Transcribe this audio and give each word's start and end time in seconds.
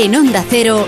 En 0.00 0.14
Onda 0.14 0.44
Cero. 0.48 0.86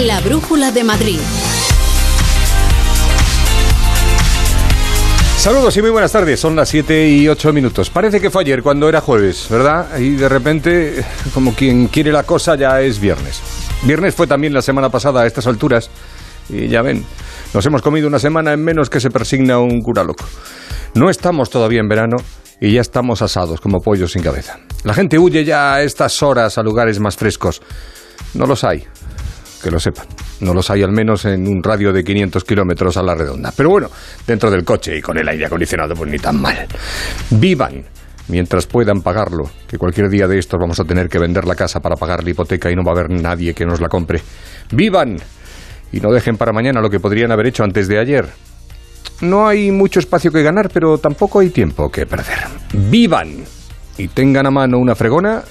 La 0.00 0.20
Brújula 0.22 0.72
de 0.72 0.82
Madrid. 0.82 1.20
Saludos 5.36 5.76
y 5.76 5.82
muy 5.82 5.90
buenas 5.90 6.10
tardes. 6.10 6.40
Son 6.40 6.56
las 6.56 6.68
7 6.70 7.08
y 7.08 7.28
8 7.28 7.52
minutos. 7.52 7.90
Parece 7.90 8.20
que 8.20 8.28
fue 8.28 8.42
ayer 8.42 8.64
cuando 8.64 8.88
era 8.88 9.00
jueves, 9.00 9.46
¿verdad? 9.48 9.96
Y 9.96 10.16
de 10.16 10.28
repente, 10.28 11.04
como 11.34 11.54
quien 11.54 11.86
quiere 11.86 12.10
la 12.10 12.24
cosa, 12.24 12.56
ya 12.56 12.80
es 12.80 12.98
viernes. 12.98 13.40
Viernes 13.84 14.16
fue 14.16 14.26
también 14.26 14.52
la 14.52 14.62
semana 14.62 14.88
pasada 14.88 15.22
a 15.22 15.26
estas 15.28 15.46
alturas. 15.46 15.90
Y 16.48 16.66
ya 16.66 16.82
ven, 16.82 17.04
nos 17.54 17.64
hemos 17.64 17.82
comido 17.82 18.08
una 18.08 18.18
semana 18.18 18.52
en 18.52 18.64
menos 18.64 18.90
que 18.90 18.98
se 18.98 19.10
persigna 19.10 19.60
un 19.60 19.80
cura 19.80 20.02
loco. 20.02 20.24
No 20.94 21.08
estamos 21.08 21.50
todavía 21.50 21.78
en 21.78 21.88
verano 21.88 22.16
y 22.60 22.72
ya 22.72 22.80
estamos 22.80 23.22
asados 23.22 23.60
como 23.60 23.80
pollos 23.80 24.12
sin 24.12 24.22
cabeza. 24.22 24.58
La 24.84 24.94
gente 24.94 25.18
huye 25.18 25.44
ya 25.44 25.74
a 25.74 25.82
estas 25.82 26.22
horas 26.22 26.58
a 26.58 26.62
lugares 26.62 27.00
más 27.00 27.16
frescos. 27.16 27.62
No 28.34 28.46
los 28.46 28.64
hay, 28.64 28.84
que 29.62 29.70
lo 29.70 29.80
sepan. 29.80 30.06
No 30.40 30.54
los 30.54 30.70
hay 30.70 30.82
al 30.82 30.92
menos 30.92 31.24
en 31.24 31.46
un 31.46 31.62
radio 31.62 31.92
de 31.92 32.04
500 32.04 32.44
kilómetros 32.44 32.96
a 32.96 33.02
la 33.02 33.14
redonda. 33.14 33.52
Pero 33.56 33.70
bueno, 33.70 33.90
dentro 34.26 34.50
del 34.50 34.64
coche 34.64 34.96
y 34.96 35.02
con 35.02 35.18
el 35.18 35.28
aire 35.28 35.46
acondicionado, 35.46 35.94
pues 35.94 36.10
ni 36.10 36.18
tan 36.18 36.40
mal. 36.40 36.66
Vivan 37.30 37.84
mientras 38.28 38.66
puedan 38.66 39.00
pagarlo, 39.00 39.50
que 39.66 39.78
cualquier 39.78 40.08
día 40.10 40.28
de 40.28 40.38
estos 40.38 40.60
vamos 40.60 40.78
a 40.78 40.84
tener 40.84 41.08
que 41.08 41.18
vender 41.18 41.46
la 41.46 41.54
casa 41.54 41.80
para 41.80 41.96
pagar 41.96 42.22
la 42.22 42.30
hipoteca 42.30 42.70
y 42.70 42.76
no 42.76 42.82
va 42.84 42.92
a 42.92 43.00
haber 43.00 43.10
nadie 43.10 43.54
que 43.54 43.64
nos 43.64 43.80
la 43.80 43.88
compre. 43.88 44.20
¡Vivan! 44.70 45.16
Y 45.92 46.00
no 46.00 46.12
dejen 46.12 46.36
para 46.36 46.52
mañana 46.52 46.80
lo 46.80 46.90
que 46.90 47.00
podrían 47.00 47.32
haber 47.32 47.46
hecho 47.46 47.64
antes 47.64 47.88
de 47.88 47.98
ayer. 47.98 48.28
No 49.20 49.48
hay 49.48 49.72
mucho 49.72 49.98
espacio 49.98 50.30
que 50.30 50.42
ganar, 50.42 50.70
pero 50.70 50.98
tampoco 50.98 51.40
hay 51.40 51.50
tiempo 51.50 51.90
que 51.90 52.06
perder. 52.06 52.38
¡Vivan! 52.72 53.44
Y 53.96 54.08
tengan 54.08 54.46
a 54.46 54.50
mano 54.50 54.78
una 54.78 54.94
fregona 54.94 55.42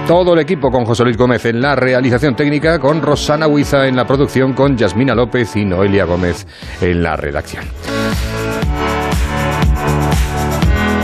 Todo 0.08 0.34
el 0.34 0.40
equipo 0.40 0.70
con 0.70 0.86
José 0.86 1.04
Luis 1.04 1.16
Gómez 1.16 1.46
en 1.46 1.62
la 1.62 1.76
realización 1.76 2.36
técnica, 2.36 2.80
con 2.80 3.02
Rosana 3.02 3.48
Huiza 3.48 3.88
en 3.88 3.96
la 3.96 4.06
producción, 4.06 4.54
con 4.54 4.78
Yasmina 4.78 5.16
López 5.16 5.56
y 5.56 5.64
Noelia 5.64 6.04
Gómez 6.06 6.46
en 6.82 7.04
la 7.04 7.16
redacción. 7.16 7.64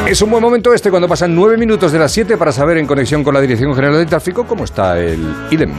Es 0.10 0.24
un 0.24 0.32
buen 0.32 0.42
momento 0.42 0.74
este 0.74 0.90
cuando 0.90 1.08
pasan 1.08 1.36
nueve 1.36 1.56
minutos 1.56 1.92
de 1.92 2.00
las 2.00 2.12
7 2.12 2.36
para 2.36 2.52
saber 2.52 2.80
en 2.80 2.88
conexión 2.88 3.24
con 3.24 3.32
la 3.32 3.42
Dirección 3.42 3.76
General 3.76 3.96
de 3.96 4.08
Tráfico 4.08 4.44
cómo 4.48 4.64
está 4.64 5.00
el 5.00 5.24
IDEM. 5.52 5.70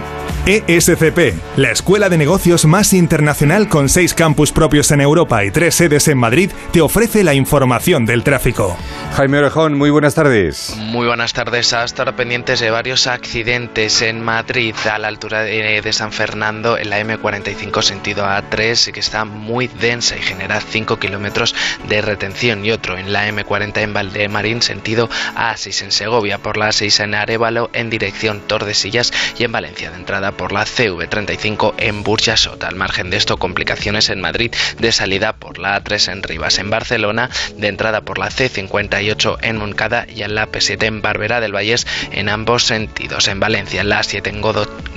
ESCP, 0.46 1.34
la 1.56 1.70
escuela 1.70 2.08
de 2.08 2.16
negocios 2.16 2.64
más 2.64 2.92
internacional 2.92 3.68
con 3.68 3.88
seis 3.88 4.14
campus 4.14 4.52
propios 4.52 4.90
en 4.90 5.00
Europa 5.00 5.44
y 5.44 5.50
tres 5.50 5.74
sedes 5.74 6.08
en 6.08 6.16
Madrid, 6.16 6.50
te 6.72 6.80
ofrece 6.80 7.22
la 7.24 7.34
información 7.34 8.06
del 8.06 8.24
tráfico. 8.24 8.76
Jaime 9.14 9.38
Orejón, 9.38 9.74
muy 9.76 9.90
buenas 9.90 10.14
tardes. 10.14 10.74
Muy 10.76 11.06
buenas 11.06 11.34
tardes. 11.34 11.72
A 11.72 11.84
estar 11.84 12.16
pendientes 12.16 12.60
de 12.60 12.70
varios 12.70 13.06
accidentes 13.06 14.00
en 14.02 14.22
Madrid 14.22 14.74
a 14.90 14.98
la 14.98 15.08
altura 15.08 15.42
de, 15.42 15.82
de 15.82 15.92
San 15.92 16.12
Fernando 16.12 16.78
en 16.78 16.88
la 16.88 17.00
M45 17.00 17.82
sentido 17.82 18.24
A3 18.24 18.92
que 18.92 19.00
está 19.00 19.24
muy 19.24 19.68
densa 19.68 20.16
y 20.16 20.22
genera 20.22 20.60
5 20.60 20.98
kilómetros 20.98 21.54
de 21.88 22.00
retención 22.00 22.64
y 22.64 22.70
otro 22.70 22.96
en 22.96 23.12
la 23.12 23.28
M40 23.28 23.76
en 23.78 23.92
Valdemarín 23.92 24.62
sentido 24.62 25.08
A6 25.36 25.82
en 25.84 25.92
Segovia 25.92 26.38
por 26.38 26.56
la 26.56 26.68
A6 26.68 27.04
en 27.04 27.14
Arevalo 27.14 27.70
en 27.72 27.90
dirección 27.90 28.40
Tordesillas 28.40 29.12
y 29.38 29.44
en 29.44 29.52
Valencia 29.52 29.90
de 29.90 29.96
entrada 29.96 30.32
por 30.40 30.52
la 30.52 30.64
CV35 30.64 31.74
en 31.76 32.02
Burjasot. 32.02 32.64
Al 32.64 32.74
margen 32.74 33.10
de 33.10 33.18
esto, 33.18 33.36
complicaciones 33.36 34.08
en 34.08 34.22
Madrid 34.22 34.50
de 34.78 34.90
salida 34.90 35.34
por 35.34 35.58
la 35.58 35.78
A3 35.78 36.12
en 36.12 36.22
Rivas. 36.22 36.58
En 36.58 36.70
Barcelona, 36.70 37.28
de 37.58 37.68
entrada 37.68 38.00
por 38.00 38.16
la 38.16 38.30
C58 38.30 39.36
en 39.42 39.58
Moncada 39.58 40.06
y 40.08 40.22
en 40.22 40.34
la 40.34 40.48
P7 40.48 40.82
en 40.84 41.02
Barbera 41.02 41.42
del 41.42 41.54
Vallés 41.54 41.86
en 42.12 42.30
ambos 42.30 42.64
sentidos. 42.64 43.28
En 43.28 43.38
Valencia, 43.38 43.82
en 43.82 43.90
la 43.90 44.00
A7 44.00 44.28
en 44.28 44.40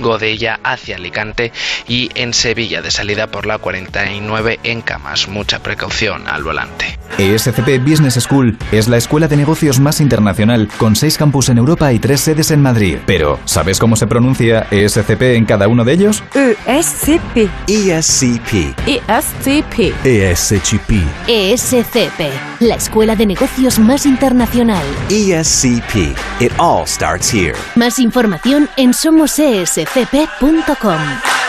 Godella 0.00 0.60
hacia 0.64 0.96
Alicante 0.96 1.52
y 1.86 2.08
en 2.14 2.32
Sevilla 2.32 2.80
de 2.80 2.90
salida 2.90 3.26
por 3.26 3.44
la 3.44 3.58
49 3.58 4.60
en 4.62 4.80
Camas. 4.80 5.28
Mucha 5.28 5.62
precaución 5.62 6.26
al 6.26 6.42
volante. 6.42 6.98
ESCP 7.18 7.78
Business 7.86 8.14
School 8.14 8.58
es 8.72 8.88
la 8.88 8.96
escuela 8.96 9.28
de 9.28 9.36
negocios 9.36 9.78
más 9.78 10.00
internacional 10.00 10.68
con 10.78 10.96
seis 10.96 11.16
campus 11.16 11.48
en 11.48 11.58
Europa 11.58 11.92
y 11.92 11.98
tres 11.98 12.22
sedes 12.22 12.50
en 12.50 12.62
Madrid. 12.62 12.96
Pero, 13.06 13.38
¿sabes 13.44 13.78
cómo 13.78 13.94
se 13.94 14.06
pronuncia 14.06 14.66
ESCP 14.70 15.23
en 15.32 15.46
cada 15.46 15.68
uno 15.68 15.84
de 15.84 15.94
ellos? 15.94 16.22
ESCP. 16.34 17.48
ESCP. 17.66 18.74
ESCP. 18.86 19.94
ESCP. 20.04 20.90
ESCP, 21.26 22.20
la 22.60 22.74
escuela 22.74 23.16
de 23.16 23.24
negocios 23.26 23.78
más 23.78 24.04
internacional. 24.06 24.84
ESCP. 25.08 26.14
It 26.40 26.52
all 26.58 26.86
starts 26.86 27.32
here. 27.32 27.54
Más 27.74 27.98
información 27.98 28.68
en 28.76 28.92
somosescp.com. 28.92 31.43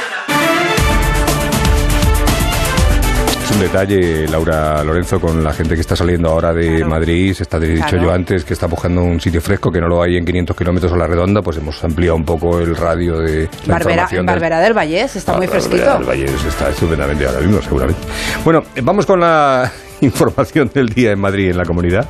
Es 3.45 3.51
un 3.51 3.59
detalle, 3.59 4.28
Laura 4.28 4.83
Lorenzo, 4.83 5.19
con 5.22 5.44
la 5.44 5.53
gente 5.53 5.75
que 5.75 5.81
está 5.81 5.95
saliendo 5.95 6.29
ahora 6.29 6.51
de 6.51 6.83
Madrid. 6.83 7.33
Se 7.33 7.44
está, 7.44 7.57
he 7.57 7.67
dicho 7.67 7.85
Claro. 7.88 8.03
yo 8.06 8.11
antes, 8.11 8.44
que 8.44 8.53
está 8.53 8.66
buscando 8.66 9.03
un 9.03 9.22
sitio 9.22 9.39
fresco, 9.39 9.72
que 9.72 9.79
no 9.79 9.88
lo 9.88 10.01
hay 10.01 10.17
en 10.17 10.25
500 10.25 10.56
kilómetros 10.57 10.91
a 10.94 10.97
la 10.97 11.06
redonda. 11.07 11.41
Pues 11.44 11.57
hemos 11.57 11.81
ampliado 11.83 12.16
un 12.16 12.25
poco 12.25 12.59
el 12.59 12.75
radio 12.75 13.19
de 13.19 13.47
la 13.67 13.73
Barbera, 13.75 13.91
información 14.03 14.19
en 14.22 14.25
del- 14.25 14.35
Barbera 14.35 14.59
del 14.61 14.73
Vallés 14.73 15.16
está 15.16 15.33
Ah, 15.33 15.38
muy 15.38 15.45
Barbera 15.47 15.67
fresquito. 15.69 15.94
del 16.00 16.03
Valle 16.09 16.25
está 16.47 16.69
estupendamente 16.69 17.25
ahora 17.28 17.39
mismo, 17.39 17.61
seguramente. 17.61 18.01
Bueno, 18.44 18.63
vamos 18.81 19.06
con 19.06 19.19
la 19.19 19.72
información 20.01 20.69
del 20.73 20.88
día 20.89 21.11
en 21.11 21.19
Madrid, 21.19 21.50
en 21.50 21.57
la 21.57 21.66
comunidad. 21.66 22.07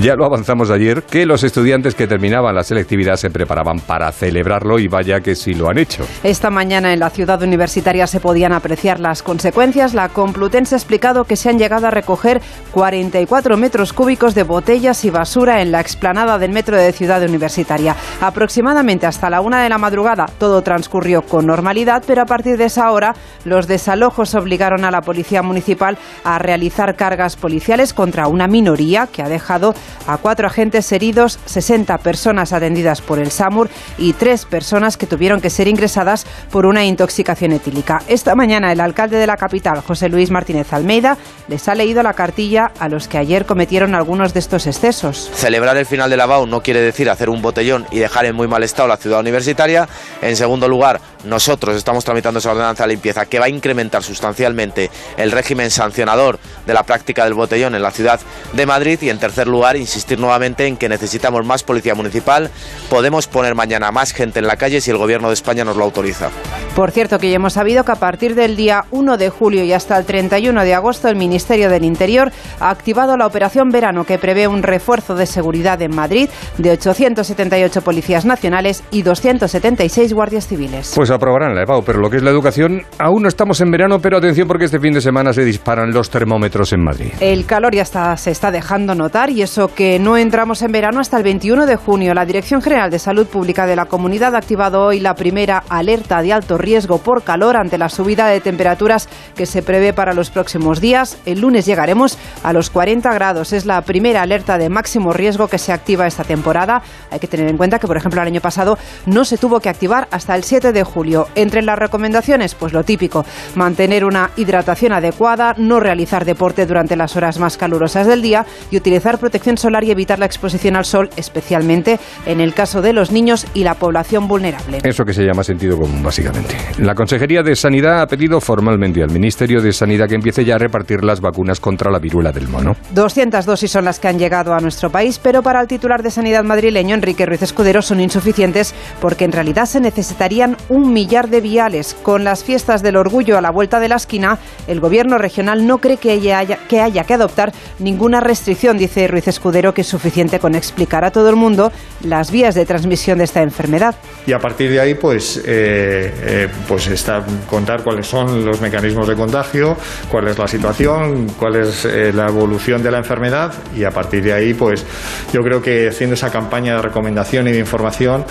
Ya 0.00 0.14
lo 0.14 0.24
avanzamos 0.24 0.70
ayer, 0.70 1.02
que 1.02 1.26
los 1.26 1.42
estudiantes 1.44 1.94
que 1.94 2.06
terminaban 2.06 2.54
la 2.54 2.62
selectividad 2.62 3.16
se 3.16 3.30
preparaban 3.30 3.80
para 3.80 4.10
celebrarlo 4.12 4.78
y 4.78 4.88
vaya 4.88 5.20
que 5.20 5.34
sí 5.34 5.54
lo 5.54 5.68
han 5.68 5.78
hecho. 5.78 6.04
Esta 6.22 6.50
mañana 6.50 6.92
en 6.92 7.00
la 7.00 7.10
ciudad 7.10 7.42
universitaria 7.42 8.06
se 8.06 8.20
podían 8.20 8.52
apreciar 8.52 9.00
las 9.00 9.22
consecuencias. 9.22 9.94
La 9.94 10.08
Complutense 10.08 10.74
ha 10.74 10.78
explicado 10.78 11.24
que 11.24 11.36
se 11.36 11.48
han 11.48 11.58
llegado 11.58 11.86
a 11.86 11.90
recoger 11.90 12.40
44 12.72 13.56
metros 13.56 13.92
cúbicos 13.92 14.34
de 14.34 14.42
botellas 14.42 15.04
y 15.04 15.10
basura 15.10 15.62
en 15.62 15.72
la 15.72 15.80
explanada 15.80 16.38
del 16.38 16.52
metro 16.52 16.76
de 16.76 16.92
Ciudad 16.92 17.22
Universitaria. 17.22 17.96
Aproximadamente 18.20 19.06
hasta 19.06 19.30
la 19.30 19.40
una 19.40 19.62
de 19.62 19.68
la 19.68 19.78
madrugada 19.78 20.26
todo 20.38 20.62
transcurrió 20.62 21.22
con 21.22 21.46
normalidad, 21.46 22.02
pero 22.06 22.22
a 22.22 22.26
partir 22.26 22.56
de 22.56 22.66
esa 22.66 22.90
hora 22.90 23.14
los 23.44 23.66
desalojos 23.66 24.34
obligaron 24.34 24.84
a 24.84 24.90
la 24.90 25.00
policía 25.00 25.42
municipal 25.42 25.98
a 26.24 26.38
realizar 26.38 26.94
cargas 26.96 27.25
policiales 27.34 27.92
contra 27.92 28.28
una 28.28 28.46
minoría 28.46 29.08
que 29.08 29.22
ha 29.22 29.28
dejado 29.28 29.74
a 30.06 30.18
cuatro 30.18 30.46
agentes 30.46 30.92
heridos, 30.92 31.40
60 31.46 31.98
personas 31.98 32.52
atendidas 32.52 33.00
por 33.00 33.18
el 33.18 33.32
SAMUR 33.32 33.68
y 33.98 34.12
tres 34.12 34.44
personas 34.44 34.96
que 34.96 35.06
tuvieron 35.06 35.40
que 35.40 35.50
ser 35.50 35.66
ingresadas 35.66 36.26
por 36.52 36.66
una 36.66 36.84
intoxicación 36.84 37.52
etílica. 37.52 38.02
Esta 38.06 38.36
mañana 38.36 38.70
el 38.70 38.80
alcalde 38.80 39.16
de 39.16 39.26
la 39.26 39.36
capital, 39.36 39.80
José 39.80 40.08
Luis 40.08 40.30
Martínez 40.30 40.72
Almeida, 40.72 41.16
les 41.48 41.66
ha 41.68 41.74
leído 41.74 42.02
la 42.02 42.12
cartilla 42.12 42.70
a 42.78 42.88
los 42.88 43.08
que 43.08 43.18
ayer 43.18 43.46
cometieron 43.46 43.94
algunos 43.94 44.34
de 44.34 44.40
estos 44.40 44.66
excesos. 44.66 45.30
Celebrar 45.34 45.76
el 45.76 45.86
final 45.86 46.10
de 46.10 46.16
la 46.16 46.26
BAU 46.26 46.46
no 46.46 46.60
quiere 46.60 46.80
decir 46.80 47.08
hacer 47.08 47.30
un 47.30 47.42
botellón 47.42 47.86
y 47.90 47.98
dejar 47.98 48.26
en 48.26 48.36
muy 48.36 48.48
mal 48.48 48.62
estado 48.62 48.88
la 48.88 48.96
ciudad 48.96 49.20
universitaria. 49.20 49.88
En 50.20 50.36
segundo 50.36 50.68
lugar, 50.68 51.00
nosotros 51.26 51.76
estamos 51.76 52.04
tramitando 52.04 52.38
esa 52.38 52.52
ordenanza 52.52 52.84
de 52.84 52.90
limpieza 52.90 53.26
que 53.26 53.38
va 53.38 53.46
a 53.46 53.48
incrementar 53.48 54.02
sustancialmente 54.02 54.90
el 55.16 55.32
régimen 55.32 55.70
sancionador 55.70 56.38
de 56.66 56.74
la 56.74 56.82
práctica 56.82 57.24
del 57.24 57.34
botellón 57.34 57.74
en 57.74 57.82
la 57.82 57.90
ciudad 57.90 58.20
de 58.52 58.66
Madrid. 58.66 58.98
Y 59.02 59.10
en 59.10 59.18
tercer 59.18 59.46
lugar, 59.46 59.76
insistir 59.76 60.18
nuevamente 60.18 60.66
en 60.66 60.76
que 60.76 60.88
necesitamos 60.88 61.44
más 61.44 61.62
policía 61.62 61.94
municipal. 61.94 62.50
Podemos 62.88 63.26
poner 63.26 63.54
mañana 63.54 63.90
más 63.90 64.12
gente 64.12 64.38
en 64.38 64.46
la 64.46 64.56
calle 64.56 64.80
si 64.80 64.90
el 64.90 64.96
gobierno 64.96 65.28
de 65.28 65.34
España 65.34 65.64
nos 65.64 65.76
lo 65.76 65.84
autoriza. 65.84 66.30
Por 66.74 66.90
cierto, 66.90 67.18
que 67.18 67.30
ya 67.30 67.36
hemos 67.36 67.54
sabido 67.54 67.84
que 67.84 67.92
a 67.92 67.96
partir 67.96 68.34
del 68.34 68.56
día 68.56 68.84
1 68.90 69.16
de 69.16 69.30
julio 69.30 69.64
y 69.64 69.72
hasta 69.72 69.96
el 69.98 70.04
31 70.04 70.62
de 70.62 70.74
agosto, 70.74 71.08
el 71.08 71.16
Ministerio 71.16 71.70
del 71.70 71.84
Interior 71.84 72.32
ha 72.60 72.70
activado 72.70 73.16
la 73.16 73.26
operación 73.26 73.70
Verano, 73.70 74.04
que 74.04 74.18
prevé 74.18 74.46
un 74.48 74.62
refuerzo 74.62 75.14
de 75.14 75.26
seguridad 75.26 75.80
en 75.82 75.94
Madrid 75.94 76.28
de 76.58 76.70
878 76.70 77.82
policías 77.82 78.24
nacionales 78.24 78.82
y 78.90 79.02
276 79.02 80.12
guardias 80.12 80.46
civiles. 80.46 80.92
Pues 80.94 81.10
aprobarán 81.16 81.54
la 81.54 81.62
EBAU, 81.62 81.82
pero 81.84 81.98
lo 81.98 82.08
que 82.08 82.16
es 82.18 82.22
la 82.22 82.30
educación, 82.30 82.82
aún 82.98 83.22
no 83.22 83.28
estamos 83.28 83.60
en 83.60 83.70
verano, 83.70 83.98
pero 84.00 84.18
atención 84.18 84.46
porque 84.46 84.66
este 84.66 84.78
fin 84.78 84.92
de 84.92 85.00
semana 85.00 85.32
se 85.32 85.44
disparan 85.44 85.92
los 85.92 86.10
termómetros 86.10 86.72
en 86.72 86.82
Madrid. 86.82 87.12
El 87.20 87.46
calor 87.46 87.74
ya 87.74 87.82
está, 87.82 88.16
se 88.16 88.30
está 88.30 88.50
dejando 88.50 88.94
notar 88.94 89.30
y 89.30 89.42
eso 89.42 89.74
que 89.74 89.98
no 89.98 90.16
entramos 90.16 90.62
en 90.62 90.72
verano 90.72 91.00
hasta 91.00 91.16
el 91.16 91.22
21 91.24 91.66
de 91.66 91.76
junio. 91.76 92.14
La 92.14 92.24
Dirección 92.24 92.62
General 92.62 92.90
de 92.90 92.98
Salud 92.98 93.26
Pública 93.26 93.66
de 93.66 93.76
la 93.76 93.86
Comunidad 93.86 94.34
ha 94.34 94.38
activado 94.38 94.84
hoy 94.84 95.00
la 95.00 95.14
primera 95.14 95.62
alerta 95.68 96.22
de 96.22 96.32
alto 96.32 96.58
riesgo 96.58 96.98
por 96.98 97.22
calor 97.22 97.56
ante 97.56 97.78
la 97.78 97.88
subida 97.88 98.26
de 98.28 98.40
temperaturas 98.40 99.08
que 99.34 99.46
se 99.46 99.62
prevé 99.62 99.92
para 99.92 100.14
los 100.14 100.30
próximos 100.30 100.80
días. 100.80 101.18
El 101.26 101.40
lunes 101.40 101.66
llegaremos 101.66 102.18
a 102.42 102.52
los 102.52 102.70
40 102.70 103.12
grados. 103.12 103.52
Es 103.52 103.66
la 103.66 103.82
primera 103.82 104.22
alerta 104.22 104.58
de 104.58 104.68
máximo 104.68 105.12
riesgo 105.12 105.48
que 105.48 105.58
se 105.58 105.72
activa 105.72 106.06
esta 106.06 106.24
temporada. 106.24 106.82
Hay 107.10 107.18
que 107.18 107.26
tener 107.26 107.48
en 107.48 107.56
cuenta 107.56 107.78
que, 107.78 107.86
por 107.86 107.96
ejemplo, 107.96 108.20
el 108.20 108.28
año 108.28 108.40
pasado 108.40 108.78
no 109.06 109.24
se 109.24 109.38
tuvo 109.38 109.60
que 109.60 109.68
activar 109.68 110.08
hasta 110.10 110.34
el 110.34 110.44
7 110.44 110.72
de 110.72 110.84
julio. 110.84 111.05
Entre 111.34 111.62
las 111.62 111.78
recomendaciones, 111.78 112.54
pues 112.54 112.72
lo 112.72 112.82
típico, 112.82 113.24
mantener 113.54 114.04
una 114.04 114.30
hidratación 114.36 114.92
adecuada, 114.92 115.54
no 115.56 115.80
realizar 115.80 116.24
deporte 116.24 116.66
durante 116.66 116.96
las 116.96 117.16
horas 117.16 117.38
más 117.38 117.56
calurosas 117.56 118.06
del 118.06 118.22
día 118.22 118.44
y 118.70 118.76
utilizar 118.76 119.18
protección 119.18 119.56
solar 119.56 119.84
y 119.84 119.90
evitar 119.90 120.18
la 120.18 120.26
exposición 120.26 120.76
al 120.76 120.84
sol, 120.84 121.10
especialmente 121.16 121.98
en 122.26 122.40
el 122.40 122.54
caso 122.54 122.82
de 122.82 122.92
los 122.92 123.12
niños 123.12 123.46
y 123.54 123.62
la 123.64 123.74
población 123.74 124.28
vulnerable. 124.28 124.78
Eso 124.82 125.04
que 125.04 125.12
se 125.12 125.24
llama 125.24 125.44
sentido 125.44 125.78
común, 125.78 126.02
básicamente. 126.02 126.56
La 126.78 126.94
Consejería 126.94 127.42
de 127.42 127.54
Sanidad 127.54 128.00
ha 128.00 128.06
pedido 128.06 128.40
formalmente 128.40 129.02
al 129.02 129.10
Ministerio 129.10 129.60
de 129.60 129.72
Sanidad 129.72 130.08
que 130.08 130.16
empiece 130.16 130.44
ya 130.44 130.56
a 130.56 130.58
repartir 130.58 131.04
las 131.04 131.20
vacunas 131.20 131.60
contra 131.60 131.90
la 131.90 131.98
viruela 131.98 132.32
del 132.32 132.48
mono. 132.48 132.76
200 132.92 133.44
dosis 133.46 133.70
son 133.70 133.84
las 133.84 134.00
que 134.00 134.08
han 134.08 134.18
llegado 134.18 134.54
a 134.54 134.60
nuestro 134.60 134.90
país, 134.90 135.18
pero 135.22 135.42
para 135.42 135.60
el 135.60 135.68
titular 135.68 136.02
de 136.02 136.10
Sanidad 136.10 136.44
madrileño, 136.44 136.94
Enrique 136.94 137.26
Ruiz 137.26 137.42
Escudero, 137.42 137.82
son 137.82 138.00
insuficientes 138.00 138.74
porque 139.00 139.24
en 139.24 139.32
realidad 139.32 139.66
se 139.66 139.80
necesitarían 139.80 140.56
un 140.68 140.85
millar 140.92 141.28
de 141.28 141.40
viales. 141.40 141.96
Con 142.02 142.24
las 142.24 142.44
fiestas 142.44 142.82
del 142.82 142.96
orgullo 142.96 143.38
a 143.38 143.40
la 143.40 143.50
vuelta 143.50 143.80
de 143.80 143.88
la 143.88 143.96
esquina, 143.96 144.38
el 144.66 144.80
gobierno 144.80 145.18
regional 145.18 145.66
no 145.66 145.78
cree 145.78 145.96
que 145.96 146.12
haya 146.12 146.44
que, 146.68 146.80
haya 146.80 147.04
que 147.04 147.14
adoptar 147.14 147.52
ninguna 147.78 148.20
restricción, 148.20 148.78
dice 148.78 149.06
Ruiz 149.08 149.28
Escudero, 149.28 149.74
que 149.74 149.82
es 149.82 149.86
suficiente 149.86 150.38
con 150.38 150.54
explicar 150.54 151.04
a 151.04 151.10
todo 151.10 151.30
el 151.30 151.36
mundo 151.36 151.72
las 152.02 152.30
vías 152.30 152.54
de 152.54 152.66
transmisión 152.66 153.18
de 153.18 153.24
esta 153.24 153.42
enfermedad. 153.42 153.94
Y 154.26 154.32
a 154.32 154.38
partir 154.38 154.70
de 154.70 154.80
ahí, 154.80 154.94
pues, 154.94 155.38
eh, 155.38 155.42
eh, 155.46 156.48
pues 156.68 156.86
está, 156.88 157.24
contar 157.48 157.82
cuáles 157.82 158.06
son 158.06 158.44
los 158.44 158.60
mecanismos 158.60 159.08
de 159.08 159.14
contagio, 159.14 159.76
cuál 160.10 160.28
es 160.28 160.38
la 160.38 160.48
situación, 160.48 161.28
cuál 161.38 161.56
es 161.56 161.84
eh, 161.84 162.12
la 162.12 162.26
evolución 162.26 162.82
de 162.82 162.90
la 162.90 162.98
enfermedad 162.98 163.52
y 163.76 163.84
a 163.84 163.90
partir 163.90 164.22
de 164.22 164.32
ahí, 164.32 164.54
pues 164.54 164.84
yo 165.32 165.42
creo 165.42 165.62
que 165.62 165.88
haciendo 165.88 166.14
esa 166.14 166.30
campaña 166.30 166.76
de 166.76 166.82
recomendación 166.82 167.48
y 167.48 167.52
de 167.52 167.58
información, 167.58 168.24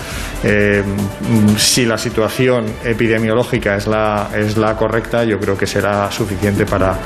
si 1.56 1.84
la 1.84 1.98
situación 1.98 2.45
epidemiológica 2.84 3.76
es 3.76 3.86
la, 3.86 4.28
es 4.34 4.56
la 4.56 4.76
correcta, 4.76 5.24
yo 5.24 5.38
creo 5.38 5.56
que 5.56 5.66
será 5.66 6.10
suficiente 6.10 6.66
para, 6.66 6.96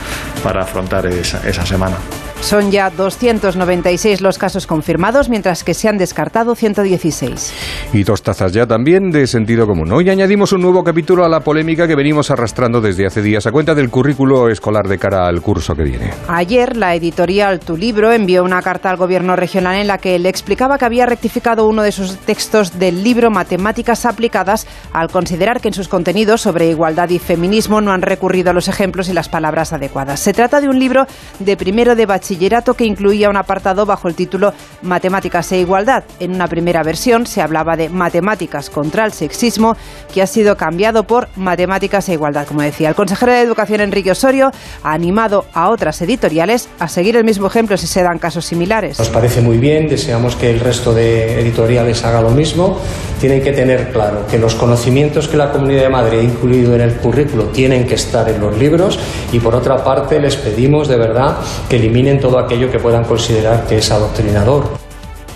para 0.42 0.62
afrontar 0.62 1.06
esa, 1.06 1.46
esa 1.48 1.64
semana. 1.64 1.96
Son 2.40 2.70
ya 2.70 2.88
296 2.88 4.22
los 4.22 4.38
casos 4.38 4.66
confirmados, 4.66 5.28
mientras 5.28 5.62
que 5.62 5.74
se 5.74 5.88
han 5.88 5.98
descartado 5.98 6.54
116. 6.54 7.52
Y 7.92 8.02
dos 8.02 8.22
tazas 8.22 8.52
ya 8.52 8.66
también 8.66 9.10
de 9.10 9.26
sentido 9.26 9.66
común. 9.66 9.92
Hoy 9.92 10.08
añadimos 10.08 10.52
un 10.52 10.62
nuevo 10.62 10.82
capítulo 10.82 11.24
a 11.24 11.28
la 11.28 11.40
polémica 11.40 11.86
que 11.86 11.94
venimos 11.94 12.30
arrastrando 12.30 12.80
desde 12.80 13.06
hace 13.06 13.20
días 13.20 13.46
a 13.46 13.52
cuenta 13.52 13.74
del 13.74 13.90
currículo 13.90 14.48
escolar 14.48 14.88
de 14.88 14.98
cara 14.98 15.28
al 15.28 15.42
curso 15.42 15.74
que 15.74 15.84
viene. 15.84 16.10
Ayer 16.28 16.76
la 16.76 16.94
editorial 16.94 17.60
Tu 17.60 17.76
Libro 17.76 18.10
envió 18.10 18.42
una 18.42 18.62
carta 18.62 18.90
al 18.90 18.96
gobierno 18.96 19.36
regional 19.36 19.76
en 19.76 19.86
la 19.86 19.98
que 19.98 20.18
le 20.18 20.30
explicaba 20.30 20.78
que 20.78 20.86
había 20.86 21.06
rectificado 21.06 21.68
uno 21.68 21.82
de 21.82 21.92
sus 21.92 22.16
textos 22.16 22.78
del 22.78 23.04
libro 23.04 23.30
Matemáticas 23.30 24.06
aplicadas 24.06 24.66
al 24.92 25.10
considerar 25.10 25.60
que 25.60 25.68
en 25.68 25.74
sus 25.74 25.88
contenidos 25.88 26.40
sobre 26.40 26.70
igualdad 26.70 27.10
y 27.10 27.18
feminismo 27.18 27.82
no 27.82 27.92
han 27.92 28.02
recurrido 28.02 28.50
a 28.50 28.54
los 28.54 28.66
ejemplos 28.66 29.10
y 29.10 29.12
las 29.12 29.28
palabras 29.28 29.74
adecuadas. 29.74 30.20
Se 30.20 30.32
trata 30.32 30.60
de 30.60 30.68
un 30.68 30.78
libro 30.78 31.06
de 31.38 31.56
primero 31.56 31.94
de 31.94 32.06
bachiller 32.06 32.29
bachillerato 32.30 32.74
que 32.74 32.84
incluía 32.84 33.28
un 33.28 33.36
apartado 33.36 33.84
bajo 33.84 34.06
el 34.06 34.14
título 34.14 34.52
Matemáticas 34.82 35.50
e 35.50 35.58
Igualdad. 35.58 36.04
En 36.20 36.32
una 36.32 36.46
primera 36.46 36.84
versión 36.84 37.26
se 37.26 37.42
hablaba 37.42 37.76
de 37.76 37.88
Matemáticas 37.88 38.70
contra 38.70 39.04
el 39.04 39.12
sexismo, 39.12 39.76
que 40.14 40.22
ha 40.22 40.28
sido 40.28 40.56
cambiado 40.56 41.02
por 41.02 41.26
Matemáticas 41.34 42.08
e 42.08 42.12
Igualdad, 42.12 42.46
como 42.46 42.62
decía. 42.62 42.88
El 42.88 42.94
consejero 42.94 43.32
de 43.32 43.40
Educación, 43.40 43.80
Enrique 43.80 44.12
Osorio, 44.12 44.52
ha 44.84 44.92
animado 44.92 45.44
a 45.54 45.70
otras 45.70 46.00
editoriales 46.02 46.68
a 46.78 46.86
seguir 46.86 47.16
el 47.16 47.24
mismo 47.24 47.48
ejemplo 47.48 47.76
si 47.76 47.88
se 47.88 48.00
dan 48.00 48.18
casos 48.18 48.44
similares. 48.44 49.00
Nos 49.00 49.08
parece 49.08 49.40
muy 49.40 49.58
bien, 49.58 49.88
deseamos 49.88 50.36
que 50.36 50.50
el 50.50 50.60
resto 50.60 50.94
de 50.94 51.40
editoriales 51.40 52.04
haga 52.04 52.20
lo 52.20 52.30
mismo. 52.30 52.78
Tienen 53.18 53.42
que 53.42 53.52
tener 53.52 53.90
claro 53.90 54.24
que 54.30 54.38
los 54.38 54.54
conocimientos 54.54 55.26
que 55.26 55.36
la 55.36 55.50
Comunidad 55.50 55.82
de 55.82 55.88
Madrid 55.90 56.18
ha 56.20 56.22
incluido 56.22 56.74
en 56.74 56.80
el 56.80 56.94
currículo 56.94 57.46
tienen 57.46 57.86
que 57.86 57.94
estar 57.94 58.28
en 58.30 58.40
los 58.40 58.56
libros 58.56 58.98
y 59.32 59.40
por 59.40 59.54
otra 59.54 59.84
parte 59.84 60.18
les 60.18 60.36
pedimos 60.36 60.88
de 60.88 60.96
verdad 60.96 61.36
que 61.68 61.76
eliminen 61.76 62.19
todo 62.20 62.38
aquello 62.38 62.70
que 62.70 62.78
puedan 62.78 63.04
considerar 63.04 63.66
que 63.66 63.78
es 63.78 63.90
adoctrinador. 63.90 64.64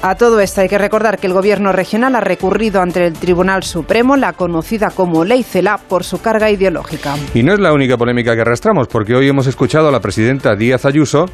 A 0.03 0.17
todo 0.17 0.39
esto 0.41 0.61
hay 0.61 0.69
que 0.69 0.77
recordar 0.77 1.19
que 1.19 1.27
el 1.27 1.33
Gobierno 1.33 1.73
regional 1.73 2.15
ha 2.15 2.21
recurrido 2.21 2.83
ante 2.83 3.07
el 3.07 3.15
Tribunal 3.15 3.63
Supremo, 3.63 4.17
la 4.17 4.35
conocida 4.35 4.91
como 4.91 5.25
Ley 5.25 5.43
CELA, 5.43 5.79
por 5.79 6.05
su 6.05 6.21
carga 6.21 6.51
ideológica. 6.51 7.17
Y 7.33 7.43
no 7.43 7.55
es 7.55 7.59
la 7.59 7.73
única 7.73 7.97
polémica 7.97 8.35
que 8.35 8.43
arrastramos, 8.43 8.87
porque 8.87 9.15
hoy 9.15 9.29
hemos 9.29 9.47
escuchado 9.47 9.89
a 9.89 9.91
la 9.91 10.01
presidenta 10.01 10.57
Díaz 10.57 10.85
Ayuso 10.85 11.25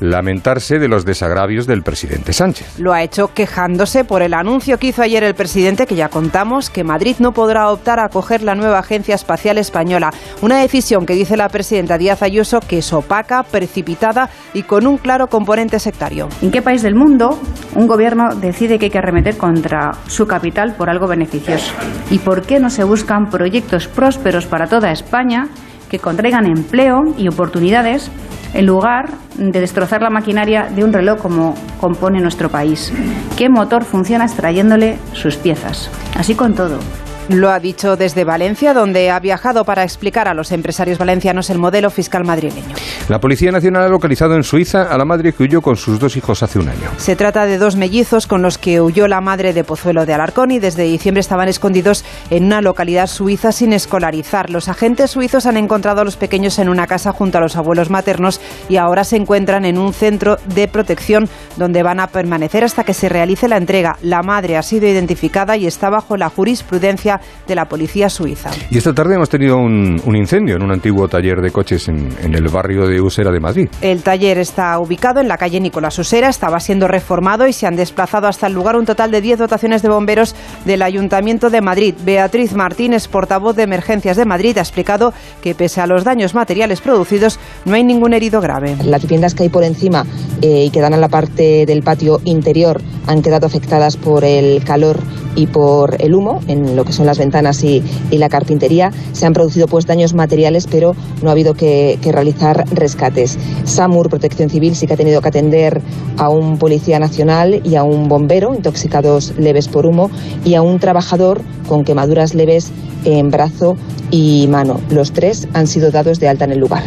lamentarse 0.00 0.78
de 0.78 0.88
los 0.88 1.04
desagravios 1.04 1.66
del 1.66 1.82
presidente 1.82 2.32
Sánchez. 2.32 2.78
Lo 2.78 2.92
ha 2.92 3.02
hecho 3.02 3.32
quejándose 3.32 4.04
por 4.04 4.22
el 4.22 4.34
anuncio 4.34 4.78
que 4.78 4.88
hizo 4.88 5.02
ayer 5.02 5.24
el 5.24 5.34
presidente, 5.34 5.86
que 5.86 5.94
ya 5.94 6.08
contamos, 6.08 6.70
que 6.70 6.84
Madrid 6.84 7.16
no 7.18 7.32
podrá 7.32 7.70
optar 7.70 7.98
a 8.00 8.06
acoger 8.06 8.42
la 8.42 8.54
nueva 8.54 8.78
Agencia 8.78 9.14
Espacial 9.14 9.58
Española. 9.58 10.10
Una 10.42 10.58
decisión 10.58 11.06
que 11.06 11.14
dice 11.14 11.36
la 11.36 11.48
presidenta 11.48 11.98
Díaz 11.98 12.22
Ayuso 12.22 12.60
que 12.60 12.78
es 12.78 12.92
opaca, 12.92 13.42
precipitada 13.42 14.28
y 14.54 14.62
con 14.62 14.86
un 14.86 14.98
claro 14.98 15.28
componente 15.28 15.78
sectario. 15.78 16.28
¿En 16.42 16.50
qué 16.50 16.62
país 16.62 16.82
del 16.82 16.94
mundo 16.94 17.38
un 17.74 17.86
gobierno 17.86 18.34
decide 18.34 18.78
que 18.78 18.86
hay 18.86 18.90
que 18.90 18.98
arremeter 18.98 19.36
contra 19.36 19.92
su 20.06 20.26
capital 20.26 20.74
por 20.76 20.90
algo 20.90 21.06
beneficioso? 21.06 21.72
¿Y 22.10 22.18
por 22.18 22.42
qué 22.42 22.60
no 22.60 22.70
se 22.70 22.84
buscan 22.84 23.30
proyectos 23.30 23.88
prósperos 23.88 24.46
para 24.46 24.66
toda 24.66 24.90
España 24.90 25.48
que 25.88 25.98
contraigan 25.98 26.46
empleo 26.46 27.14
y 27.16 27.28
oportunidades 27.28 28.10
en 28.56 28.64
lugar 28.64 29.10
de 29.36 29.60
destrozar 29.60 30.00
la 30.00 30.08
maquinaria 30.08 30.68
de 30.74 30.82
un 30.82 30.92
reloj 30.92 31.20
como 31.20 31.54
compone 31.78 32.20
nuestro 32.20 32.48
país. 32.48 32.90
¿Qué 33.36 33.50
motor 33.50 33.84
funciona 33.84 34.24
extrayéndole 34.24 34.96
sus 35.12 35.36
piezas? 35.36 35.90
Así 36.16 36.34
con 36.34 36.54
todo. 36.54 36.78
Lo 37.28 37.50
ha 37.50 37.58
dicho 37.58 37.96
desde 37.96 38.22
Valencia, 38.22 38.72
donde 38.72 39.10
ha 39.10 39.18
viajado 39.18 39.64
para 39.64 39.82
explicar 39.82 40.28
a 40.28 40.34
los 40.34 40.52
empresarios 40.52 40.96
valencianos 40.96 41.50
el 41.50 41.58
modelo 41.58 41.90
fiscal 41.90 42.24
madrileño. 42.24 42.76
La 43.08 43.18
Policía 43.18 43.50
Nacional 43.50 43.82
ha 43.82 43.88
localizado 43.88 44.36
en 44.36 44.44
Suiza 44.44 44.82
a 44.82 44.96
la 44.96 45.04
madre 45.04 45.32
que 45.32 45.42
huyó 45.42 45.60
con 45.60 45.74
sus 45.74 45.98
dos 45.98 46.16
hijos 46.16 46.44
hace 46.44 46.60
un 46.60 46.68
año. 46.68 46.88
Se 46.98 47.16
trata 47.16 47.46
de 47.46 47.58
dos 47.58 47.74
mellizos 47.74 48.28
con 48.28 48.42
los 48.42 48.58
que 48.58 48.80
huyó 48.80 49.08
la 49.08 49.20
madre 49.20 49.52
de 49.52 49.64
Pozuelo 49.64 50.06
de 50.06 50.14
Alarcón 50.14 50.52
y 50.52 50.60
desde 50.60 50.84
diciembre 50.84 51.20
estaban 51.20 51.48
escondidos 51.48 52.04
en 52.30 52.44
una 52.44 52.60
localidad 52.60 53.08
suiza 53.08 53.50
sin 53.50 53.72
escolarizar. 53.72 54.50
Los 54.50 54.68
agentes 54.68 55.10
suizos 55.10 55.46
han 55.46 55.56
encontrado 55.56 56.02
a 56.02 56.04
los 56.04 56.16
pequeños 56.16 56.60
en 56.60 56.68
una 56.68 56.86
casa 56.86 57.10
junto 57.10 57.38
a 57.38 57.40
los 57.40 57.56
abuelos 57.56 57.90
maternos 57.90 58.40
y 58.68 58.76
ahora 58.76 59.02
se 59.02 59.16
encuentran 59.16 59.64
en 59.64 59.78
un 59.78 59.92
centro 59.92 60.36
de 60.54 60.68
protección 60.68 61.28
donde 61.56 61.82
van 61.82 61.98
a 61.98 62.06
permanecer 62.06 62.62
hasta 62.62 62.84
que 62.84 62.94
se 62.94 63.08
realice 63.08 63.48
la 63.48 63.56
entrega. 63.56 63.96
La 64.00 64.22
madre 64.22 64.56
ha 64.56 64.62
sido 64.62 64.86
identificada 64.86 65.56
y 65.56 65.66
está 65.66 65.90
bajo 65.90 66.16
la 66.16 66.28
jurisprudencia 66.28 67.15
de 67.46 67.54
la 67.54 67.66
policía 67.66 68.08
suiza. 68.08 68.50
Y 68.70 68.78
esta 68.78 68.92
tarde 68.92 69.14
hemos 69.14 69.28
tenido 69.28 69.56
un, 69.56 70.00
incendio 70.16 70.56
en 70.56 70.62
un 70.62 70.72
antiguo 70.72 71.08
taller 71.08 71.40
de 71.40 71.50
coches 71.50 71.88
en, 71.88 72.34
el 72.34 72.48
barrio 72.48 72.86
de 72.86 73.00
Usera 73.00 73.30
de 73.30 73.40
Madrid. 73.40 73.68
El 73.80 74.02
taller 74.02 74.38
está 74.38 74.78
ubicado 74.78 75.20
en 75.20 75.28
la 75.28 75.36
calle 75.36 75.60
Nicolás 75.60 75.98
Usera, 75.98 76.28
estaba 76.28 76.60
siendo 76.60 76.88
reformado 76.88 77.46
y 77.46 77.52
se 77.52 77.66
han 77.66 77.76
desplazado 77.76 78.26
hasta 78.26 78.46
el 78.46 78.54
lugar 78.54 78.76
un 78.76 78.86
total 78.86 79.10
de 79.10 79.20
10 79.20 79.40
dotaciones 79.40 79.82
de 79.82 79.88
bomberos 79.88 80.34
del 80.64 80.82
Ayuntamiento 80.82 81.50
de 81.50 81.60
Madrid. 81.60 81.94
Beatriz 82.04 82.54
Martínez, 82.54 83.08
portavoz 83.08 83.56
de 83.56 83.62
Emergencias 83.62 84.16
de 84.16 84.24
Madrid, 84.24 84.58
ha 84.58 84.62
explicado 84.62 85.12
que 85.42 85.54
pese 85.54 85.80
a 85.80 85.86
los 85.86 86.04
daños 86.04 86.34
materiales 86.34 86.80
producidos, 86.80 87.38
no 87.64 87.74
hay 87.74 87.84
ningún 87.84 88.12
herido 88.12 88.40
grave. 88.40 88.76
Las 88.84 89.02
viviendas 89.02 89.34
que 89.34 89.44
hay 89.44 89.48
por 89.48 89.64
encima 89.64 90.04
eh, 90.42 90.64
y 90.64 90.70
que 90.70 90.80
dan 90.80 90.94
a 90.94 90.98
la 90.98 91.08
parte 91.08 91.66
del 91.66 91.82
patio 91.82 92.20
interior 92.24 92.80
han 93.06 93.22
quedado 93.22 93.46
afectadas 93.46 93.96
por 93.96 94.24
el 94.24 94.62
calor 94.64 94.98
y 95.36 95.46
por 95.46 96.02
el 96.02 96.14
humo 96.14 96.40
en 96.48 96.74
lo 96.74 96.84
que 96.84 96.92
son 96.92 97.06
las 97.06 97.18
ventanas 97.18 97.62
y, 97.62 97.82
la 98.10 98.30
carpintería. 98.30 98.92
Se 99.12 99.26
han 99.26 99.34
producido 99.34 99.68
pues 99.68 99.86
daños 99.86 100.14
materiales, 100.14 100.66
pero 100.66 100.96
no 101.22 101.28
ha 101.28 101.32
habido 101.32 101.52
que, 101.52 101.98
realizar 102.02 102.64
rescates. 102.72 103.38
SAMUR, 103.64 104.08
Protección 104.08 104.48
Civil, 104.48 104.74
sí 104.74 104.86
que 104.86 104.94
ha 104.94 104.96
tenido 104.96 105.20
que 105.20 105.28
atender 105.28 105.82
a 106.16 106.30
un 106.30 106.58
policía 106.58 106.98
nacional 106.98 107.60
y 107.62 107.76
a 107.76 107.82
un 107.82 108.08
bombero 108.08 108.54
intoxicados 108.54 109.34
leves 109.36 109.68
por 109.68 109.84
humo 109.84 110.10
y 110.44 110.54
a 110.54 110.62
un 110.62 110.78
trabajador 110.78 111.42
con 111.68 111.84
quemaduras 111.84 112.34
leves 112.34 112.72
en 113.04 113.30
brazo 113.30 113.76
y 114.10 114.46
mano. 114.48 114.80
Los 114.88 115.12
tres 115.12 115.46
han 115.52 115.66
sido 115.66 115.90
dados 115.90 116.18
de 116.20 116.28
alta 116.28 116.46
en 116.46 116.52
el 116.52 116.58
lugar. 116.58 116.84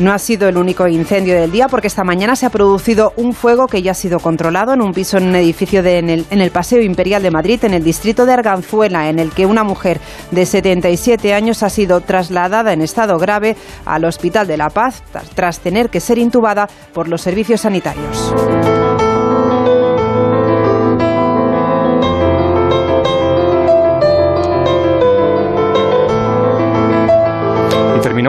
No 0.00 0.14
ha 0.14 0.18
sido 0.18 0.48
el 0.48 0.56
único 0.56 0.88
incendio 0.88 1.38
del 1.38 1.52
día 1.52 1.68
porque 1.68 1.86
esta 1.86 2.04
mañana 2.04 2.34
se 2.34 2.46
ha 2.46 2.50
producido 2.50 3.12
un 3.16 3.34
fuego 3.34 3.66
que 3.66 3.82
ya 3.82 3.90
ha 3.90 3.94
sido 3.94 4.18
controlado 4.18 4.72
en 4.72 4.80
un 4.80 4.92
piso 4.92 5.18
en 5.18 5.28
un 5.28 5.36
edificio 5.36 5.82
de, 5.82 5.98
en, 5.98 6.08
el, 6.08 6.24
en 6.30 6.40
el 6.40 6.50
Paseo 6.50 6.80
Imperial 6.80 7.22
de 7.22 7.30
Madrid, 7.30 7.62
en 7.66 7.74
el 7.74 7.84
distrito 7.84 8.24
de 8.24 8.32
Arganzuela, 8.32 9.10
en 9.10 9.18
el 9.18 9.30
que 9.30 9.44
una 9.44 9.62
mujer 9.62 10.00
de 10.30 10.46
77 10.46 11.34
años 11.34 11.62
ha 11.62 11.68
sido 11.68 12.00
trasladada 12.00 12.72
en 12.72 12.80
estado 12.80 13.18
grave 13.18 13.56
al 13.84 14.06
Hospital 14.06 14.46
de 14.46 14.56
La 14.56 14.70
Paz 14.70 15.02
tras 15.34 15.60
tener 15.60 15.90
que 15.90 16.00
ser 16.00 16.16
intubada 16.16 16.66
por 16.94 17.06
los 17.06 17.20
servicios 17.20 17.60
sanitarios. 17.60 18.32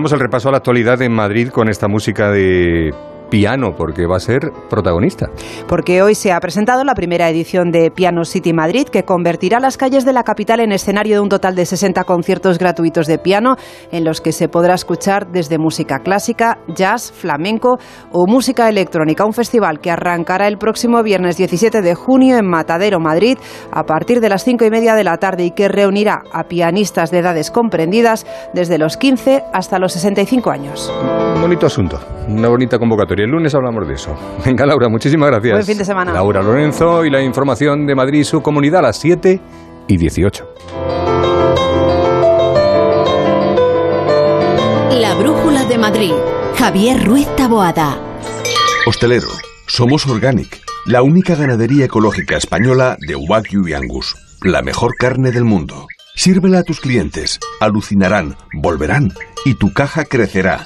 Terminamos 0.02 0.14
el 0.14 0.20
repaso 0.20 0.50
a 0.50 0.52
la 0.52 0.58
actualidad 0.58 1.00
en 1.04 1.12
Madrid 1.12 1.50
con 1.50 1.70
esta 1.70 1.88
música 1.88 2.32
de 2.32 2.92
piano, 3.32 3.72
porque 3.76 4.06
va 4.06 4.18
a 4.18 4.20
ser 4.20 4.52
protagonista. 4.70 5.30
Porque 5.68 6.04
hoy 6.04 6.14
se 6.14 6.32
ha 6.32 6.40
presentado 6.40 6.84
la 6.84 6.94
primera 6.94 7.30
edición 7.30 7.72
de 7.72 7.90
Piano 7.90 8.26
City 8.26 8.54
Madrid, 8.54 8.88
que 8.88 9.04
convertirá 9.04 9.60
las 9.60 9.78
calles 9.78 10.06
de 10.06 10.14
la 10.14 10.24
capital 10.24 10.60
en 10.60 10.72
escenario 10.72 11.16
de 11.16 11.22
un 11.22 11.30
total 11.30 11.56
de 11.56 11.66
60 11.66 12.04
conciertos 12.04 12.60
gratuitos 12.60 13.08
de 13.08 13.18
piano, 13.18 13.56
en 13.92 14.04
los 14.04 14.22
que 14.22 14.34
se 14.34 14.50
podrá 14.50 14.76
escuchar 14.76 15.32
desde 15.32 15.58
música 15.58 16.00
clásica, 16.00 16.60
jazz, 16.68 17.12
flamenco 17.12 17.80
o 18.12 18.28
música 18.28 18.70
electrónica. 18.70 19.26
Un 19.26 19.34
festival 19.34 19.80
que 19.80 19.90
arrancará 19.90 20.48
el 20.48 20.58
próximo 20.58 21.02
viernes 21.02 21.38
17 21.38 21.82
de 21.82 21.96
junio 21.96 22.38
en 22.38 22.46
Matadero, 22.46 23.00
Madrid, 23.00 23.38
a 23.72 23.86
partir 23.86 24.20
de 24.20 24.30
las 24.30 24.44
5 24.44 24.66
y 24.66 24.70
media 24.70 24.94
de 24.94 25.06
la 25.06 25.18
tarde 25.18 25.46
y 25.46 25.52
que 25.52 25.70
reunirá 25.70 26.24
a 26.34 26.44
pianistas 26.44 27.12
de 27.12 27.20
edades 27.20 27.50
comprendidas 27.50 28.26
desde 28.54 28.78
los 28.78 28.98
15 28.98 29.46
hasta 29.54 29.80
los 29.80 29.94
65 29.94 30.52
años. 30.52 30.92
Un 31.36 31.42
bonito 31.42 31.66
asunto, 31.66 31.98
una 32.28 32.50
bonita 32.50 32.78
convocatoria. 32.78 33.21
El 33.24 33.32
lunes 33.32 33.54
hablamos 33.54 33.88
de 33.88 33.94
eso. 33.94 34.16
Venga, 34.46 34.66
Laura, 34.66 34.90
muchísimas 34.90 35.30
gracias. 35.30 35.54
Buen 35.54 35.66
fin 35.66 35.78
de 35.78 35.86
semana. 35.86 36.14
Laura 36.14 36.42
Lorenzo 36.42 37.06
y 37.06 37.10
la 37.10 37.22
información 37.22 37.86
de 37.86 37.96
Madrid 37.96 38.20
y 38.20 38.24
su 38.24 38.42
comunidad 38.42 38.80
a 38.80 38.84
las 38.84 38.98
7 38.98 39.40
y 39.88 39.98
18. 39.98 40.48
La 45.00 45.16
Brújula 45.16 45.66
de 45.66 45.78
Madrid. 45.78 46.14
Javier 46.58 47.04
Ruiz 47.04 47.28
Taboada. 47.36 47.98
Hostelero, 48.86 49.30
somos 49.68 50.06
Organic, 50.08 50.62
la 50.86 51.02
única 51.02 51.36
ganadería 51.36 51.86
ecológica 51.86 52.38
española 52.38 52.98
de 53.00 53.16
Wagyu 53.16 53.68
y 53.68 53.74
Angus, 53.74 54.16
la 54.44 54.62
mejor 54.62 54.96
carne 54.96 55.32
del 55.32 55.44
mundo. 55.44 55.88
Sírvela 56.16 56.60
a 56.60 56.64
tus 56.64 56.80
clientes, 56.80 57.40
alucinarán, 57.60 58.36
volverán 58.54 59.12
y 59.46 59.56
tu 59.56 59.74
caja 59.74 60.06
crecerá. 60.06 60.66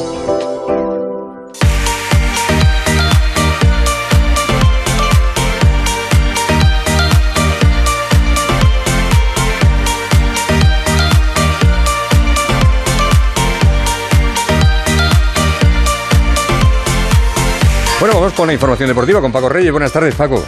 Con 18.41 18.47
la 18.47 18.53
información 18.55 18.87
deportiva 18.89 19.21
con 19.21 19.31
Paco 19.31 19.49
Reyes. 19.49 19.71
Buenas 19.71 19.91
tardes, 19.91 20.15
Paco. 20.15 20.43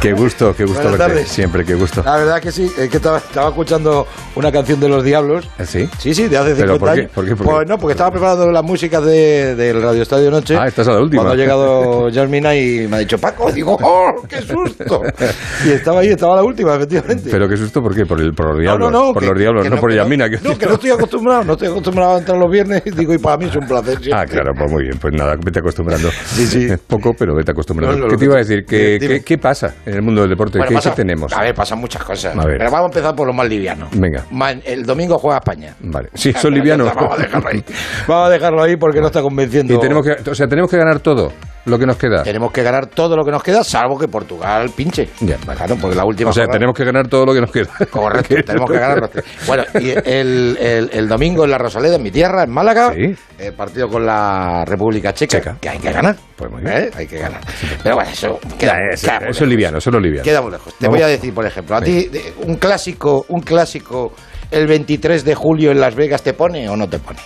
Qué 0.00 0.12
gusto, 0.12 0.52
qué 0.56 0.64
gusto 0.64 0.82
Buenas 0.82 0.98
verte. 0.98 1.14
tardes. 1.14 1.28
Siempre, 1.28 1.64
qué 1.64 1.74
gusto. 1.74 2.02
La 2.04 2.16
verdad 2.16 2.40
que 2.40 2.50
sí, 2.50 2.68
es 2.76 2.88
que 2.90 2.96
estaba, 2.96 3.18
estaba 3.18 3.50
escuchando 3.50 4.08
una 4.34 4.50
canción 4.50 4.80
de 4.80 4.88
Los 4.88 5.04
Diablos. 5.04 5.48
¿Sí? 5.64 5.88
Sí, 5.98 6.14
sí, 6.14 6.26
de 6.26 6.36
hace 6.36 6.56
50 6.56 6.62
¿Pero 6.66 6.78
por 6.80 6.88
qué? 6.94 7.00
años. 7.02 7.12
¿Por 7.14 7.24
qué? 7.24 7.36
¿Por 7.36 7.46
qué? 7.46 7.52
Pues 7.52 7.68
no, 7.68 7.78
porque 7.78 7.92
estaba 7.92 8.10
preparando 8.10 8.50
las 8.50 8.64
músicas 8.64 9.04
de, 9.04 9.54
del 9.54 9.80
Radio 9.80 10.02
Estadio 10.02 10.32
Noche. 10.32 10.56
Ah, 10.58 10.66
esta 10.66 10.82
es 10.82 10.88
la 10.88 10.98
última. 11.00 11.22
Cuando 11.22 11.34
ha 11.34 11.36
llegado 11.44 12.10
Jasmina 12.12 12.56
y 12.56 12.88
me 12.88 12.96
ha 12.96 12.98
dicho, 12.98 13.18
Paco, 13.18 13.52
digo, 13.52 13.78
¡oh, 13.80 14.22
qué 14.28 14.42
susto! 14.42 15.02
y 15.64 15.70
estaba 15.70 16.00
ahí, 16.00 16.08
estaba 16.08 16.34
la 16.34 16.42
última, 16.42 16.74
efectivamente. 16.74 17.28
Pero 17.30 17.48
qué 17.48 17.56
susto, 17.56 17.80
¿por 17.80 17.94
qué? 17.94 18.04
Por, 18.04 18.20
el, 18.20 18.34
por 18.34 18.46
los 18.46 18.56
No, 18.56 18.62
diablos. 18.62 18.90
no, 18.90 19.06
no, 19.06 19.12
por 19.12 19.22
que- 19.22 19.28
los 19.28 19.38
diablos, 19.38 19.62
que 19.62 19.70
no, 19.70 19.76
por 19.76 19.90
que 19.90 19.96
Yamina. 19.96 20.26
No, 20.42 20.58
que 20.58 20.66
no 20.66 20.74
estoy 20.74 20.90
acostumbrado, 20.90 21.44
no 21.44 21.52
estoy 21.52 21.68
acostumbrado 21.68 22.16
a 22.16 22.18
entrar 22.18 22.36
los 22.36 22.50
viernes. 22.50 22.82
Digo, 22.96 23.14
y 23.14 23.18
para 23.18 23.36
mí 23.36 23.44
es 23.44 23.54
un 23.54 23.68
placer. 23.68 23.98
siempre. 24.02 24.12
Ah, 24.14 24.26
claro, 24.26 24.52
pues 24.58 24.68
muy 24.72 24.82
bien. 24.82 24.98
Pues 24.98 25.14
nada, 25.14 25.36
vete 25.40 25.60
acostumbrando. 25.60 26.08
Sí, 26.26 26.46
sí. 26.48 26.68
Poco, 26.88 27.11
pero 27.18 27.34
vete. 27.34 27.52
No, 27.74 27.92
no, 27.96 28.08
¿Qué 28.08 28.16
te 28.16 28.24
iba 28.24 28.34
a 28.34 28.38
decir? 28.38 28.64
¿Qué, 28.66 28.98
qué, 29.00 29.22
qué 29.22 29.38
pasa 29.38 29.74
en 29.86 29.94
el 29.94 30.02
mundo 30.02 30.22
del 30.22 30.30
deporte? 30.30 30.58
Bueno, 30.58 30.68
¿Qué, 30.68 30.74
pasa- 30.76 30.90
qué 30.90 30.96
tenemos? 30.96 31.32
A 31.32 31.42
ver, 31.42 31.54
pasan 31.54 31.78
muchas 31.78 32.02
cosas. 32.02 32.36
A 32.36 32.44
ver. 32.46 32.58
Pero 32.58 32.70
vamos 32.70 32.86
a 32.86 32.92
empezar 32.92 33.14
por 33.14 33.26
lo 33.26 33.32
más 33.32 33.48
liviano. 33.48 33.88
Venga, 33.92 34.24
El 34.64 34.84
domingo 34.84 35.18
juega 35.18 35.38
España. 35.38 35.74
vale. 35.80 36.08
Sí, 36.14 36.32
son 36.40 36.54
livianos. 36.54 36.92
Vamos 36.94 37.18
a 37.18 37.22
dejarlo 37.22 37.48
ahí. 37.48 37.64
Vamos 38.08 38.26
a 38.26 38.30
dejarlo 38.30 38.62
ahí 38.62 38.76
porque 38.76 39.00
no 39.00 39.06
está 39.06 39.22
convenciendo. 39.22 39.74
Y 39.74 39.78
tenemos 39.78 40.04
que, 40.04 40.30
o 40.30 40.34
sea, 40.34 40.46
tenemos 40.46 40.70
que 40.70 40.76
ganar 40.76 41.00
todo 41.00 41.32
lo 41.64 41.78
que 41.78 41.86
nos 41.86 41.96
queda. 41.96 42.22
Tenemos 42.24 42.50
que 42.50 42.62
ganar 42.62 42.86
todo 42.86 43.16
lo 43.16 43.24
que 43.24 43.30
nos 43.30 43.42
queda, 43.42 43.62
salvo 43.62 43.96
que 43.98 44.08
Portugal 44.08 44.70
pinche. 44.76 45.08
Ya. 45.20 45.36
Claro, 45.36 45.76
porque 45.80 45.96
la 45.96 46.04
última. 46.04 46.30
O 46.30 46.32
sea, 46.32 46.44
jornada- 46.44 46.58
tenemos 46.58 46.76
que 46.76 46.84
ganar 46.84 47.08
todo 47.08 47.26
lo 47.26 47.34
que 47.34 47.40
nos 47.40 47.52
queda. 47.52 47.68
Correcto, 47.90 48.34
tenemos 48.44 48.70
que 48.70 48.78
ganar. 48.78 49.10
Bueno, 49.46 49.64
y 49.80 49.90
el, 49.90 50.56
el- 50.60 50.90
el 50.92 51.08
domingo 51.08 51.44
en 51.44 51.50
la 51.50 51.58
Rosaleda, 51.58 51.96
en 51.96 52.02
mi 52.02 52.10
tierra, 52.10 52.42
en 52.44 52.50
Málaga, 52.50 52.92
Sí. 52.94 53.14
el 53.38 53.52
partido 53.54 53.88
con 53.88 54.04
la 54.04 54.64
República 54.66 55.12
Checa, 55.14 55.38
Checa. 55.38 55.56
que 55.60 55.68
hay 55.68 55.78
que 55.78 55.92
ganar. 55.92 56.16
Pues 56.48 56.50
muy 56.50 56.62
bien. 56.62 56.76
¿eh? 56.84 56.90
Hay 56.96 57.06
que 57.06 57.18
ganar. 57.18 57.40
Pero 57.84 57.94
bueno, 57.94 58.10
eso 58.10 58.40
queda, 58.58 58.72
Ya, 58.72 58.94
eso, 58.94 59.06
queda 59.06 59.20
muy 59.20 59.28
eso 59.30 59.44
es 59.44 59.50
liviano, 59.50 59.78
eso 59.78 59.90
es 59.90 60.02
liviano. 60.02 60.24
Queda 60.24 60.42
muy 60.42 60.50
lejos. 60.50 60.74
Te 60.76 60.86
Vamos. 60.86 60.98
voy 60.98 61.04
a 61.04 61.06
decir, 61.06 61.32
por 61.32 61.46
ejemplo, 61.46 61.76
a 61.76 61.80
ti 61.80 62.08
de- 62.08 62.32
un 62.44 62.56
clásico, 62.56 63.24
un 63.28 63.40
clásico 63.42 64.12
el 64.50 64.66
23 64.66 65.24
de 65.24 65.34
julio 65.36 65.70
en 65.70 65.80
Las 65.80 65.94
Vegas 65.94 66.22
te 66.24 66.32
pone 66.32 66.68
o 66.68 66.76
no 66.76 66.88
te 66.88 66.98
pone. 66.98 67.20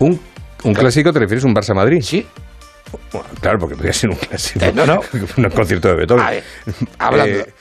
¿Un, 0.00 0.20
un 0.64 0.74
clásico 0.74 1.12
te 1.14 1.18
refieres 1.18 1.44
a 1.44 1.46
un 1.48 1.54
Barça-Madrid? 1.54 2.02
Sí. 2.02 2.26
Bueno, 3.10 3.26
claro, 3.40 3.58
porque 3.58 3.74
podría 3.74 3.92
ser 3.94 4.10
un 4.10 4.16
clásico. 4.16 4.64
Eh, 4.64 4.72
no, 4.74 4.84
no. 4.84 5.00
un 5.38 5.50
concierto 5.50 5.88
de 5.88 5.94
Beethoven. 5.96 6.24
A 6.24 6.30
ver, 6.30 6.44
hablando. 6.98 7.38
Eh, 7.40 7.54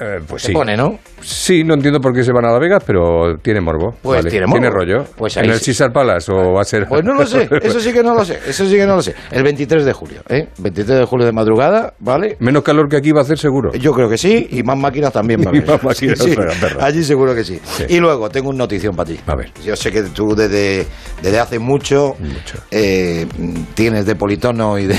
eh, 0.00 0.18
pues 0.26 0.42
sí. 0.42 0.52
pone, 0.52 0.76
¿no? 0.76 0.98
Sí, 1.20 1.62
no 1.64 1.74
entiendo 1.74 2.00
por 2.00 2.14
qué 2.14 2.22
se 2.24 2.32
van 2.32 2.44
a 2.46 2.52
La 2.52 2.58
Vegas, 2.58 2.82
pero 2.86 3.36
tiene 3.42 3.60
morbo. 3.60 3.94
Pues 4.02 4.18
Vale. 4.20 4.30
tiene 4.30 4.46
morbo. 4.46 4.70
rollo. 4.70 5.04
Pues 5.16 5.36
ahí 5.36 5.44
¿En 5.44 5.50
el 5.52 5.58
sí. 5.58 5.66
Caesar 5.66 5.92
Palace 5.92 6.32
o 6.32 6.54
va 6.54 6.62
a 6.62 6.64
ser...? 6.64 6.86
Pues 6.88 7.04
no 7.04 7.14
lo 7.14 7.26
sé, 7.26 7.48
eso 7.62 7.78
sí 7.80 7.92
que 7.92 8.02
no 8.02 8.14
lo 8.14 8.24
sé, 8.24 8.38
eso 8.46 8.64
sí 8.66 8.76
que 8.76 8.86
no 8.86 8.96
lo 8.96 9.02
sé. 9.02 9.14
El 9.30 9.42
23 9.42 9.84
de 9.84 9.92
julio, 9.92 10.22
¿eh? 10.28 10.48
23 10.58 10.98
de 11.00 11.04
julio 11.04 11.26
de 11.26 11.32
madrugada, 11.32 11.92
¿vale? 12.00 12.36
Menos 12.40 12.62
calor 12.62 12.88
que 12.88 12.96
aquí 12.96 13.12
va 13.12 13.20
a 13.20 13.24
hacer 13.24 13.38
seguro. 13.38 13.72
Yo 13.74 13.92
creo 13.92 14.08
que 14.08 14.16
sí, 14.18 14.48
y 14.50 14.62
más 14.62 14.78
máquinas 14.78 15.12
también 15.12 15.40
va 15.46 15.50
a 15.50 15.54
Y 15.54 15.58
haber. 15.58 15.68
más 15.70 15.84
máquinas, 15.84 16.18
Sí, 16.18 16.34
allí 16.80 17.04
seguro 17.04 17.34
que 17.34 17.44
sí. 17.44 17.60
Y 17.88 17.98
luego 17.98 18.28
tengo 18.30 18.48
una 18.50 18.58
notición 18.58 18.94
para 18.96 19.10
ti. 19.10 19.20
A 19.26 19.34
ver. 19.34 19.50
Yo 19.64 19.76
sé 19.76 19.90
que 19.92 20.02
tú 20.04 20.34
desde, 20.34 20.86
desde 21.22 21.38
hace 21.38 21.58
mucho, 21.58 22.14
Mucho. 22.18 22.58
eh, 22.70 23.26
tienes 23.74 24.06
de 24.06 24.14
politono 24.16 24.78
y 24.78 24.86
de 24.86 24.94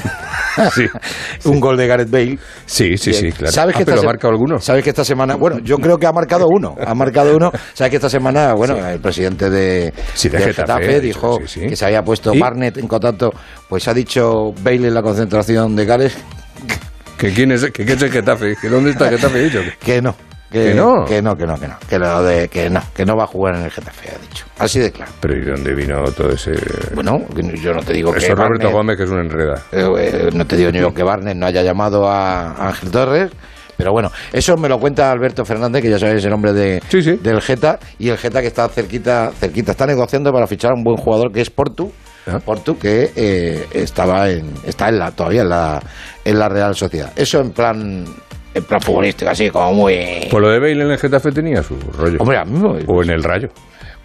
Sí, 0.74 0.86
un 1.46 1.60
gol 1.60 1.78
de 1.78 1.88
Gareth 1.88 2.10
Bale. 2.12 2.38
Sí, 2.66 2.98
sí, 2.98 3.14
sí, 3.14 3.32
claro. 3.32 3.52
¿Sabes 3.52 3.76
Ah, 3.76 3.80
que 3.80 3.86
pero 3.86 4.04
marcado 4.04 4.32
alguno. 4.34 4.60
¿Sabes 4.60 4.84
que 4.84 4.91
esta 4.92 5.04
semana, 5.04 5.36
bueno, 5.36 5.60
yo 5.60 5.78
creo 5.78 5.98
que 5.98 6.06
ha 6.06 6.12
marcado 6.12 6.48
uno, 6.48 6.76
ha 6.86 6.94
marcado 6.94 7.36
uno. 7.36 7.52
¿Sabes 7.74 7.90
que 7.92 7.98
esta 7.98 8.10
semana, 8.10 8.54
bueno, 8.54 8.76
el 8.88 9.00
presidente 9.00 9.50
de, 9.50 9.94
Sí, 10.14 10.30
de 10.30 10.38
del 10.38 10.54
Getafe, 10.54 11.00
dijo 11.02 11.40
que 11.40 11.48
sí, 11.48 11.62
que 11.62 11.76
se 11.76 11.86
había 11.86 12.04
puesto 12.04 12.34
¿Y? 12.34 12.40
Barnett 12.40 12.78
en 12.78 12.88
contacto, 12.88 13.32
pues 13.68 13.88
ha 13.88 13.94
dicho 13.94 14.54
Bale 14.62 14.88
en 14.88 14.94
la 14.94 15.02
concentración 15.02 15.76
de 15.76 15.86
Gales 15.86 16.18
¿Que 17.18 17.32
quién 17.34 17.52
es, 17.52 17.64
que, 17.66 17.86
qué 17.86 17.94
es 17.94 18.02
el 18.02 18.12
Getafe? 18.12 18.56
¿Que 18.60 18.68
¿Dónde 18.68 18.92
está 18.92 19.08
el 19.08 19.18
Getafe? 19.18 19.44
Dicho? 19.44 19.60
que 19.80 20.02
no. 20.02 20.16
¿Que 20.52 20.74
no? 20.74 21.06
Que 21.06 21.22
no, 21.22 21.38
que 21.38 21.46
no, 21.46 21.56
que 21.56 21.68
no. 21.68 21.78
Que, 21.88 21.98
lo 21.98 22.24
de, 22.24 22.50
que 22.50 22.70
no, 22.70 22.82
que 22.94 23.06
no 23.06 23.16
va 23.16 23.24
a 23.24 23.28
jugar 23.28 23.56
en 23.56 23.62
el 23.62 23.72
Getafe, 23.72 24.10
ha 24.10 24.18
dicho. 24.20 24.46
Así 24.58 24.80
de 24.80 24.92
claro. 24.92 25.12
Pero 25.22 25.38
¿y 25.38 25.46
dónde 25.46 25.74
vino 25.74 26.04
todo 26.12 26.30
ese...? 26.32 26.52
Bueno, 26.94 27.20
yo 27.62 27.74
no 27.74 27.82
te 27.82 27.94
digo 27.94 28.12
que 28.12 28.18
Eso 28.18 28.36
Roberto 28.36 28.66
Barnett- 28.66 28.72
Gómez, 28.74 28.98
que 28.98 29.04
es 29.04 29.10
un 29.12 29.20
enreda. 29.20 29.62
Eh, 29.72 29.88
eh, 29.98 30.30
no 30.34 30.46
te 30.46 30.58
digo 30.58 30.72
yo 30.72 30.94
que 30.94 31.04
Barnes 31.04 31.36
no 31.38 31.46
haya 31.46 31.62
llamado 31.62 32.10
a 32.10 32.68
Ángel 32.68 32.92
Torres, 32.92 33.32
pero 33.78 33.92
bueno, 33.92 34.10
eso 34.34 34.56
me 34.58 34.70
lo 34.70 34.80
cuenta 34.80 35.12
Alberto 35.12 35.44
Fernández, 35.46 35.82
que 35.82 35.90
ya 35.90 36.00
sabéis 36.00 36.24
el 36.26 36.32
nombre 36.32 36.54
de, 36.54 36.82
del 37.22 37.42
Geta, 37.42 37.80
y 38.00 38.10
el 38.10 38.18
Geta 38.18 38.42
que 38.42 38.48
está 38.48 38.68
cerquita, 38.70 39.32
cerquita, 39.32 39.72
está 39.72 39.86
negociando 39.86 40.32
para 40.32 40.48
fichar 40.48 40.72
a 40.72 40.76
un 40.76 40.84
buen 40.84 40.98
jugador 40.98 41.32
que 41.32 41.42
es 41.42 41.50
Portu, 41.50 41.92
Portu, 42.46 42.78
que 42.78 43.12
eh, 43.16 43.66
estaba 43.74 44.30
en, 44.30 44.54
está 44.66 44.90
en 44.90 45.00
la, 45.00 45.12
todavía 45.12 45.42
en 45.42 45.50
la, 45.50 45.82
en 46.24 46.38
la 46.40 46.50
Real 46.50 46.76
Sociedad. 46.76 47.12
Eso 47.16 47.40
en 47.40 47.52
plan 47.52 48.06
en 48.54 48.64
plan 48.66 48.82
futbolístico, 48.82 49.32
así 49.32 49.50
como 49.50 49.74
muy... 49.74 50.28
Pues 50.30 50.42
lo 50.44 50.50
de 50.50 50.60
Bale 50.60 50.84
en 50.84 50.92
el 50.92 50.98
Getafe 50.98 51.32
tenía 51.32 51.64
su 51.64 51.76
rollo. 51.98 52.18
Hombre, 52.20 52.38
a 52.38 52.44
mí 52.44 52.60
me- 52.60 52.84
O 52.86 53.02
en 53.02 53.10
el 53.10 53.24
Rayo. 53.24 53.48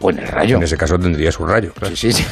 O 0.01 0.11
en 0.11 0.19
el 0.19 0.27
Rayo. 0.29 0.57
En 0.59 0.63
ese 0.63 0.77
caso 0.77 0.99
tendría 0.99 1.33
su 1.33 1.45
Rayo. 1.47 1.73
claro. 1.73 1.97
Sí, 1.97 2.13
sí. 2.13 2.25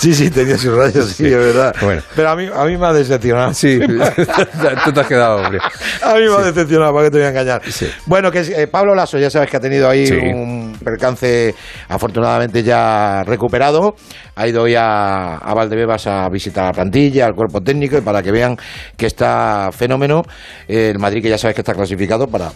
sí, 0.00 0.14
sí, 0.14 0.30
tenía 0.30 0.56
sus 0.56 0.74
rayos, 0.74 1.10
sí, 1.10 1.26
es 1.26 1.36
verdad. 1.36 1.74
Bueno. 1.82 2.02
Pero 2.16 2.30
a 2.30 2.36
mí, 2.36 2.48
a 2.52 2.64
mí 2.64 2.76
me 2.76 2.86
ha 2.86 2.92
decepcionado. 2.92 3.52
Sí, 3.54 3.78
tú 4.84 4.92
te 4.92 5.00
has 5.00 5.06
quedado, 5.06 5.36
hombre. 5.42 5.58
A 6.02 6.14
mí 6.14 6.20
me 6.26 6.34
ha 6.34 6.42
decepcionado, 6.42 6.92
¿para 6.92 7.04
qué 7.06 7.10
te 7.10 7.16
voy 7.18 7.26
a 7.26 7.28
engañar? 7.30 7.62
Bueno, 8.06 8.30
que 8.30 8.40
eh, 8.40 8.66
Pablo 8.68 8.94
Lasso, 8.94 9.18
ya 9.18 9.30
sabes 9.30 9.50
que 9.50 9.56
ha 9.56 9.60
tenido 9.60 9.88
ahí 9.88 10.06
Sí. 10.06 10.14
un 10.16 10.76
percance 10.82 11.54
afortunadamente 11.88 12.62
ya 12.62 13.22
recuperado. 13.24 13.94
Ha 14.36 14.48
ido 14.48 14.62
hoy 14.62 14.74
a, 14.74 15.36
a 15.36 15.54
Valdebebas 15.54 16.06
a 16.06 16.28
visitar 16.28 16.64
la 16.64 16.72
plantilla, 16.72 17.26
al 17.26 17.34
cuerpo 17.34 17.60
técnico, 17.60 17.96
y 17.98 18.00
para 18.00 18.22
que 18.22 18.32
vean 18.32 18.56
que 18.96 19.06
está 19.06 19.70
fenómeno. 19.72 20.22
Eh, 20.68 20.90
el 20.90 20.98
Madrid, 20.98 21.22
que 21.22 21.28
ya 21.28 21.38
sabes 21.38 21.54
que 21.54 21.60
está 21.60 21.74
clasificado 21.74 22.26
para 22.26 22.50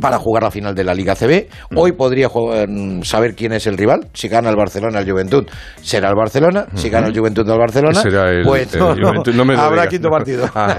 para 0.00 0.18
jugar 0.18 0.42
la 0.44 0.50
final 0.50 0.74
de 0.74 0.84
la 0.84 0.94
Liga 0.94 1.14
CB. 1.14 1.48
Mm. 1.70 1.78
Hoy 1.78 1.92
podría 1.92 2.28
jugar- 2.28 2.68
saber 3.04 3.34
quién 3.34 3.52
es 3.52 3.66
el 3.66 3.76
rival. 3.76 4.08
Si 4.14 4.28
gana 4.28 4.50
el 4.50 4.56
Barcelona, 4.56 5.00
el 5.00 5.10
Juventud 5.10 5.44
será 5.80 6.08
el 6.08 6.14
Barcelona. 6.14 6.66
Si 6.74 6.88
gana 6.90 7.06
el 7.08 7.16
Juventud 7.18 7.46
del 7.46 7.58
Barcelona, 7.58 8.00
Será 8.02 8.30
el- 8.30 8.42
pues 8.44 8.72
el 8.74 8.80
no, 8.80 8.94
Juventud, 8.94 9.34
no 9.34 9.44
me 9.44 9.54
lo 9.54 9.60
habrá 9.60 9.86
quinto 9.86 10.08
partido. 10.10 10.48
Ah. 10.54 10.76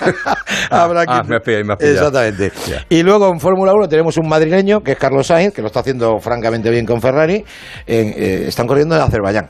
Habrá 0.70 1.02
Ah, 1.02 1.06
quinto- 1.06 1.28
me 1.28 1.36
has 1.36 1.42
pillado, 1.42 1.64
me 1.64 1.72
has 1.74 1.78
pillado. 1.78 2.08
Exactamente. 2.08 2.52
Y 2.88 3.02
luego 3.02 3.28
en 3.32 3.38
Fórmula 3.40 3.72
1 3.74 3.88
tenemos 3.88 4.16
un 4.16 4.28
madrileño, 4.28 4.80
que 4.80 4.92
es 4.92 4.98
Carlos 4.98 5.26
Sainz, 5.26 5.52
que 5.54 5.60
lo 5.62 5.68
está 5.68 5.80
haciendo 5.80 6.18
francamente 6.18 6.70
bien 6.70 6.86
con 6.86 7.00
Ferrari. 7.00 7.44
En- 7.86 8.08
eh, 8.16 8.44
están 8.48 8.66
corriendo 8.66 8.94
en 8.96 9.02
Azerbaiyán. 9.02 9.46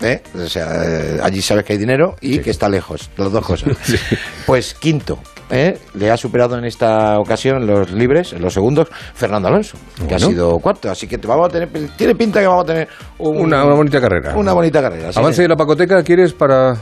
¿Eh? 0.00 0.22
O 0.34 0.48
sea, 0.48 0.66
eh, 0.84 1.20
allí 1.22 1.42
sabes 1.42 1.64
que 1.64 1.74
hay 1.74 1.78
dinero 1.78 2.16
y 2.22 2.38
que 2.38 2.50
está 2.50 2.68
lejos, 2.70 3.10
las 3.18 3.30
dos 3.30 3.44
cosas. 3.44 3.68
Pues 4.46 4.72
quinto, 4.74 5.18
¿eh? 5.50 5.78
le 5.94 6.10
ha 6.10 6.16
superado 6.16 6.56
en 6.58 6.64
esta 6.64 7.18
ocasión 7.18 7.66
los 7.66 7.90
libres, 7.92 8.32
en 8.32 8.42
los 8.42 8.54
segundos, 8.54 8.88
Fernando 9.14 9.48
Alonso, 9.48 9.76
que 10.08 10.14
ha 10.14 10.18
sido 10.18 10.58
cuarto. 10.58 10.90
Así 10.90 11.06
que 11.06 11.16
vamos 11.18 11.48
a 11.48 11.52
tener, 11.52 11.68
tiene 11.96 12.14
pinta 12.14 12.40
que 12.40 12.46
vamos 12.46 12.64
a 12.64 12.66
tener 12.66 12.88
un- 13.18 13.36
Una, 13.38 13.64
una 13.64 13.74
bonita 13.74 14.00
carrera. 14.00 14.34
una 14.36 14.52
bonita 14.52 14.80
carrera. 14.82 15.12
sí, 15.12 15.18
Avance 15.18 15.36
sí. 15.36 15.42
de 15.42 15.48
la 15.48 15.56
pacoteca, 15.56 16.02
¿quieres 16.02 16.32
para...? 16.32 16.74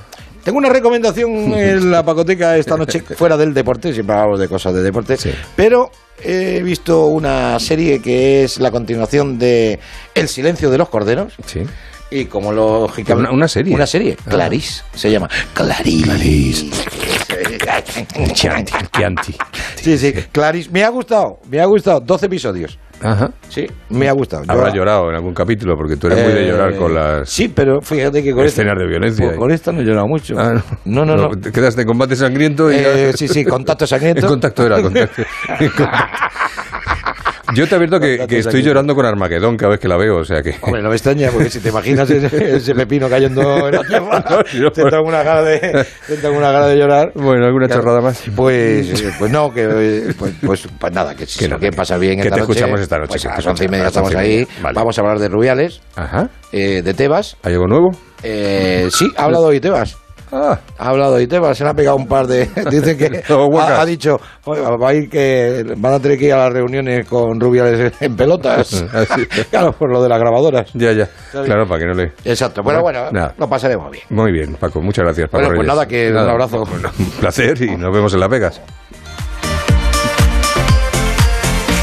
Tengo 0.44 0.58
una 0.58 0.68
recomendación 0.70 1.30
en 1.54 1.90
la 1.90 2.02
pacoteca 2.04 2.56
esta 2.56 2.76
noche, 2.76 3.00
fuera 3.16 3.36
del 3.36 3.52
deporte, 3.52 3.92
siempre 3.92 4.16
hablamos 4.16 4.40
de 4.40 4.48
cosas 4.48 4.72
de 4.72 4.82
deporte, 4.82 5.16
pero 5.56 5.90
he 6.22 6.62
visto 6.62 7.06
una 7.06 7.58
serie 7.58 8.00
que 8.00 8.44
es 8.44 8.58
la 8.58 8.70
continuación 8.70 9.38
de 9.38 9.78
El 10.14 10.28
silencio 10.28 10.70
de 10.70 10.78
los 10.78 10.88
corderos. 10.88 11.34
Sí. 11.44 11.60
Y 12.10 12.24
como 12.24 12.52
lógicamente... 12.52 13.28
Una- 13.28 13.36
una 13.36 13.48
serie. 13.48 13.74
Una 13.74 13.86
serie, 13.86 14.16
Ah. 14.26 14.30
Clarice, 14.30 14.82
se 14.94 15.10
llama. 15.10 15.28
Clarice. 15.52 16.70
Chianti. 18.34 19.34
Sí, 19.76 19.96
sí, 19.96 20.12
Clarice. 20.32 20.70
Me 20.70 20.82
ha 20.84 20.88
gustado, 20.88 21.38
me 21.48 21.60
ha 21.60 21.64
gustado. 21.66 22.00
12 22.00 22.26
episodios. 22.26 22.78
Ajá. 23.00 23.30
Sí, 23.48 23.64
me 23.90 24.08
ha 24.08 24.12
gustado. 24.12 24.42
Yo- 24.44 24.52
Habrás 24.52 24.74
llorado 24.74 25.08
en 25.08 25.14
algún 25.14 25.32
capítulo, 25.32 25.76
porque 25.76 25.96
tú 25.96 26.08
eres 26.08 26.24
muy 26.24 26.32
de 26.32 26.44
Eh, 26.44 26.48
llorar 26.50 26.74
con 26.76 26.92
las 26.94 27.28
Sí, 27.30 27.46
pero 27.48 27.80
fíjate 27.80 28.22
que 28.24 28.32
con 28.32 28.44
esta- 28.44 28.62
escenas 28.62 28.78
de 28.78 28.86
violencia. 28.88 29.28
Con, 29.28 29.36
con 29.36 29.50
esta 29.52 29.70
no 29.72 29.80
he 29.80 29.84
llorado 29.84 30.08
mucho. 30.08 30.34
Ah, 30.36 30.60
no, 30.84 31.04
no, 31.04 31.16
no. 31.16 31.30
Te 31.30 31.52
quedas 31.52 31.76
de 31.76 31.86
combate 31.86 32.16
sangriento 32.16 32.72
y... 32.72 32.76
Eh, 32.76 33.12
sí, 33.14 33.28
sí, 33.28 33.44
contacto 33.44 33.86
sangriento. 33.86 34.22
En 34.26 34.28
contacto 34.28 34.66
era, 34.66 34.82
contacto. 34.82 35.22
Yo 37.54 37.66
te 37.66 37.74
advierto 37.74 37.98
que, 38.00 38.26
que 38.28 38.38
estoy 38.38 38.62
llorando 38.62 38.94
con 38.94 39.06
Armagedón 39.06 39.56
cada 39.56 39.70
vez 39.72 39.80
que 39.80 39.88
la 39.88 39.96
veo, 39.96 40.18
o 40.18 40.24
sea 40.24 40.42
que... 40.42 40.56
Hombre, 40.60 40.82
no 40.82 40.88
me 40.90 40.94
extraña, 40.96 41.30
porque 41.30 41.50
si 41.50 41.60
te 41.60 41.68
imaginas 41.70 42.08
ese, 42.10 42.56
ese 42.56 42.74
pepino 42.74 43.08
cayendo 43.08 43.68
en 43.68 43.74
la 43.74 43.82
tierra, 43.84 44.44
te 44.72 44.84
tengo 44.84 45.04
una 45.06 45.22
gana 45.22 45.42
de, 45.42 45.86
te 46.06 46.16
tengo 46.16 46.36
una 46.38 46.50
gana 46.52 46.66
de 46.66 46.76
llorar. 46.76 47.12
Bueno, 47.14 47.46
¿alguna 47.46 47.68
chorrada 47.68 48.00
más? 48.00 48.22
Pues, 48.34 49.00
eh, 49.02 49.12
pues 49.18 49.30
no, 49.30 49.52
que 49.52 49.62
eh, 49.64 50.14
pues, 50.18 50.34
pues, 50.44 50.68
pues 50.78 50.92
nada, 50.92 51.14
que 51.14 51.26
si 51.26 51.48
no, 51.48 51.58
que- 51.58 51.70
pasar 51.72 51.98
bien 52.00 52.16
que 52.20 52.28
esta 52.28 52.34
te 52.36 52.40
noche, 52.40 52.52
escuchamos 52.52 52.80
esta 52.80 52.98
noche, 52.98 53.08
Pues 53.08 53.26
a 53.26 53.34
las 53.36 53.46
once 53.46 53.64
y 53.64 53.68
media 53.68 53.86
estamos 53.86 54.14
ahí. 54.14 54.46
Vale. 54.62 54.74
Vamos 54.74 54.98
a 54.98 55.00
hablar 55.02 55.18
de 55.18 55.28
Rubiales, 55.28 55.80
Ajá. 55.96 56.28
eh, 56.52 56.82
de 56.82 56.94
Tebas. 56.94 57.36
¿Hay 57.42 57.52
algo 57.54 57.66
nuevo? 57.66 57.90
Eh, 58.22 58.88
sí, 58.92 59.06
ha 59.16 59.24
hablado 59.24 59.46
hoy 59.46 59.60
Tebas. 59.60 59.96
Ah. 60.30 60.58
Ha 60.78 60.88
hablado 60.90 61.14
hoy 61.14 61.26
Tebas, 61.26 61.56
se 61.56 61.64
le 61.64 61.70
ha 61.70 61.74
pegado 61.74 61.96
un 61.96 62.06
par 62.06 62.26
de... 62.26 62.46
Dice 62.70 62.96
que 62.96 63.22
ha, 63.32 63.80
ha 63.80 63.86
dicho, 63.86 64.16
"Oye, 64.44 64.60
va 64.62 64.88
a 64.90 64.94
ir 64.94 65.08
que 65.08 65.64
van 65.76 65.94
a 65.94 66.00
tener 66.00 66.18
que 66.18 66.26
ir 66.26 66.32
a 66.32 66.44
las 66.44 66.52
reuniones 66.52 67.06
con 67.08 67.40
Rubiales 67.40 67.92
en 68.00 68.16
pelotas. 68.16 68.84
Así. 68.92 69.26
claro, 69.50 69.72
por 69.72 69.90
lo 69.90 70.02
de 70.02 70.08
las 70.08 70.18
grabadoras. 70.18 70.70
Ya, 70.74 70.92
ya. 70.92 71.06
¿Sabes? 71.32 71.46
Claro, 71.46 71.66
para 71.66 71.80
que 71.80 71.86
no 71.86 71.94
le... 71.94 72.12
Exacto. 72.24 72.62
Bueno, 72.62 72.80
bueno, 72.82 73.10
Nada. 73.10 73.34
lo 73.38 73.48
pasaremos 73.48 73.90
bien. 73.90 74.04
Muy 74.10 74.32
bien, 74.32 74.54
Paco. 74.54 74.80
Muchas 74.80 75.04
gracias, 75.04 75.28
Paco 75.28 75.44
Bueno, 75.46 75.48
pues 75.56 75.66
Reyes. 75.66 75.74
nada, 75.74 75.86
que 75.88 76.10
un 76.10 76.30
abrazo. 76.30 76.64
Bueno, 76.64 76.90
un 76.98 77.10
placer 77.12 77.62
y 77.62 77.76
nos 77.76 77.92
vemos 77.92 78.12
en 78.14 78.20
Las 78.20 78.28
Vegas. 78.28 78.60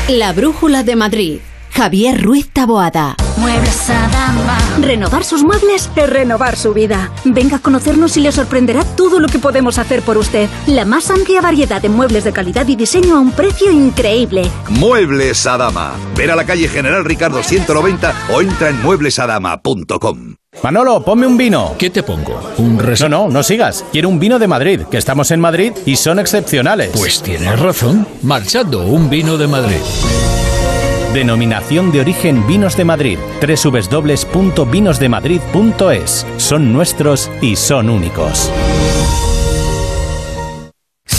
La 0.10 0.34
Brújula 0.34 0.84
de 0.84 0.96
Madrid. 0.96 1.40
Javier 1.76 2.24
Ruiz 2.24 2.50
Taboada. 2.54 3.18
Muebles 3.36 3.90
Adama. 3.90 4.58
Renovar 4.80 5.26
sus 5.26 5.44
muebles 5.44 5.90
es 5.94 6.10
renovar 6.10 6.56
su 6.56 6.74
vida. 6.74 7.12
Venga 7.26 7.58
a 7.58 7.60
conocernos 7.60 8.16
y 8.16 8.22
le 8.22 8.32
sorprenderá 8.32 8.86
todo 8.86 9.20
lo 9.20 9.28
que 9.28 9.40
podemos 9.40 9.78
hacer 9.78 10.02
por 10.02 10.18
usted. 10.18 10.48
La 10.68 10.86
más 10.86 11.12
amplia 11.12 11.42
variedad 11.42 11.82
de 11.82 11.90
muebles 11.90 12.24
de 12.24 12.32
calidad 12.32 12.66
y 12.70 12.78
diseño 12.78 13.18
a 13.18 13.20
un 13.20 13.34
precio 13.34 13.72
increíble. 13.72 14.50
Muebles 14.70 15.46
Adama. 15.46 15.96
Ver 16.16 16.32
a 16.32 16.38
la 16.38 16.46
calle 16.46 16.70
General 16.70 17.04
Ricardo 17.04 17.44
190 17.44 18.14
o 18.32 18.40
entra 18.40 18.70
en 18.70 18.82
mueblesadama.com. 18.82 20.36
Manolo, 20.64 21.04
ponme 21.04 21.28
un 21.28 21.36
vino. 21.36 21.76
¿Qué 21.78 21.90
te 21.90 22.04
pongo? 22.04 22.40
¿Un 22.58 22.78
No, 22.78 23.10
no, 23.10 23.28
no 23.28 23.44
sigas. 23.44 23.84
Quiero 23.92 24.08
un 24.08 24.18
vino 24.18 24.40
de 24.40 24.48
Madrid, 24.48 24.82
que 24.90 24.98
estamos 24.98 25.30
en 25.32 25.42
Madrid 25.42 25.74
y 25.86 25.98
son 25.98 26.20
excepcionales. 26.20 26.92
Pues 26.96 27.22
tienes 27.22 27.60
razón. 27.60 28.08
Marchando, 28.24 28.86
un 28.86 29.10
vino 29.10 29.38
de 29.38 29.48
Madrid. 29.48 29.82
Denominación 31.16 31.92
de 31.94 32.02
origen 32.02 32.46
Vinos 32.46 32.76
de 32.76 32.84
Madrid. 32.84 33.18
www.vinosdemadrid.es. 33.40 36.28
Son 36.36 36.74
nuestros 36.74 37.32
y 37.42 37.56
son 37.56 37.90
únicos. 37.90 38.52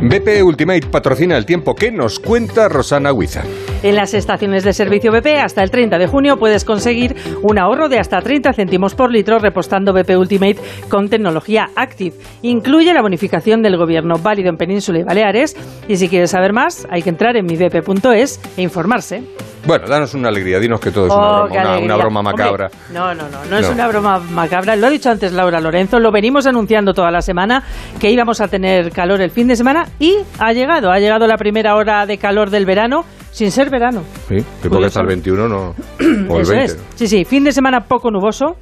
BP 0.00 0.42
Ultimate 0.42 0.86
patrocina 0.86 1.36
el 1.36 1.44
tiempo 1.44 1.74
que 1.74 1.92
nos 1.92 2.18
cuenta 2.18 2.68
Rosana 2.70 3.12
Huiza. 3.12 3.44
En 3.80 3.94
las 3.94 4.12
estaciones 4.12 4.64
de 4.64 4.72
servicio 4.72 5.12
BP 5.12 5.38
hasta 5.40 5.62
el 5.62 5.70
30 5.70 5.98
de 5.98 6.08
junio 6.08 6.36
puedes 6.36 6.64
conseguir 6.64 7.14
un 7.42 7.60
ahorro 7.60 7.88
de 7.88 8.00
hasta 8.00 8.20
30 8.20 8.52
céntimos 8.52 8.96
por 8.96 9.12
litro 9.12 9.38
repostando 9.38 9.92
BP 9.92 10.16
Ultimate 10.18 10.56
con 10.88 11.08
tecnología 11.08 11.68
Active. 11.76 12.16
Incluye 12.42 12.92
la 12.92 13.02
bonificación 13.02 13.62
del 13.62 13.76
gobierno 13.76 14.16
válido 14.18 14.48
en 14.50 14.56
Península 14.56 14.98
y 14.98 15.04
Baleares 15.04 15.56
y 15.86 15.96
si 15.96 16.08
quieres 16.08 16.32
saber 16.32 16.52
más 16.52 16.88
hay 16.90 17.02
que 17.02 17.10
entrar 17.10 17.36
en 17.36 17.46
mibp.es 17.46 18.40
e 18.56 18.62
informarse. 18.62 19.22
Bueno, 19.64 19.86
danos 19.86 20.12
una 20.14 20.28
alegría, 20.28 20.58
dinos 20.58 20.80
que 20.80 20.90
todo 20.90 21.06
es 21.06 21.12
una, 21.12 21.42
Oh, 21.42 21.48
broma, 21.48 21.78
una- 21.78 21.96
broma 21.96 22.20
Hombre, 22.20 22.34
macabra. 22.44 22.68
no, 22.92 23.14
no, 23.14 23.28
no, 23.28 23.44
no 23.48 23.58
es 23.58 23.66
No. 23.66 23.72
una 23.74 23.86
broma 23.88 24.18
macabra. 24.18 24.74
Lo 24.74 24.88
ha 24.88 24.90
dicho 24.90 25.10
antes 25.10 25.32
Laura 25.32 25.60
Lorenzo, 25.60 26.00
lo 26.00 26.10
venimos 26.10 26.46
anunciando 26.46 26.94
toda 26.94 27.10
la 27.12 27.20
semana 27.22 27.62
que 28.00 28.10
íbamos 28.10 28.40
a 28.40 28.48
tener 28.48 28.90
calor 28.90 29.20
el 29.20 29.30
fin 29.30 29.46
de 29.46 29.54
semana 29.56 29.86
y 30.00 30.16
ha 30.40 30.52
llegado, 30.52 30.90
ha 30.90 30.98
llegado 30.98 31.26
la 31.28 31.36
primera 31.36 31.76
hora 31.76 32.06
de 32.06 32.18
calor 32.18 32.50
del 32.50 32.66
verano 32.66 33.04
sin 33.38 33.52
ser 33.52 33.70
verano. 33.70 34.02
Sí, 34.28 34.34
que 34.60 34.68
porque 34.68 34.86
hasta 34.86 35.00
el 35.00 35.06
21 35.06 35.48
no. 35.48 35.74
O 36.28 36.36
el 36.36 36.42
Eso 36.42 36.52
20. 36.52 36.64
es. 36.64 36.78
Sí, 36.96 37.06
sí, 37.06 37.24
fin 37.24 37.44
de 37.44 37.52
semana 37.52 37.84
poco 37.84 38.10
nuboso, 38.10 38.56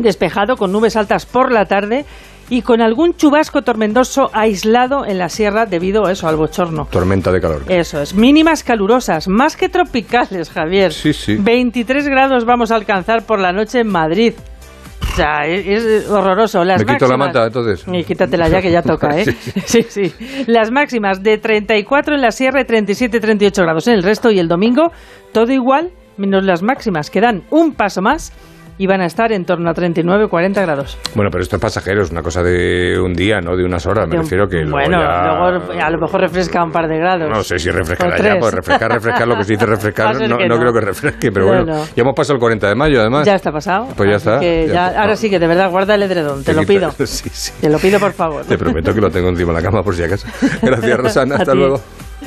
despejado, 0.00 0.56
con 0.56 0.72
nubes 0.72 0.96
altas 0.96 1.26
por 1.26 1.52
la 1.52 1.66
tarde 1.66 2.06
y 2.48 2.62
con 2.62 2.80
algún 2.80 3.12
chubasco 3.12 3.60
tormentoso 3.60 4.30
aislado 4.32 5.04
en 5.04 5.18
la 5.18 5.28
sierra 5.28 5.66
debido 5.66 6.06
a 6.06 6.12
eso, 6.12 6.26
al 6.26 6.36
bochorno. 6.36 6.86
Tormenta 6.90 7.30
de 7.30 7.40
calor. 7.42 7.64
Eso 7.68 8.00
es, 8.00 8.14
mínimas 8.14 8.64
calurosas, 8.64 9.28
más 9.28 9.56
que 9.58 9.68
tropicales, 9.68 10.48
Javier. 10.48 10.94
Sí, 10.94 11.12
sí. 11.12 11.36
23 11.38 12.08
grados 12.08 12.46
vamos 12.46 12.70
a 12.70 12.76
alcanzar 12.76 13.24
por 13.26 13.38
la 13.40 13.52
noche 13.52 13.80
en 13.80 13.88
Madrid. 13.88 14.32
Sea, 15.18 15.46
es, 15.46 15.66
es 15.66 16.08
horroroso. 16.08 16.64
Las 16.64 16.84
Me 16.84 16.92
quito 16.92 17.08
la 17.08 17.16
manta, 17.16 17.46
entonces. 17.46 17.84
Y 17.92 18.04
quítatela 18.04 18.48
ya 18.48 18.62
que 18.62 18.70
ya 18.70 18.82
toca, 18.82 19.18
¿eh? 19.18 19.24
Sí, 19.64 19.82
sí. 19.88 20.12
Las 20.46 20.70
máximas 20.70 21.22
de 21.22 21.38
34 21.38 22.14
en 22.14 22.20
la 22.20 22.30
sierra 22.30 22.60
y 22.60 22.64
37, 22.64 23.20
38 23.20 23.62
grados 23.62 23.88
en 23.88 23.94
el 23.94 24.02
resto 24.02 24.30
y 24.30 24.38
el 24.38 24.48
domingo 24.48 24.92
todo 25.32 25.52
igual, 25.52 25.90
menos 26.16 26.44
las 26.44 26.62
máximas 26.62 27.10
que 27.10 27.20
dan 27.20 27.42
un 27.50 27.74
paso 27.74 28.02
más 28.02 28.32
y 28.78 28.86
van 28.86 29.00
a 29.00 29.06
estar 29.06 29.32
en 29.32 29.44
torno 29.44 29.68
a 29.68 29.74
39, 29.74 30.28
40 30.28 30.62
grados. 30.62 30.96
Bueno, 31.14 31.30
pero 31.30 31.42
esto 31.42 31.56
es 31.56 31.62
pasajero, 31.62 32.02
es 32.02 32.10
una 32.10 32.22
cosa 32.22 32.42
de 32.42 32.98
un 32.98 33.12
día, 33.12 33.40
no 33.40 33.56
de 33.56 33.64
unas 33.64 33.84
horas. 33.86 34.06
Me 34.08 34.16
refiero 34.18 34.48
que 34.48 34.58
luego 34.58 34.70
bueno, 34.70 35.00
ya- 35.00 35.22
luego 35.36 35.82
a 35.82 35.90
lo 35.90 35.98
mejor 35.98 36.20
refresca 36.20 36.62
un 36.64 36.70
par 36.72 36.88
de 36.88 36.96
grados. 36.98 37.28
No 37.28 37.42
sé 37.42 37.58
si 37.58 37.70
refrescará 37.70 38.16
ya, 38.16 38.38
pues 38.38 38.54
refrescar, 38.54 38.90
refrescar, 38.92 39.26
lo 39.28 39.36
que 39.36 39.44
se 39.44 39.52
dice 39.54 39.66
refrescar, 39.66 40.14
no, 40.20 40.28
no 40.38 40.46
no. 40.46 40.58
creo 40.58 40.72
que 40.72 40.80
refresque, 40.80 41.30
pero 41.32 41.46
No, 41.46 41.52
bueno, 41.52 41.64
no. 41.78 41.84
ya 41.84 42.02
hemos 42.02 42.14
pasado 42.14 42.34
el 42.34 42.40
40 42.40 42.68
de 42.68 42.74
mayo 42.74 43.00
además. 43.00 43.26
Ya 43.26 43.34
está 43.34 43.50
pasado. 43.52 43.88
Pues 43.96 44.08
ya 44.10 44.16
está. 44.16 44.40
ya 44.40 44.64
ya- 44.66 44.86
está. 44.88 45.00
ahora 45.02 45.16
sí 45.16 45.28
que 45.28 45.38
de 45.38 45.46
verdad 45.46 45.70
guarda 45.70 45.94
el 45.96 46.02
edredón, 46.04 46.44
te 46.44 46.52
Te 46.52 46.60
lo 46.60 46.66
pido. 46.66 46.90
Sí, 47.06 47.28
sí. 47.32 47.52
Te 47.60 47.68
lo 47.68 47.78
pido 47.78 47.98
por 47.98 48.12
favor. 48.12 48.44
Te 48.44 48.56
prometo 48.56 48.94
que 48.94 49.00
lo 49.00 49.10
tengo 49.10 49.28
encima 49.28 49.52
de 49.52 49.58
la 49.60 49.62
cama 49.62 49.82
por 49.82 49.94
si 49.94 50.02
acaso. 50.04 50.26
Gracias, 50.62 50.96
Rosana. 50.98 51.36
Hasta 51.36 51.54
luego. 51.54 51.80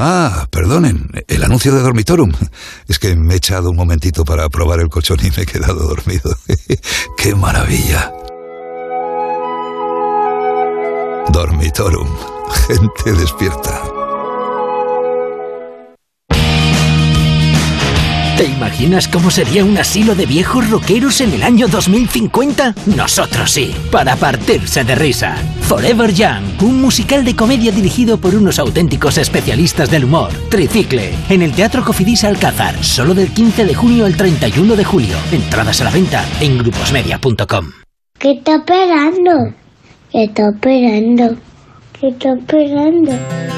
Ah, 0.00 0.46
perdonen, 0.52 1.10
el 1.26 1.42
anuncio 1.42 1.74
de 1.74 1.80
Dormitorum. 1.80 2.30
Es 2.86 3.00
que 3.00 3.16
me 3.16 3.34
he 3.34 3.36
echado 3.38 3.70
un 3.70 3.76
momentito 3.76 4.24
para 4.24 4.48
probar 4.48 4.78
el 4.78 4.90
colchón 4.90 5.18
y 5.20 5.30
me 5.30 5.42
he 5.42 5.46
quedado 5.46 5.88
dormido. 5.88 6.36
¡Qué 7.16 7.34
maravilla! 7.34 8.12
Dormitorum, 11.32 12.08
gente 12.68 13.12
despierta. 13.12 13.97
¿Te 18.38 18.44
imaginas 18.44 19.08
cómo 19.08 19.32
sería 19.32 19.64
un 19.64 19.76
asilo 19.78 20.14
de 20.14 20.24
viejos 20.24 20.70
rockeros 20.70 21.20
en 21.20 21.32
el 21.32 21.42
año 21.42 21.66
2050? 21.66 22.72
Nosotros 22.96 23.50
sí, 23.50 23.74
para 23.90 24.14
partirse 24.14 24.84
de 24.84 24.94
risa. 24.94 25.34
Forever 25.62 26.14
Young, 26.14 26.44
un 26.62 26.80
musical 26.80 27.24
de 27.24 27.34
comedia 27.34 27.72
dirigido 27.72 28.16
por 28.16 28.36
unos 28.36 28.60
auténticos 28.60 29.18
especialistas 29.18 29.90
del 29.90 30.04
humor. 30.04 30.30
Tricicle, 30.50 31.14
en 31.28 31.42
el 31.42 31.50
Teatro 31.50 31.84
Cofidis 31.84 32.22
Alcázar, 32.22 32.76
solo 32.84 33.12
del 33.12 33.32
15 33.32 33.64
de 33.64 33.74
junio 33.74 34.06
al 34.06 34.16
31 34.16 34.76
de 34.76 34.84
julio. 34.84 35.16
Entradas 35.32 35.80
a 35.80 35.84
la 35.84 35.90
venta 35.90 36.24
en 36.40 36.58
gruposmedia.com. 36.58 37.72
¿Qué 38.20 38.30
está 38.34 38.54
esperando? 38.54 39.52
¿Qué 40.12 40.22
está 40.22 40.50
esperando? 40.50 41.36
¿Qué 41.92 42.08
está 42.10 42.34
esperando? 42.34 43.57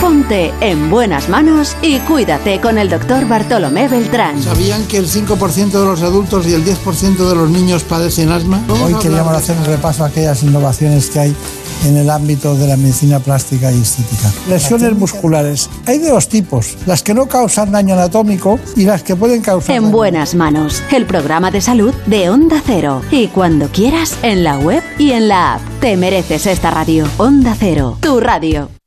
Ponte 0.00 0.50
en 0.60 0.88
buenas 0.88 1.28
manos 1.28 1.76
y 1.82 1.98
cuídate 1.98 2.58
con 2.58 2.78
el 2.78 2.88
doctor 2.88 3.28
Bartolomé 3.28 3.86
Beltrán. 3.86 4.42
¿Sabían 4.42 4.86
que 4.86 4.96
el 4.96 5.06
5% 5.06 5.70
de 5.70 5.84
los 5.84 6.02
adultos 6.02 6.46
y 6.46 6.54
el 6.54 6.64
10% 6.64 7.28
de 7.28 7.34
los 7.34 7.50
niños 7.50 7.84
padecen 7.84 8.30
asma? 8.30 8.64
Hoy 8.82 8.94
queríamos 8.94 9.34
hacer 9.34 9.58
un 9.58 9.66
repaso 9.66 10.02
a 10.02 10.06
aquellas 10.06 10.42
innovaciones 10.42 11.10
que 11.10 11.20
hay 11.20 11.36
en 11.84 11.98
el 11.98 12.08
ámbito 12.08 12.54
de 12.56 12.66
la 12.66 12.78
medicina 12.78 13.20
plástica 13.20 13.70
y 13.70 13.80
estética. 13.80 14.32
Lesiones 14.48 14.96
musculares. 14.96 15.68
Hay 15.84 15.98
de 15.98 16.08
dos 16.08 16.28
tipos, 16.28 16.78
las 16.86 17.02
que 17.02 17.12
no 17.12 17.26
causan 17.26 17.70
daño 17.70 17.92
anatómico 17.92 18.58
y 18.76 18.84
las 18.84 19.02
que 19.02 19.16
pueden 19.16 19.42
causar 19.42 19.76
En 19.76 19.90
buenas 19.90 20.34
manos, 20.34 20.82
el 20.92 21.04
programa 21.04 21.50
de 21.50 21.60
salud 21.60 21.92
de 22.06 22.30
Onda 22.30 22.62
Cero. 22.64 23.02
Y 23.10 23.28
cuando 23.28 23.68
quieras, 23.68 24.16
en 24.22 24.44
la 24.44 24.58
web 24.58 24.82
y 24.98 25.12
en 25.12 25.28
la 25.28 25.56
app. 25.56 25.62
Te 25.80 25.98
mereces 25.98 26.46
esta 26.46 26.70
radio. 26.70 27.06
Onda 27.18 27.54
Cero, 27.58 27.98
tu 28.00 28.18
radio. 28.18 28.79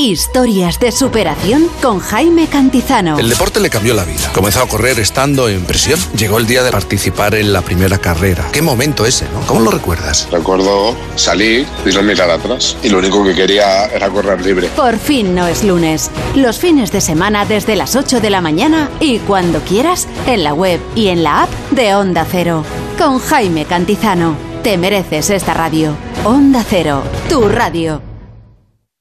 Historias 0.00 0.78
de 0.78 0.92
superación 0.92 1.66
con 1.82 1.98
Jaime 1.98 2.46
Cantizano. 2.46 3.18
El 3.18 3.28
deporte 3.28 3.58
le 3.58 3.68
cambió 3.68 3.94
la 3.94 4.04
vida. 4.04 4.30
Comenzó 4.32 4.62
a 4.62 4.68
correr 4.68 5.00
estando 5.00 5.48
en 5.48 5.64
prisión. 5.64 5.98
Llegó 6.16 6.38
el 6.38 6.46
día 6.46 6.62
de 6.62 6.70
participar 6.70 7.34
en 7.34 7.52
la 7.52 7.62
primera 7.62 7.98
carrera. 7.98 8.48
Qué 8.52 8.62
momento 8.62 9.04
ese, 9.04 9.24
¿no? 9.34 9.40
¿Cómo 9.48 9.58
lo 9.58 9.72
recuerdas? 9.72 10.28
Recuerdo 10.30 10.94
salir 11.16 11.66
y 11.84 11.92
no 11.92 12.04
mirar 12.04 12.30
atrás. 12.30 12.76
Y 12.84 12.90
lo 12.90 12.98
único 12.98 13.24
que 13.24 13.34
quería 13.34 13.86
era 13.86 14.08
correr 14.08 14.40
libre. 14.40 14.68
Por 14.68 14.96
fin 14.98 15.34
no 15.34 15.48
es 15.48 15.64
lunes. 15.64 16.12
Los 16.36 16.58
fines 16.58 16.92
de 16.92 17.00
semana 17.00 17.44
desde 17.44 17.74
las 17.74 17.96
8 17.96 18.20
de 18.20 18.30
la 18.30 18.40
mañana 18.40 18.88
y 19.00 19.18
cuando 19.18 19.58
quieras 19.62 20.06
en 20.28 20.44
la 20.44 20.54
web 20.54 20.78
y 20.94 21.08
en 21.08 21.24
la 21.24 21.42
app 21.42 21.50
de 21.72 21.96
Onda 21.96 22.24
Cero. 22.24 22.64
Con 22.96 23.18
Jaime 23.18 23.64
Cantizano. 23.64 24.36
Te 24.62 24.78
mereces 24.78 25.30
esta 25.30 25.54
radio. 25.54 25.96
Onda 26.24 26.64
Cero, 26.68 27.02
tu 27.28 27.48
radio. 27.48 28.07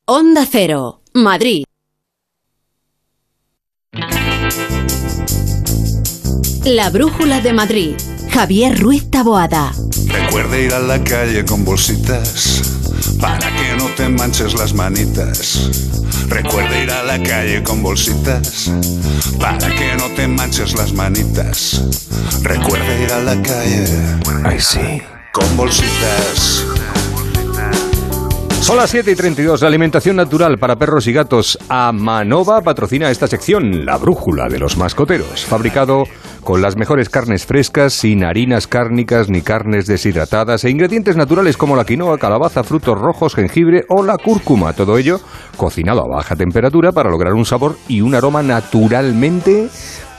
Onda 0.09 0.47
Cero, 0.49 1.01
Madrid. 1.15 1.65
La 6.63 6.89
Brújula 6.89 7.41
de 7.41 7.51
Madrid. 7.51 7.95
Javier 8.31 8.79
Ruiz 8.79 9.11
Taboada. 9.11 9.73
Recuerda 10.07 10.57
ir 10.59 10.73
a 10.73 10.79
la 10.79 11.03
calle 11.03 11.43
con 11.43 11.65
bolsitas 11.65 12.61
para 13.19 13.53
que 13.53 13.75
no 13.77 13.89
te 13.97 14.07
manches 14.07 14.53
las 14.53 14.73
manitas. 14.73 15.69
Recuerda 16.29 16.81
ir 16.81 16.91
a 16.91 17.03
la 17.03 17.21
calle 17.21 17.61
con 17.61 17.83
bolsitas 17.83 18.71
para 19.41 19.75
que 19.75 19.93
no 19.97 20.05
te 20.15 20.25
manches 20.25 20.73
las 20.75 20.93
manitas. 20.93 21.81
Recuerda 22.43 22.97
ir 22.97 23.11
a 23.11 23.19
la 23.19 23.41
calle. 23.41 23.85
Ay, 24.45 24.61
sí. 24.61 25.01
Con 25.33 25.57
bolsitas. 25.57 26.76
Son 28.67 28.75
las 28.75 28.89
7 28.89 29.11
y 29.11 29.15
32. 29.15 29.61
La 29.61 29.69
alimentación 29.69 30.17
natural 30.17 30.57
para 30.57 30.75
perros 30.75 31.07
y 31.07 31.13
gatos 31.13 31.57
Amanova 31.69 32.59
patrocina 32.59 33.09
esta 33.09 33.25
sección, 33.25 33.85
la 33.85 33.97
brújula 33.97 34.49
de 34.49 34.59
los 34.59 34.75
mascoteros. 34.75 35.45
Fabricado 35.45 36.03
con 36.43 36.61
las 36.61 36.75
mejores 36.75 37.07
carnes 37.07 37.45
frescas, 37.45 37.93
sin 37.93 38.25
harinas 38.25 38.67
cárnicas 38.67 39.29
ni 39.29 39.41
carnes 39.41 39.87
deshidratadas 39.87 40.65
e 40.65 40.69
ingredientes 40.69 41.15
naturales 41.15 41.55
como 41.55 41.77
la 41.77 41.85
quinoa, 41.85 42.17
calabaza, 42.17 42.65
frutos 42.65 42.99
rojos, 42.99 43.35
jengibre 43.35 43.85
o 43.87 44.03
la 44.03 44.17
cúrcuma. 44.17 44.73
Todo 44.73 44.97
ello 44.97 45.21
cocinado 45.55 46.01
a 46.01 46.17
baja 46.17 46.35
temperatura 46.35 46.91
para 46.91 47.09
lograr 47.09 47.35
un 47.35 47.45
sabor 47.45 47.77
y 47.87 48.01
un 48.01 48.15
aroma 48.15 48.43
naturalmente 48.43 49.69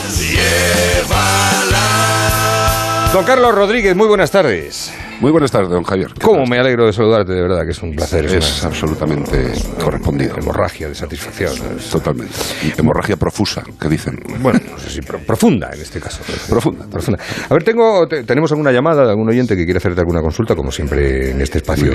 Don 3.17 3.25
Carlos 3.25 3.55
Rodríguez, 3.55 3.97
muy 3.97 4.09
buenas 4.09 4.31
tardes. 4.31 4.93
Muy 5.21 5.31
buenas 5.33 5.51
tardes, 5.51 5.71
don 5.71 5.83
Javier. 5.83 6.13
¿Cómo 6.23 6.45
me 6.45 6.59
alegro 6.59 6.85
de 6.85 6.93
saludarte, 6.93 7.33
de 7.33 7.41
verdad, 7.41 7.65
que 7.65 7.71
es 7.71 7.83
un 7.83 7.93
placer. 7.93 8.27
Es 8.27 8.63
absolutamente 8.65 9.51
correspondido. 9.83 10.37
Hemorragia 10.37 10.89
de 10.89 10.95
satisfacción. 10.95 11.53
Totalmente. 11.91 12.35
Hemorragia 12.77 13.17
profusa, 13.17 13.63
que 13.81 13.89
dicen. 13.89 14.21
Bueno, 14.41 14.61
no 14.71 14.79
sé 14.79 14.91
si 14.91 15.01
pro- 15.01 15.19
profunda 15.21 15.71
en 15.73 15.81
este 15.81 16.01
caso. 16.01 16.21
Profunda. 16.51 16.85
Profunda. 16.91 17.19
A 17.49 17.55
ver, 17.55 17.65
tengo, 17.65 18.07
te- 18.07 18.25
tenemos 18.25 18.51
alguna 18.53 18.73
llamada 18.73 19.05
de 19.05 19.11
algún 19.11 19.27
oyente 19.31 19.57
que 19.57 19.65
quiere 19.65 19.79
hacerte 19.79 20.01
alguna 20.01 20.21
consulta, 20.21 20.55
como 20.55 20.71
siempre 20.71 21.31
en 21.31 21.41
este 21.41 21.59
espacio 21.59 21.93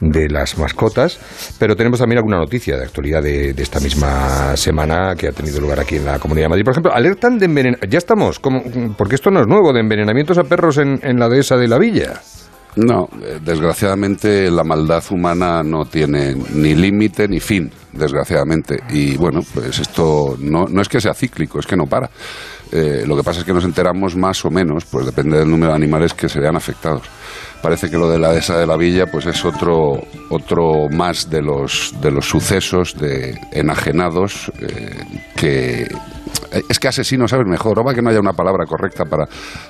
de 0.00 0.28
las 0.28 0.58
mascotas, 0.58 1.20
pero 1.58 1.76
tenemos 1.76 2.00
también 2.00 2.18
alguna 2.18 2.38
noticia 2.38 2.76
de 2.76 2.82
actualidad 2.84 3.22
de, 3.22 3.52
de 3.52 3.62
esta 3.62 3.78
misma 3.78 4.56
semana 4.56 5.14
que 5.16 5.28
ha 5.28 5.32
tenido 5.32 5.60
lugar 5.60 5.78
aquí 5.78 5.96
en 5.96 6.04
la 6.04 6.18
Comunidad 6.18 6.46
de 6.46 6.48
Madrid. 6.50 6.64
Por 6.64 6.72
ejemplo, 6.72 6.92
alertan 6.92 7.38
de 7.38 7.44
envenenamiento. 7.44 7.86
Ya 7.86 7.98
estamos, 7.98 8.40
como, 8.40 8.60
porque 8.98 9.14
esto 9.14 9.30
no 9.30 9.40
es 9.40 9.46
nuevo, 9.46 9.72
de 9.72 9.80
envenenamientos 9.80 10.36
a 10.36 10.42
perros 10.42 10.78
en, 10.78 10.98
en 11.04 11.20
la 11.20 11.28
dehesa 11.28 11.56
de 11.56 11.68
la 11.68 11.78
villa. 11.78 12.20
No, 12.76 13.08
eh, 13.22 13.40
desgraciadamente 13.44 14.50
la 14.50 14.62
maldad 14.62 15.02
humana 15.10 15.62
no 15.62 15.84
tiene 15.86 16.34
ni 16.54 16.74
límite 16.74 17.26
ni 17.26 17.40
fin, 17.40 17.70
desgraciadamente. 17.92 18.80
Y 18.90 19.16
bueno, 19.16 19.40
pues 19.52 19.80
esto 19.80 20.36
no, 20.38 20.66
no 20.66 20.80
es 20.80 20.88
que 20.88 21.00
sea 21.00 21.14
cíclico, 21.14 21.58
es 21.58 21.66
que 21.66 21.76
no 21.76 21.86
para. 21.86 22.08
Eh, 22.72 23.02
lo 23.04 23.16
que 23.16 23.24
pasa 23.24 23.40
es 23.40 23.44
que 23.44 23.52
nos 23.52 23.64
enteramos 23.64 24.16
más 24.16 24.44
o 24.44 24.50
menos, 24.50 24.84
pues 24.84 25.04
depende 25.06 25.38
del 25.38 25.50
número 25.50 25.72
de 25.72 25.76
animales 25.76 26.14
que 26.14 26.28
se 26.28 26.38
vean 26.38 26.54
afectados. 26.54 27.02
Parece 27.60 27.90
que 27.90 27.98
lo 27.98 28.08
de 28.08 28.18
la 28.18 28.32
dehesa 28.32 28.56
de 28.56 28.66
la 28.66 28.76
villa 28.76 29.06
pues 29.06 29.26
es 29.26 29.44
otro, 29.44 30.00
otro 30.30 30.88
más 30.90 31.28
de 31.28 31.42
los, 31.42 31.94
de 32.00 32.10
los 32.10 32.26
sucesos 32.26 32.96
de 32.96 33.38
enajenados 33.52 34.50
eh, 34.60 35.04
que 35.36 35.88
es 36.68 36.78
que 36.78 36.88
asesino, 36.88 37.28
¿sabes? 37.28 37.46
Mejor, 37.46 37.78
o 37.78 37.84
que 37.94 38.02
no 38.02 38.10
haya 38.10 38.20
una 38.20 38.32
palabra 38.32 38.64
correcta 38.66 39.04
para, 39.04 39.26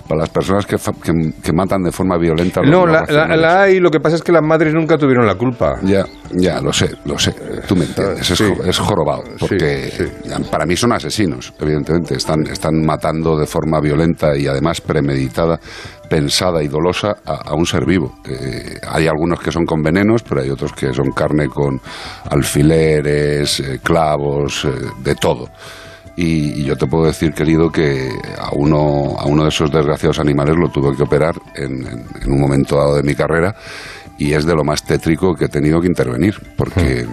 para 0.08 0.20
las 0.20 0.30
personas 0.30 0.66
que, 0.66 0.78
fa- 0.78 0.92
que, 0.92 1.12
que 1.42 1.52
matan 1.52 1.82
de 1.82 1.92
forma 1.92 2.16
violenta. 2.18 2.62
No, 2.62 2.86
no 2.86 2.86
la, 2.86 3.04
la- 3.08 3.36
la 3.36 3.62
hay, 3.62 3.80
lo 3.80 3.90
que 3.90 4.00
pasa 4.00 4.16
es 4.16 4.22
que 4.22 4.32
las 4.32 4.42
madres 4.42 4.72
nunca 4.74 4.96
tuvieron 4.98 5.26
la 5.26 5.34
culpa. 5.34 5.78
Ya, 5.82 6.04
ya, 6.32 6.60
lo 6.60 6.72
sé, 6.72 6.90
lo 7.04 7.18
sé. 7.18 7.32
Tú 7.68 7.76
me 7.76 7.84
entiendes, 7.84 8.30
es, 8.30 8.38
Sí. 8.38 8.52
es 8.64 8.78
jorobado. 8.78 9.24
Porque 9.38 10.10
para 10.50 10.64
mí 10.66 10.76
son 10.76 10.92
asesinos, 10.92 11.52
evidentemente. 11.60 12.14
Están, 12.14 12.46
están 12.46 12.84
matando 12.84 13.36
de 13.38 13.46
forma 13.46 13.80
violenta 13.80 14.36
y 14.36 14.46
además 14.46 14.80
premeditada, 14.80 15.58
pensada 16.08 16.62
y 16.62 16.68
dolosa 16.68 17.16
a, 17.24 17.50
a 17.50 17.54
un 17.54 17.66
ser 17.66 17.84
vivo. 17.86 18.14
Eh, 18.28 18.78
hay 18.88 19.06
algunos 19.06 19.40
que 19.40 19.52
son 19.52 19.64
con 19.64 19.82
venenos, 19.82 20.22
pero 20.22 20.40
hay 20.40 20.50
otros 20.50 20.72
que 20.72 20.92
son 20.92 21.10
carne 21.12 21.46
con 21.48 21.80
alfileres, 22.54 23.60
eh, 23.60 23.80
clavos, 23.82 24.64
eh, 24.64 24.70
de 25.02 25.14
todo. 25.14 25.48
Y, 26.16 26.60
y 26.60 26.64
yo 26.64 26.76
te 26.76 26.86
puedo 26.86 27.06
decir, 27.06 27.32
querido, 27.32 27.70
que 27.70 28.10
a 28.38 28.50
uno, 28.54 29.16
a 29.18 29.26
uno 29.26 29.44
de 29.44 29.48
esos 29.48 29.70
desgraciados 29.70 30.18
animales 30.18 30.56
lo 30.56 30.68
tuve 30.68 30.94
que 30.96 31.02
operar 31.04 31.34
en, 31.54 31.86
en- 31.86 32.04
en 32.22 32.32
un 32.32 32.40
momento 32.40 32.76
dado 32.76 32.96
de 32.96 33.02
mi 33.02 33.14
carrera 33.14 33.54
y 34.18 34.32
es 34.34 34.44
de 34.44 34.54
lo 34.54 34.64
más 34.64 34.82
tétrico 34.82 35.34
que 35.34 35.46
he 35.46 35.48
tenido 35.48 35.80
que 35.80 35.86
intervenir, 35.86 36.34
porque 36.56 37.06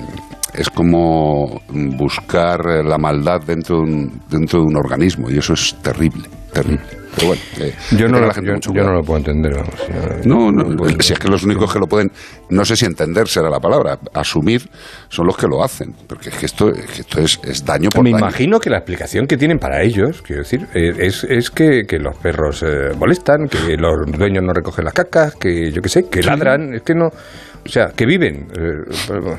es 0.54 0.70
como 0.70 1.62
buscar 1.98 2.60
la 2.84 2.98
maldad 2.98 3.40
dentro 3.46 3.78
de 3.78 3.82
un, 3.84 4.22
dentro 4.30 4.60
de 4.60 4.66
un 4.66 4.76
organismo 4.76 5.30
y 5.30 5.38
eso 5.38 5.54
es 5.54 5.76
terrible, 5.82 6.28
terrible. 6.52 6.84
Pero 7.16 7.28
bueno, 7.28 7.42
eh, 7.60 7.74
Yo 7.98 8.08
no, 8.08 8.20
lo, 8.20 8.28
la 8.28 8.34
gente 8.34 8.48
yo- 8.50 8.54
mucho 8.56 8.70
yo 8.70 8.74
cuidado. 8.74 8.90
no 8.92 8.96
lo 8.98 9.04
puedo 9.04 9.18
entender. 9.18 9.54
vamos. 9.56 10.26
No, 10.26 10.52
no, 10.52 10.90
si 11.00 11.14
es 11.14 11.20
que 11.20 11.28
los 11.28 11.44
únicos 11.44 11.72
que 11.74 11.80
lo 11.80 11.88
pueden, 11.88 12.12
no 12.50 12.64
sé 12.66 12.76
si 12.76 12.86
entender 12.86 13.28
será 13.28 13.50
la 13.50 13.60
palabra, 13.60 13.98
asumir 14.14 14.70
son 15.10 15.26
los 15.28 15.36
que 15.38 15.48
lo 15.48 15.64
hacen, 15.64 15.94
porque 16.08 16.30
es 16.30 16.36
que 16.36 16.46
esto, 16.46 16.70
es, 16.70 16.86
que 16.86 17.02
esto 17.02 17.20
es, 17.22 17.40
es 17.44 17.66
daño 17.66 17.90
por 17.90 18.04
Me 18.04 18.12
daño. 18.12 18.20
imagino 18.26 18.60
que 18.60 18.70
la 18.70 18.78
explicación 18.78 19.26
que 19.26 19.38
tienen 19.38 19.58
para 19.58 19.82
ellos, 19.82 20.22
quiero 20.22 20.44
decir, 20.44 20.68
eh, 20.74 20.94
es, 21.00 21.24
es 21.24 21.50
que, 21.50 21.86
que 21.88 21.98
los 22.00 22.16
perros 22.18 22.64
eh, 22.64 22.92
molestan, 22.98 23.48
que 23.48 23.78
los 23.78 24.06
dueños 24.12 24.44
no 24.44 24.54
recogen 24.54 24.86
las 24.86 24.94
cacas, 24.94 25.36
que 25.36 25.72
yo 25.72 25.82
qué 25.82 25.90
sé, 25.90 26.10
que 26.10 26.22
ladran, 26.22 26.74
es 26.76 26.82
que 26.84 26.94
no, 26.94 27.08
o 27.08 27.70
sea, 27.70 27.88
que 27.96 28.06
viven. 28.06 28.48
eh, 28.58 29.36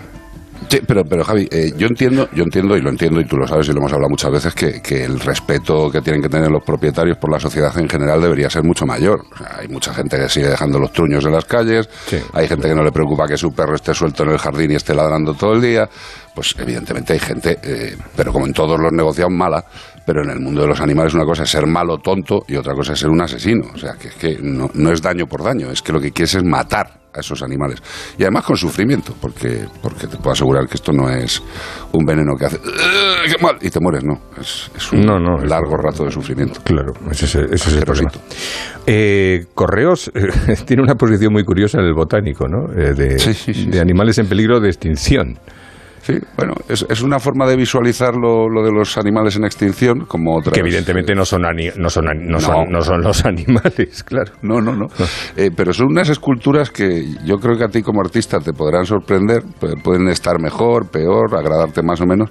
Sí, 0.68 0.80
pero, 0.86 1.04
pero 1.04 1.24
Javi, 1.24 1.48
eh, 1.50 1.72
yo 1.76 1.86
entiendo, 1.86 2.28
yo 2.34 2.42
entiendo 2.42 2.76
y 2.76 2.80
lo 2.80 2.90
entiendo 2.90 3.20
y 3.20 3.24
tú 3.24 3.36
lo 3.36 3.46
sabes 3.46 3.68
y 3.68 3.72
lo 3.72 3.78
hemos 3.78 3.92
hablado 3.92 4.10
muchas 4.10 4.30
veces 4.30 4.54
que, 4.54 4.82
que 4.82 5.04
el 5.04 5.18
respeto 5.20 5.90
que 5.90 6.00
tienen 6.00 6.20
que 6.20 6.28
tener 6.28 6.50
los 6.50 6.62
propietarios 6.64 7.16
por 7.16 7.32
la 7.32 7.40
sociedad 7.40 7.76
en 7.78 7.88
general 7.88 8.20
debería 8.20 8.50
ser 8.50 8.64
mucho 8.64 8.84
mayor. 8.84 9.24
O 9.32 9.36
sea, 9.36 9.58
hay 9.60 9.68
mucha 9.68 9.94
gente 9.94 10.18
que 10.18 10.28
sigue 10.28 10.48
dejando 10.48 10.78
los 10.78 10.92
truños 10.92 11.24
en 11.24 11.32
las 11.32 11.44
calles, 11.44 11.88
hay 12.32 12.48
gente 12.48 12.68
que 12.68 12.74
no 12.74 12.82
le 12.82 12.92
preocupa 12.92 13.26
que 13.26 13.36
su 13.36 13.50
perro 13.52 13.76
esté 13.76 13.94
suelto 13.94 14.24
en 14.24 14.30
el 14.30 14.38
jardín 14.38 14.72
y 14.72 14.74
esté 14.74 14.94
ladrando 14.94 15.34
todo 15.34 15.54
el 15.54 15.62
día. 15.62 15.88
Pues 16.34 16.54
evidentemente 16.58 17.14
hay 17.14 17.18
gente, 17.18 17.58
eh, 17.62 17.96
pero 18.14 18.32
como 18.32 18.46
en 18.46 18.52
todos 18.52 18.78
los 18.78 18.92
negociados 18.92 19.32
mala, 19.32 19.64
pero 20.06 20.22
en 20.22 20.30
el 20.30 20.40
mundo 20.40 20.62
de 20.62 20.68
los 20.68 20.80
animales 20.80 21.14
una 21.14 21.24
cosa 21.24 21.42
es 21.42 21.50
ser 21.50 21.66
malo, 21.66 21.98
tonto 21.98 22.44
y 22.46 22.56
otra 22.56 22.74
cosa 22.74 22.92
es 22.92 22.98
ser 22.98 23.08
un 23.08 23.20
asesino. 23.20 23.66
O 23.74 23.78
sea, 23.78 23.94
que 23.94 24.08
es 24.08 24.14
que 24.14 24.38
no, 24.40 24.70
no 24.74 24.92
es 24.92 25.02
daño 25.02 25.26
por 25.26 25.42
daño, 25.42 25.70
es 25.70 25.82
que 25.82 25.92
lo 25.92 26.00
que 26.00 26.12
quieres 26.12 26.34
es 26.34 26.44
matar 26.44 27.07
a 27.18 27.20
esos 27.20 27.42
animales. 27.42 27.82
Y 28.18 28.22
además 28.22 28.44
con 28.44 28.56
sufrimiento, 28.56 29.14
porque, 29.20 29.66
porque 29.82 30.06
te 30.06 30.16
puedo 30.16 30.30
asegurar 30.32 30.66
que 30.66 30.74
esto 30.76 30.92
no 30.92 31.08
es 31.10 31.42
un 31.92 32.04
veneno 32.04 32.34
que 32.38 32.46
hace 32.46 32.56
"Ugh, 32.56 33.30
¡qué 33.36 33.42
mal! 33.42 33.56
y 33.60 33.70
te 33.70 33.78
mueres, 33.80 34.04
no. 34.04 34.14
Es, 34.40 34.70
es 34.76 34.92
un 34.92 35.00
No, 35.04 35.18
no, 35.18 35.42
es- 35.42 35.48
largo 35.48 35.76
rato 35.76 36.04
de 36.04 36.10
sufrimiento. 36.10 36.60
Claro, 36.64 36.92
ese 37.10 37.26
es, 37.26 37.34
el- 37.34 37.52
ese 37.52 37.70
es 37.70 37.76
el 37.76 37.84
problema. 37.84 38.10
Eh, 38.86 39.46
Correos 39.54 40.10
eh, 40.14 40.28
tiene 40.66 40.82
una 40.82 40.94
posición 40.94 41.32
muy 41.32 41.44
curiosa 41.44 41.78
en 41.80 41.84
el 41.86 41.94
botánico, 41.94 42.46
¿no? 42.48 42.72
Eh, 42.72 42.94
de, 42.94 43.66
de 43.70 43.80
animales 43.80 44.18
en 44.18 44.28
peligro 44.28 44.60
de 44.60 44.68
extinción. 44.68 45.38
Sí, 46.08 46.14
bueno, 46.38 46.54
es, 46.70 46.86
es 46.88 47.02
una 47.02 47.18
forma 47.18 47.46
de 47.46 47.54
visualizar 47.54 48.14
lo, 48.14 48.48
lo 48.48 48.62
de 48.64 48.72
los 48.72 48.96
animales 48.96 49.36
en 49.36 49.44
extinción 49.44 50.06
como 50.06 50.36
otras... 50.38 50.54
Que 50.54 50.60
evidentemente 50.60 51.14
no 51.14 51.22
son, 51.26 51.44
ani- 51.44 51.68
no, 51.76 51.90
son, 51.90 52.08
ani- 52.08 52.26
no, 52.26 52.40
son, 52.40 52.70
no 52.70 52.80
son 52.80 53.02
los 53.02 53.22
animales, 53.26 54.02
claro. 54.04 54.32
No, 54.40 54.58
no, 54.62 54.72
no. 54.74 54.86
Eh, 55.36 55.50
pero 55.54 55.74
son 55.74 55.88
unas 55.90 56.08
esculturas 56.08 56.70
que 56.70 57.04
yo 57.26 57.36
creo 57.36 57.58
que 57.58 57.64
a 57.64 57.68
ti 57.68 57.82
como 57.82 58.00
artista 58.00 58.40
te 58.40 58.54
podrán 58.54 58.86
sorprender. 58.86 59.42
Pu- 59.60 59.82
Pueden 59.82 60.08
estar 60.08 60.40
mejor, 60.40 60.90
peor, 60.90 61.36
agradarte 61.36 61.82
más 61.82 62.00
o 62.00 62.06
menos. 62.06 62.30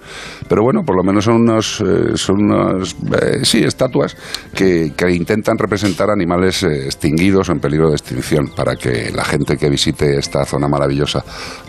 Pero 0.49 0.63
bueno, 0.63 0.81
por 0.83 0.95
lo 0.97 1.03
menos 1.03 1.25
son 1.25 1.35
unos, 1.43 1.79
eh, 1.81 2.15
son 2.17 2.45
unas, 2.51 2.95
eh, 3.21 3.41
sí, 3.43 3.63
estatuas 3.63 4.17
que, 4.55 4.91
que 4.97 5.11
intentan 5.11 5.55
representar 5.55 6.09
animales 6.09 6.63
eh, 6.63 6.85
extinguidos 6.85 7.49
o 7.49 7.51
en 7.51 7.59
peligro 7.59 7.89
de 7.89 7.95
extinción 7.95 8.47
para 8.55 8.75
que 8.75 9.11
la 9.13 9.23
gente 9.23 9.55
que 9.55 9.69
visite 9.69 10.17
esta 10.17 10.45
zona 10.45 10.67
maravillosa 10.67 11.23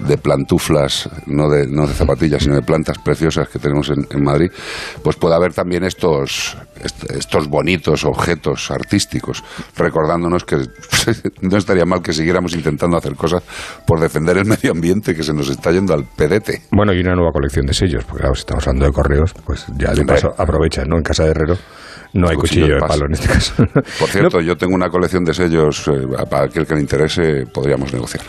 de 0.07 0.17
plantuflas, 0.17 1.11
no 1.27 1.51
de, 1.51 1.67
no 1.67 1.87
de 1.87 1.98
zapatillas, 1.99 2.43
sino 2.43 2.55
de 2.55 2.63
plantas 2.63 2.97
preciosas 2.99 3.49
que 3.49 3.59
tenemos 3.59 3.91
en, 3.91 4.07
en 4.11 4.23
Madrid, 4.25 4.51
pues 5.03 5.17
pueda 5.17 5.39
ver 5.39 5.53
también 5.53 5.85
estos, 5.85 6.57
est- 6.83 7.11
estos 7.11 7.49
bonitos 7.49 8.05
objetos 8.05 8.71
artísticos, 8.71 9.45
recordándonos 9.77 10.45
que 10.45 10.57
no 11.43 11.57
estaría 11.59 11.85
mal 11.85 12.01
que 12.03 12.13
siguiéramos 12.13 12.55
intentando 12.55 12.97
hacer 12.97 13.15
cosas 13.15 13.43
por 13.87 14.01
defender 14.01 14.39
el 14.39 14.45
medio 14.47 14.73
ambiente 14.73 15.15
que 15.15 15.23
se 15.23 15.33
nos 15.35 15.49
está 15.51 15.71
yendo 15.73 15.93
al 15.95 16.05
pedete. 16.05 16.63
Bueno, 16.71 16.93
y 16.95 17.01
una 17.01 17.15
nueva 17.15 17.33
colección 17.33 17.67
de 17.67 17.75
sellos, 17.75 18.05
porque 18.05 18.21
claro, 18.21 18.35
si 18.35 18.41
estamos 18.41 18.67
hablando 18.67 18.87
de 18.87 18.93
correos, 18.93 19.35
pues 19.45 19.67
ya 19.77 19.93
de 19.93 20.05
paso 20.05 20.35
aprovechan, 20.39 20.89
¿no? 20.89 20.97
En 20.97 21.03
casa 21.03 21.25
de 21.25 21.31
herrero 21.31 21.57
no 22.15 22.29
hay 22.29 22.37
Cuchillo 22.37 22.63
cuchillo 22.63 22.75
de 22.77 22.81
palo 22.81 23.07
en 23.07 23.13
este 23.13 23.29
caso. 23.29 23.55
Por 23.99 24.09
cierto, 24.09 24.41
yo 24.41 24.57
tengo 24.57 24.75
una 24.75 24.89
colección 24.89 25.25
de 25.25 25.35
sellos, 25.35 25.89
eh, 25.89 26.07
para 26.31 26.45
aquel 26.45 26.67
que 26.67 26.75
le 26.75 26.81
interese, 26.81 27.45
podríamos 27.53 27.93
negociar. 27.93 28.23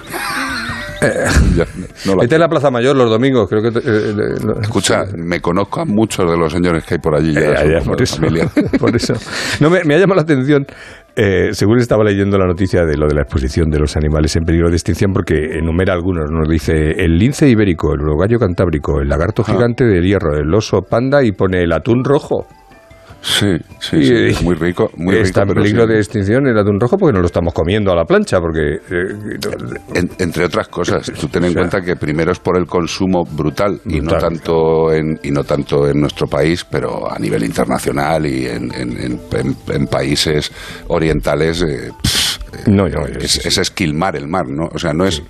Ya, 1.01 1.65
no 2.05 2.15
la- 2.15 2.23
Esta 2.23 2.35
es 2.35 2.39
la 2.39 2.49
Plaza 2.49 2.71
Mayor 2.71 2.95
los 2.95 3.09
domingos, 3.09 3.47
creo 3.49 3.62
que... 3.62 3.69
eh, 3.69 3.81
eh, 3.85 4.13
lo- 4.43 4.59
Escucha, 4.62 5.05
me 5.15 5.39
conozco 5.41 5.81
a 5.81 5.85
muchos 5.85 6.29
de 6.29 6.38
los 6.38 6.51
señores 6.51 6.83
que 6.83 6.95
hay 6.95 6.99
por 6.99 7.15
allí. 7.15 7.33
Ya, 7.33 7.41
Eh, 7.41 7.55
son 7.57 7.69
ya, 7.71 7.79
como 7.79 7.85
por 7.91 7.97
de 7.97 8.03
eso. 8.03 8.15
familia. 8.17 8.47
por 8.79 8.95
eso. 8.95 9.13
No, 9.59 9.69
me, 9.69 9.83
me 9.83 9.95
ha 9.95 9.97
llamado 9.99 10.15
la 10.17 10.21
atención, 10.23 10.65
eh, 11.15 11.49
según 11.53 11.79
estaba 11.79 12.03
leyendo 12.03 12.38
la 12.38 12.45
noticia 12.45 12.85
de 12.85 12.97
lo 12.97 13.07
de 13.07 13.15
la 13.15 13.21
exposición 13.21 13.69
de 13.69 13.79
los 13.79 13.95
animales 13.97 14.35
en 14.35 14.43
peligro 14.43 14.69
de 14.69 14.75
extinción, 14.75 15.13
porque 15.13 15.57
enumera 15.57 15.93
algunos, 15.93 16.29
nos 16.31 16.47
dice 16.49 16.91
el 17.03 17.17
lince 17.17 17.47
ibérico, 17.49 17.93
el 17.93 18.01
urogallo 18.01 18.39
cantábrico, 18.39 18.99
el 19.01 19.09
lagarto 19.09 19.43
Ah. 19.47 19.51
gigante 19.51 19.83
del 19.85 20.03
hierro, 20.05 20.35
el 20.38 20.53
oso 20.53 20.81
panda 20.81 21.23
y 21.23 21.31
pone 21.31 21.63
el 21.63 21.71
atún 21.73 22.03
rojo. 22.03 22.45
Sí, 23.21 23.58
sí, 23.79 23.97
Y- 23.97 24.05
sí, 24.05 24.13
es 24.29 24.41
muy 24.41 24.55
rico, 24.55 24.89
muy 24.95 25.17
Está 25.17 25.41
rico. 25.43 25.51
en 25.53 25.63
peligro 25.63 25.86
sí. 25.88 25.93
de 25.93 25.97
extinción 25.99 26.47
el 26.47 26.58
atún 26.58 26.79
rojo 26.79 26.97
porque 26.97 27.12
nos 27.13 27.21
lo 27.21 27.25
estamos 27.27 27.53
comiendo 27.53 27.91
a 27.91 27.95
la 27.95 28.05
plancha, 28.05 28.39
porque... 28.39 28.75
eh, 28.75 29.38
En- 29.93 30.10
entre 30.19 30.45
otras 30.45 30.67
cosas, 30.69 31.12
tú 31.19 31.27
ten 31.27 31.43
en 31.43 31.53
cuenta 31.53 31.82
que 31.82 31.95
primero 31.97 32.32
es 32.32 32.39
por 32.39 32.58
el 32.58 32.65
consumo 32.65 33.25
brutal, 33.25 33.82
y 33.86 33.99
no 33.99 34.13
tanto 34.17 34.93
en 34.93 35.19
y 35.23 35.32
no 35.32 35.43
tanto 35.43 35.88
en 35.89 35.99
nuestro 35.99 36.27
país, 36.27 36.65
pero 36.69 37.12
a 37.12 37.19
nivel 37.19 37.43
internacional 37.43 38.25
y 38.25 38.45
en, 38.47 38.69
países 39.89 40.51
orientales. 40.88 41.62
eh, 41.63 41.91
pff, 42.01 42.38
eh, 42.53 42.58
No, 42.67 42.88
no, 42.88 43.05
es, 43.05 43.45
es 43.45 43.58
esquilmar 43.58 44.15
el 44.15 44.27
mar, 44.27 44.47
¿no? 44.47 44.69
O 44.73 44.79
sea, 44.79 44.93
no 44.93 45.05
es 45.05 45.21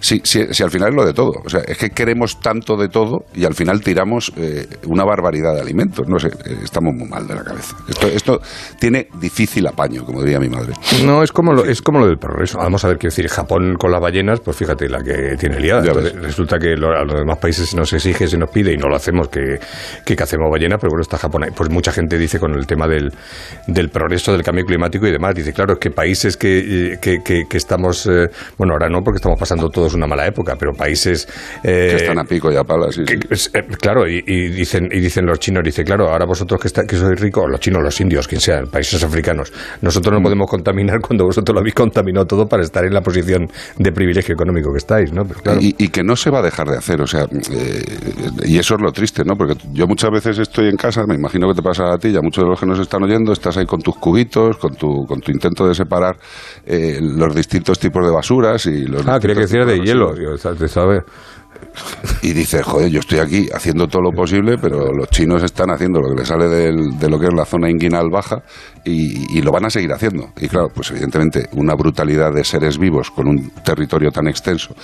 Sí, 0.00 0.20
sí, 0.24 0.46
sí, 0.50 0.62
al 0.62 0.70
final 0.70 0.88
es 0.90 0.94
lo 0.94 1.04
de 1.04 1.12
todo. 1.12 1.32
O 1.44 1.48
sea, 1.48 1.60
es 1.60 1.76
que 1.78 1.90
queremos 1.90 2.40
tanto 2.40 2.76
de 2.76 2.88
todo 2.88 3.24
y 3.34 3.44
al 3.44 3.54
final 3.54 3.80
tiramos 3.82 4.32
eh, 4.36 4.66
una 4.86 5.04
barbaridad 5.04 5.54
de 5.54 5.60
alimentos. 5.60 6.08
No 6.08 6.18
sé, 6.18 6.28
eh, 6.28 6.56
estamos 6.64 6.94
muy 6.94 7.08
mal 7.08 7.26
de 7.28 7.34
la 7.34 7.44
cabeza. 7.44 7.76
Esto, 7.88 8.06
esto 8.06 8.40
tiene 8.78 9.08
difícil 9.20 9.66
apaño, 9.66 10.04
como 10.04 10.22
diría 10.22 10.38
mi 10.40 10.48
madre. 10.48 10.72
No, 11.04 11.22
es 11.22 11.32
como 11.32 11.52
lo, 11.52 11.64
es 11.64 11.82
como 11.82 12.00
lo 12.00 12.06
del 12.06 12.16
progreso. 12.18 12.58
Vamos 12.58 12.84
a 12.84 12.88
ver, 12.88 12.98
quiero 12.98 13.10
decir, 13.12 13.28
Japón 13.28 13.74
con 13.78 13.90
las 13.92 14.00
ballenas, 14.00 14.40
pues 14.40 14.56
fíjate 14.56 14.88
la 14.88 15.02
que 15.02 15.36
tiene 15.38 15.60
liada. 15.60 15.80
Entonces, 15.86 16.14
resulta 16.14 16.58
que 16.58 16.76
lo- 16.76 16.96
a 16.96 17.04
los 17.04 17.14
demás 17.20 17.38
países 17.38 17.68
se 17.68 17.76
nos 17.76 17.92
exige, 17.92 18.26
se 18.26 18.38
nos 18.38 18.50
pide 18.50 18.72
y 18.72 18.76
no 18.76 18.88
lo 18.88 18.96
hacemos, 18.96 19.28
que, 19.28 19.58
que 20.04 20.16
cacemos 20.16 20.50
ballenas, 20.50 20.78
pero 20.80 20.90
bueno, 20.90 21.02
está 21.02 21.18
Japón 21.18 21.44
ahí. 21.44 21.50
Pues 21.54 21.68
mucha 21.70 21.92
gente 21.92 22.18
dice 22.18 22.38
con 22.40 22.54
el 22.54 22.66
tema 22.66 22.88
del, 22.88 23.12
del 23.66 23.90
progreso, 23.90 24.32
del 24.32 24.42
cambio 24.42 24.64
climático 24.64 25.06
y 25.06 25.12
demás, 25.12 25.34
dice, 25.34 25.52
claro, 25.52 25.74
es 25.74 25.78
que 25.78 25.90
países 25.90 26.36
que, 26.36 26.92
eh, 26.94 26.98
que, 27.02 27.18
que- 27.22 27.44
que 27.48 27.56
estamos, 27.56 28.06
eh, 28.06 28.28
bueno, 28.56 28.72
ahora 28.72 28.88
no, 28.88 29.00
porque 29.02 29.16
estamos 29.16 29.38
pasando 29.38 29.68
todos 29.68 29.89
una 29.94 30.06
mala 30.06 30.26
época, 30.26 30.56
pero 30.58 30.72
países... 30.72 31.26
eh, 31.62 31.88
que 31.90 31.96
están 31.96 32.18
a 32.18 32.24
pico 32.24 32.50
y 32.52 32.56
a 32.56 32.64
palas. 32.64 32.94
sí, 32.94 33.02
eh, 33.54 33.62
claro, 33.80 34.08
y, 34.08 34.22
y 34.26 34.48
dicen 34.48 34.88
y 34.92 35.00
dicen 35.00 35.26
los 35.26 35.38
chinos, 35.38 35.62
dice, 35.64 35.84
claro, 35.84 36.08
ahora 36.10 36.24
vosotros 36.26 36.60
que, 36.60 36.68
está- 36.68 36.84
que 36.84 36.96
sois 36.96 37.18
ricos, 37.20 37.44
los 37.50 37.60
chinos, 37.60 37.82
los 37.82 38.00
indios, 38.00 38.26
quien 38.28 38.40
sea, 38.40 38.62
países 38.64 39.02
africanos, 39.04 39.52
nosotros 39.82 40.12
Mm. 40.12 40.16
no 40.16 40.22
podemos 40.22 40.50
contaminar 40.50 41.00
cuando 41.06 41.24
vosotros 41.24 41.54
lo 41.54 41.60
habéis 41.60 41.74
contaminado 41.74 42.26
todo 42.26 42.46
para 42.46 42.62
estar 42.62 42.84
en 42.84 42.92
la 42.94 43.00
posición 43.00 43.48
de 43.78 43.92
privilegio 43.92 44.34
económico 44.34 44.70
que 44.72 44.78
estáis, 44.78 45.12
¿no? 45.12 45.24
Pero 45.24 45.40
claro, 45.40 45.58
Y, 45.60 45.74
y 45.78 45.88
que 45.88 46.02
no 46.02 46.16
se 46.16 46.30
va 46.30 46.40
a 46.40 46.42
dejar 46.42 46.68
de 46.68 46.76
hacer, 46.78 47.00
o 47.00 47.06
sea, 47.06 47.24
eh, 47.24 47.82
y 48.44 48.58
eso 48.58 48.74
es 48.74 48.80
lo 48.80 48.90
triste, 48.92 49.22
¿no? 49.24 49.34
Porque 49.36 49.54
yo 49.72 49.86
muchas 49.86 50.10
veces 50.10 50.38
estoy 50.38 50.68
en 50.68 50.76
casa, 50.76 51.04
me 51.06 51.14
imagino 51.14 51.48
que 51.48 51.54
te 51.54 51.62
pasa 51.62 51.92
a 51.92 51.98
ti, 51.98 52.08
y 52.08 52.16
a 52.16 52.20
muchos 52.22 52.44
de 52.44 52.50
los 52.50 52.58
que 52.60 52.66
nos 52.66 52.78
están 52.78 53.02
oyendo, 53.02 53.32
estás 53.32 53.56
ahí 53.56 53.66
con 53.66 53.80
tus 53.80 53.96
cubitos, 53.96 54.56
con 54.58 54.74
tu, 54.74 55.04
con 55.06 55.20
tu 55.20 55.30
intento 55.32 55.66
de 55.66 55.74
separar 55.74 56.16
los 56.66 57.34
distintos 57.34 57.78
tipos 57.78 58.04
de 58.04 58.12
basuras 58.12 58.66
y 58.66 58.84
los 58.86 59.06
ah, 59.06 59.18
creía 59.20 59.34
que 59.34 59.40
distintos 59.42 59.66
decías 59.66 59.66
de 59.80 59.86
hielo, 59.86 60.14
digo, 60.14 60.36
¿sabes? 60.38 60.70
¿sabes? 60.70 61.02
Y 62.22 62.32
dices, 62.32 62.62
joder, 62.64 62.90
yo 62.90 63.00
estoy 63.00 63.18
aquí 63.18 63.48
haciendo 63.52 63.86
todo 63.86 64.02
lo 64.02 64.10
posible, 64.12 64.56
pero 64.60 64.92
los 64.92 65.08
chinos 65.10 65.42
están 65.42 65.70
haciendo 65.70 66.00
lo 66.00 66.08
que 66.08 66.20
les 66.20 66.28
sale 66.28 66.48
del- 66.48 66.98
de 66.98 67.08
lo 67.08 67.18
que 67.18 67.26
es 67.26 67.34
la 67.34 67.44
zona 67.44 67.68
inguinal 67.70 68.08
baja 68.10 68.42
y, 68.84 69.36
y 69.38 69.42
lo 69.42 69.52
van 69.52 69.66
a 69.66 69.70
seguir 69.70 69.92
haciendo. 69.92 70.28
Y 70.40 70.48
claro, 70.48 70.68
pues 70.74 70.90
evidentemente 70.90 71.48
una 71.52 71.74
brutalidad 71.74 72.32
de 72.32 72.44
seres 72.44 72.78
vivos 72.78 73.10
con 73.10 73.28
un 73.28 73.50
territorio 73.64 74.10
tan 74.10 74.26
extenso, 74.26 74.74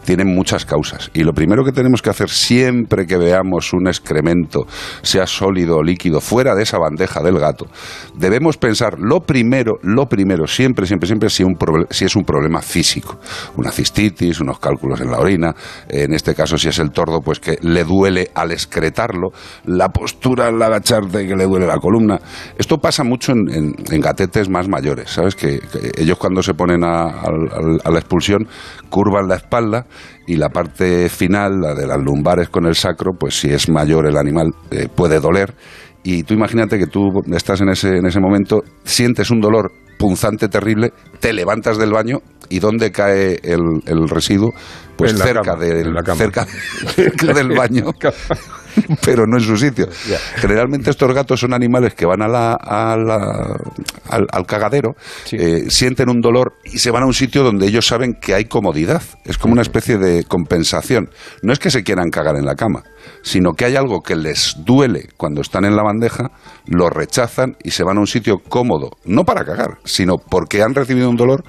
tienen 0.04 0.34
muchas 0.34 0.66
causas. 0.66 1.10
Y 1.14 1.24
lo 1.24 1.34
primero 1.34 1.64
que 1.64 1.72
tenemos 1.72 2.02
que 2.02 2.10
hacer 2.10 2.30
siempre 2.30 3.06
que 3.06 3.18
veamos 3.18 3.74
un 3.74 3.88
excremento, 3.88 4.68
sea 5.02 5.28
sólido 5.28 5.78
o 5.78 5.84
líquido, 5.84 6.22
fuera 6.22 6.56
de 6.56 6.64
esa 6.64 6.78
bandeja 6.78 7.22
del 7.22 7.40
gato, 7.40 7.68
debemos 8.16 8.58
pensar 8.58 9.00
lo 9.00 9.22
primero, 9.22 9.74
lo 9.82 10.08
primero, 10.08 10.48
siempre, 10.48 10.86
siempre, 10.86 11.08
siempre, 11.08 11.30
si, 11.30 11.44
un 11.44 11.58
si 11.90 12.06
es 12.06 12.16
un 12.16 12.24
problema 12.24 12.62
físico. 12.62 13.20
Una 13.58 13.72
cistitis, 13.72 14.40
unos 14.40 14.60
cálculos 14.60 15.02
en 15.02 15.12
la 15.12 15.20
orina, 15.20 15.56
en 15.90 16.14
este 16.14 16.36
caso 16.36 16.58
si 16.58 16.70
es 16.70 16.80
el 16.80 16.92
tordo, 16.92 17.22
pues 17.22 17.40
que 17.40 17.58
le 17.62 17.84
duele 17.84 17.95
al 18.34 18.52
excretarlo, 18.52 19.30
la 19.66 19.90
postura 19.90 20.48
al 20.48 20.62
agacharte 20.62 21.26
que 21.28 21.36
le 21.36 21.46
duele 21.46 21.66
la 21.66 21.78
columna. 21.78 22.20
Esto 22.58 22.78
pasa 22.78 23.04
mucho 23.04 23.32
en, 23.32 23.50
en- 23.50 23.76
en 23.92 24.02
gatetes 24.02 24.50
más 24.50 24.68
mayores, 24.68 25.10
¿sabes? 25.12 25.36
Que, 25.36 25.60
que 25.60 25.92
ellos 26.02 26.18
cuando 26.18 26.44
se 26.44 26.54
ponen 26.54 26.84
a, 26.84 27.06
a 27.84 27.90
la 27.92 28.00
expulsión 28.00 28.48
curvan 28.90 29.28
la 29.28 29.36
espalda 29.36 29.86
y 30.28 30.36
la 30.36 30.50
parte 30.50 31.10
final, 31.10 31.62
la 31.62 31.74
de 31.74 31.88
las 31.88 32.00
lumbares 32.02 32.50
con 32.50 32.66
el 32.66 32.76
sacro, 32.76 33.12
pues 33.18 33.40
si 33.40 33.50
es 33.50 33.70
mayor 33.70 34.06
el 34.08 34.18
animal 34.18 34.52
eh, 34.72 34.88
puede 34.94 35.20
doler. 35.20 35.54
Y 36.04 36.24
tú 36.24 36.34
imagínate 36.36 36.78
que 36.78 36.86
tú 36.88 37.22
estás 37.34 37.62
en 37.62 37.70
ese, 37.70 37.98
en 37.98 38.06
ese 38.06 38.20
momento, 38.20 38.62
sientes 38.84 39.32
un 39.32 39.42
dolor 39.42 39.72
punzante 39.98 40.50
terrible, 40.50 40.92
te 41.20 41.34
levantas 41.34 41.78
del 41.78 41.92
baño 41.92 42.20
y 42.50 42.60
¿dónde 42.60 42.92
cae 42.92 43.40
el, 43.44 43.62
el 43.86 44.10
residuo? 44.10 44.54
Pues 44.98 45.12
En 45.12 45.18
cerca, 45.18 45.42
cama, 45.42 45.64
del, 45.66 45.88
en 45.88 46.16
cerca, 46.16 46.46
cerca 46.96 47.34
del 47.34 47.50
baño, 47.50 47.92
pero 49.06 49.26
no 49.28 49.38
en 49.38 49.44
su 49.44 49.58
sitio. 49.58 49.88
Generalmente 50.36 50.90
estos 50.90 51.14
gatos 51.14 51.40
son 51.40 51.54
animales 51.54 51.94
que 51.96 52.06
van 52.06 52.22
a 52.22 52.28
la, 52.28 52.54
a 52.54 52.96
la- 52.98 53.58
al, 54.10 54.26
al 54.32 54.46
cagadero, 54.46 54.96
eh, 55.32 55.66
sienten 55.70 56.10
un 56.10 56.22
dolor 56.22 56.54
y 56.64 56.80
se 56.80 56.92
van 56.92 57.04
a 57.04 57.06
un 57.06 57.14
sitio 57.14 57.44
donde 57.44 57.68
ellos 57.68 57.86
saben 57.88 58.14
que 58.14 58.34
hay 58.36 58.46
comodidad. 58.46 59.02
Es 59.26 59.38
como 59.38 59.52
una 59.54 59.62
especie 59.64 59.98
de 59.98 60.24
compensación. 60.24 61.10
No 61.42 61.52
es 61.52 61.60
que 61.60 61.72
se 61.72 61.84
quieran 61.84 62.10
cagar 62.10 62.36
en 62.38 62.46
la 62.46 62.56
cama, 62.56 62.84
sino 63.22 63.54
que 63.54 63.66
hay 63.66 63.76
algo 63.76 64.02
que 64.02 64.16
les 64.16 64.56
duele 64.64 65.10
cuando 65.18 65.42
están 65.42 65.66
en 65.66 65.76
la 65.76 65.84
bandeja, 65.84 66.32
lo 66.68 66.90
rechazan 66.90 67.56
y 67.64 67.72
se 67.72 67.84
van 67.84 67.98
a 67.98 68.00
un 68.00 68.08
sitio 68.08 68.38
cómodo, 68.48 68.92
no 69.06 69.24
para 69.24 69.44
cagar, 69.44 69.80
sino 69.84 70.16
porque 70.18 70.62
han 70.62 70.74
recibido 70.74 71.10
un 71.10 71.16
dolor 71.16 71.44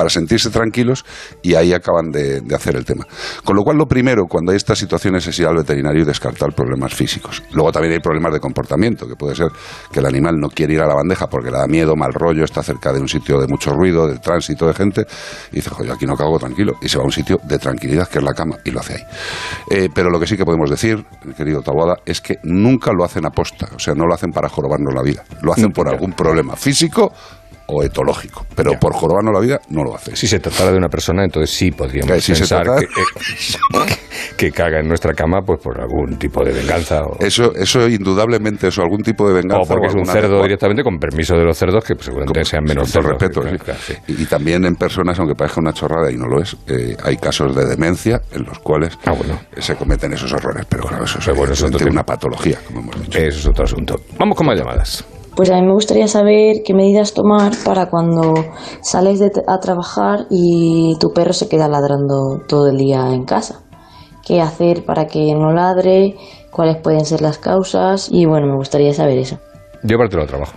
para 0.00 0.08
sentirse 0.08 0.50
tranquilos 0.50 1.04
y 1.42 1.54
ahí 1.54 1.72
acaban 1.72 2.10
de, 2.10 2.42
hacer 2.54 2.76
el 2.76 2.84
tema. 2.84 3.06
Con 3.44 3.54
lo 3.54 3.62
cual, 3.62 3.76
lo 3.76 3.86
primero, 3.86 4.24
cuando 4.26 4.52
hay 4.52 4.56
estas 4.56 4.78
situaciones, 4.78 5.26
es 5.26 5.38
ir 5.38 5.46
al 5.46 5.56
veterinario 5.56 6.02
y 6.02 6.04
descartar 6.06 6.54
problemas 6.54 6.94
físicos. 6.94 7.42
Luego 7.52 7.70
también 7.70 7.92
hay 7.94 8.00
problemas 8.00 8.32
de 8.32 8.40
comportamiento, 8.40 9.06
que 9.06 9.14
puede 9.14 9.34
ser 9.34 9.48
que 9.92 10.00
el 10.00 10.06
animal 10.06 10.36
no 10.38 10.48
quiere 10.48 10.74
ir 10.74 10.80
a 10.80 10.86
la 10.86 10.94
bandeja 10.94 11.26
porque 11.26 11.50
le 11.50 11.58
da 11.58 11.66
miedo, 11.66 11.96
mal 11.96 12.12
rollo, 12.14 12.44
está 12.44 12.62
cerca 12.62 12.92
de 12.92 13.00
un 13.00 13.08
sitio 13.08 13.38
de 13.38 13.46
mucho 13.46 13.72
ruido, 13.72 14.06
de 14.06 14.18
tránsito 14.18 14.66
de 14.66 14.74
gente, 14.74 15.04
y 15.52 15.56
dice, 15.56 15.70
joder, 15.70 15.92
aquí 15.92 16.06
no 16.06 16.16
cago 16.16 16.38
tranquilo, 16.38 16.74
y 16.80 16.88
se 16.88 16.96
va 16.96 17.02
a 17.02 17.06
un 17.06 17.12
sitio 17.12 17.38
de 17.44 17.58
tranquilidad, 17.58 18.08
que 18.08 18.18
es 18.18 18.24
la 18.24 18.32
cama, 18.32 18.56
y 18.64 18.70
lo 18.70 18.80
hace 18.80 18.94
ahí. 18.94 19.02
Eh, 19.70 19.88
pero 19.94 20.10
lo 20.10 20.18
que 20.18 20.26
sí 20.26 20.36
que 20.36 20.44
podemos 20.44 20.70
decir, 20.70 20.99
querido 21.36 21.62
Taboada, 21.62 21.98
es 22.04 22.20
que 22.20 22.38
nunca 22.42 22.92
lo 22.92 23.04
hacen 23.04 23.26
aposta, 23.26 23.68
o 23.74 23.78
sea, 23.78 23.94
no 23.94 24.06
lo 24.06 24.14
hacen 24.14 24.32
para 24.32 24.48
jorobarnos 24.48 24.94
la 24.94 25.02
vida, 25.02 25.24
lo 25.42 25.52
hacen 25.52 25.72
por 25.72 25.88
algún 25.88 26.12
problema 26.12 26.56
físico 26.56 27.12
o 27.70 27.82
etológico, 27.82 28.46
pero 28.54 28.72
por 28.80 28.92
jorobarnos 28.92 29.32
la 29.32 29.40
vida 29.40 29.60
no 29.70 29.84
lo 29.84 29.94
hacen. 29.94 30.16
Si 30.16 30.26
se 30.26 30.40
tratara 30.40 30.72
de 30.72 30.78
una 30.78 30.88
persona, 30.88 31.24
entonces 31.24 31.50
sí 31.54 31.70
podríamos 31.70 32.10
Eh, 32.16 32.20
si 32.20 32.32
pensar 32.32 32.64
trata- 32.64 32.80
que, 32.80 32.86
eh, 32.86 33.96
que 34.36 34.50
caga 34.52 34.80
en 34.80 34.88
nuestra 34.88 35.12
cama 35.14 35.40
pues 35.44 35.60
por 35.62 35.80
algún 35.80 36.16
tipo 36.18 36.44
de 36.44 36.52
venganza 36.52 37.02
o, 37.04 37.16
Eso, 37.20 37.54
eso 37.54 37.88
indudablemente, 37.88 38.68
eso, 38.68 38.82
algún 38.82 39.02
tipo 39.02 39.26
de 39.28 39.34
venganza. 39.34 39.62
o 39.62 39.66
porque 39.66 39.86
es 39.88 39.94
un 39.94 40.06
cerdo 40.06 40.42
directamente 40.42 40.82
con 40.82 40.98
permiso 40.98 41.34
de 41.36 41.44
los 41.44 41.56
cerdos 41.56 41.84
que 41.84 41.94
pues, 41.94 42.06
seguramente 42.06 42.44
sean 42.44 42.64
menos 42.64 42.90
todo 42.92 43.02
cerdos. 43.02 43.20
respeto, 43.20 43.42
sí. 43.48 43.58
claro, 43.64 43.80
sí. 43.86 43.94
Y, 44.08 44.22
y 44.22 44.26
también 44.26 44.64
en 44.64 44.74
personas, 44.74 45.18
aunque 45.18 45.34
parezca 45.34 45.60
una 45.60 45.72
chorrada 45.72 46.10
y 46.10 46.16
no 46.16 46.26
lo 46.26 46.40
es, 46.42 46.56
eh, 46.66 46.96
hay 47.04 47.16
casos 47.16 47.54
de 47.54 47.64
demencia 47.66 48.20
en 48.32 48.44
los 48.44 48.58
cuales 48.58 48.98
eh, 49.06 49.60
se 49.60 49.76
cometen 49.76 50.12
esos 50.12 50.32
errores. 50.32 50.66
Pero 50.68 50.84
claro, 50.84 51.04
eso 51.04 51.18
es 51.18 51.28
Ah, 51.28 51.32
bueno, 51.32 51.52
es 51.52 51.62
una 51.62 52.02
patología, 52.04 52.58
como 52.66 52.80
hemos 52.80 53.00
dicho. 53.00 53.18
Eso 53.18 53.38
es 53.38 53.46
otro 53.46 53.64
asunto. 53.64 54.00
Vamos 54.18 54.36
con 54.36 54.46
más 54.46 54.58
llamadas. 54.58 55.04
Pues 55.40 55.48
a 55.48 55.54
mí 55.54 55.62
me 55.62 55.72
gustaría 55.72 56.06
saber 56.06 56.56
qué 56.66 56.74
medidas 56.74 57.14
tomar 57.14 57.52
para 57.64 57.86
cuando 57.86 58.34
sales 58.82 59.18
de 59.20 59.30
t- 59.30 59.40
a 59.46 59.58
trabajar 59.58 60.26
y 60.28 60.98
tu 61.00 61.14
perro 61.14 61.32
se 61.32 61.48
queda 61.48 61.66
ladrando 61.66 62.42
todo 62.46 62.68
el 62.68 62.76
día 62.76 63.10
en 63.14 63.24
casa. 63.24 63.62
¿Qué 64.22 64.42
hacer 64.42 64.84
para 64.84 65.06
que 65.06 65.32
no 65.34 65.50
ladre? 65.54 66.14
¿Cuáles 66.50 66.76
pueden 66.82 67.06
ser 67.06 67.22
las 67.22 67.38
causas? 67.38 68.10
Y 68.12 68.26
bueno, 68.26 68.48
me 68.48 68.56
gustaría 68.56 68.92
saber 68.92 69.16
eso. 69.16 69.38
Llevártelo 69.82 70.24
al 70.24 70.28
trabajo. 70.28 70.52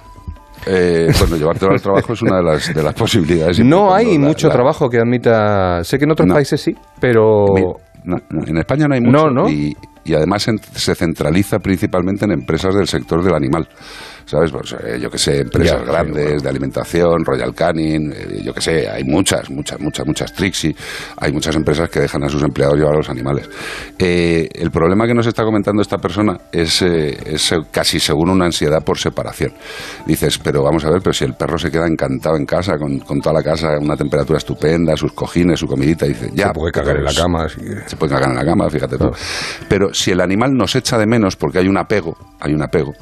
Eh, 0.67 1.08
bueno, 1.17 1.38
llevártelo 1.38 1.72
al 1.72 1.82
trabajo 1.82 2.12
es 2.12 2.22
una 2.22 2.36
de 2.39 2.43
las, 2.43 2.74
de 2.76 2.84
las 2.84 2.93
posibilidades. 2.93 3.63
No 3.63 3.93
hay 3.93 4.17
La- 4.17 4.28
mucho 4.28 4.50
la- 4.50 4.54
trabajo 4.54 4.89
que 4.89 4.98
admita. 4.98 5.82
Sé 5.86 5.98
que 5.98 6.04
en 6.04 6.12
otros 6.12 6.28
países 6.30 6.60
sí, 6.60 6.76
pero. 7.00 7.46
No, 8.04 8.17
no, 8.32 8.46
en 8.46 8.58
España 8.58 8.86
no 8.89 8.96
hay 8.96 9.00
mucho 9.00 9.28
No, 9.30 9.43
¿no? 9.43 9.50
Y, 9.50 9.74
y 10.04 10.13
además 10.13 10.46
en- 10.50 10.60
se 10.60 10.93
centraliza 10.93 11.60
principalmente 11.60 12.26
en 12.26 12.34
empresas 12.34 12.76
del 12.76 12.86
sector 12.86 13.24
del 13.24 13.34
animal. 13.34 13.65
¿Sabes? 14.26 14.52
Pues, 14.52 14.74
eh, 14.84 15.00
yo 15.02 15.10
que 15.10 15.18
sé, 15.18 15.42
empresas 15.42 15.80
Ya, 15.80 15.86
sí, 15.86 15.92
grandes 15.92 16.26
bueno. 16.26 16.42
de 16.42 16.50
alimentación, 16.50 17.26
Royal 17.26 17.54
Canin, 17.54 18.12
eh, 18.12 18.42
yo 18.44 18.54
que 18.54 18.62
sé, 18.62 18.88
hay 18.90 19.04
muchas, 19.04 19.50
muchas, 19.50 19.80
muchas, 19.80 20.06
muchas 20.06 20.34
Trixie, 20.34 20.76
hay 21.18 21.32
muchas 21.32 21.56
empresas 21.56 21.90
que 21.90 22.00
dejan 22.00 22.24
a 22.24 22.30
sus 22.30 22.42
empleados 22.44 22.78
llevar 22.78 22.94
a 22.94 22.98
los 22.98 23.10
animales. 23.10 23.50
Eh, 24.00 24.50
el 24.54 24.72
problema 24.72 25.06
que 25.08 25.14
nos 25.14 25.28
está 25.28 25.44
comentando 25.44 25.82
esta 25.82 25.98
persona 25.98 26.38
es, 26.52 26.82
es 26.82 27.54
casi 27.72 28.00
según 28.00 28.30
una 28.30 28.46
ansiedad 28.46 28.84
por 28.84 28.98
separación. 28.98 29.54
Dices, 30.06 30.38
pero 30.38 30.64
vamos 30.64 30.84
a 30.86 30.90
ver, 30.90 31.02
pero 31.02 31.14
si 31.14 31.26
el 31.26 31.34
perro 31.34 31.58
se 31.58 31.70
queda 31.72 31.88
encantado 31.88 32.38
en 32.38 32.46
casa, 32.46 32.78
con, 32.78 33.00
con 33.00 33.20
toda 33.20 33.34
la 33.34 33.44
casa, 33.44 33.78
una 33.80 33.96
temperatura 33.96 34.38
estupenda, 34.38 34.96
sus 34.96 35.14
cojines, 35.14 35.60
su 35.60 35.68
comidita, 35.68 36.06
dice, 36.06 36.30
ya. 36.34 36.48
Se 36.48 36.54
puede 36.54 36.72
cagar 36.72 36.98
en 36.98 37.04
la 37.04 37.12
pero 37.12 37.24
cama. 37.24 37.48
se 37.88 37.96
puede 37.98 38.14
cagar 38.14 38.30
en 38.30 38.36
la 38.38 38.46
cama, 38.46 38.70
fíjate 38.70 38.98
tú. 38.98 39.12
Pero 39.68 39.94
si 39.94 40.12
el 40.12 40.22
animal 40.22 40.52
nos 40.54 40.76
echa 40.76 40.98
de 40.98 41.06
menos 41.06 41.36
porque 41.36 41.60
hay 41.60 41.68
un 41.68 41.78
apego, 41.78 42.16
hay 42.40 42.54
un 42.54 42.62
apego, 42.62 42.94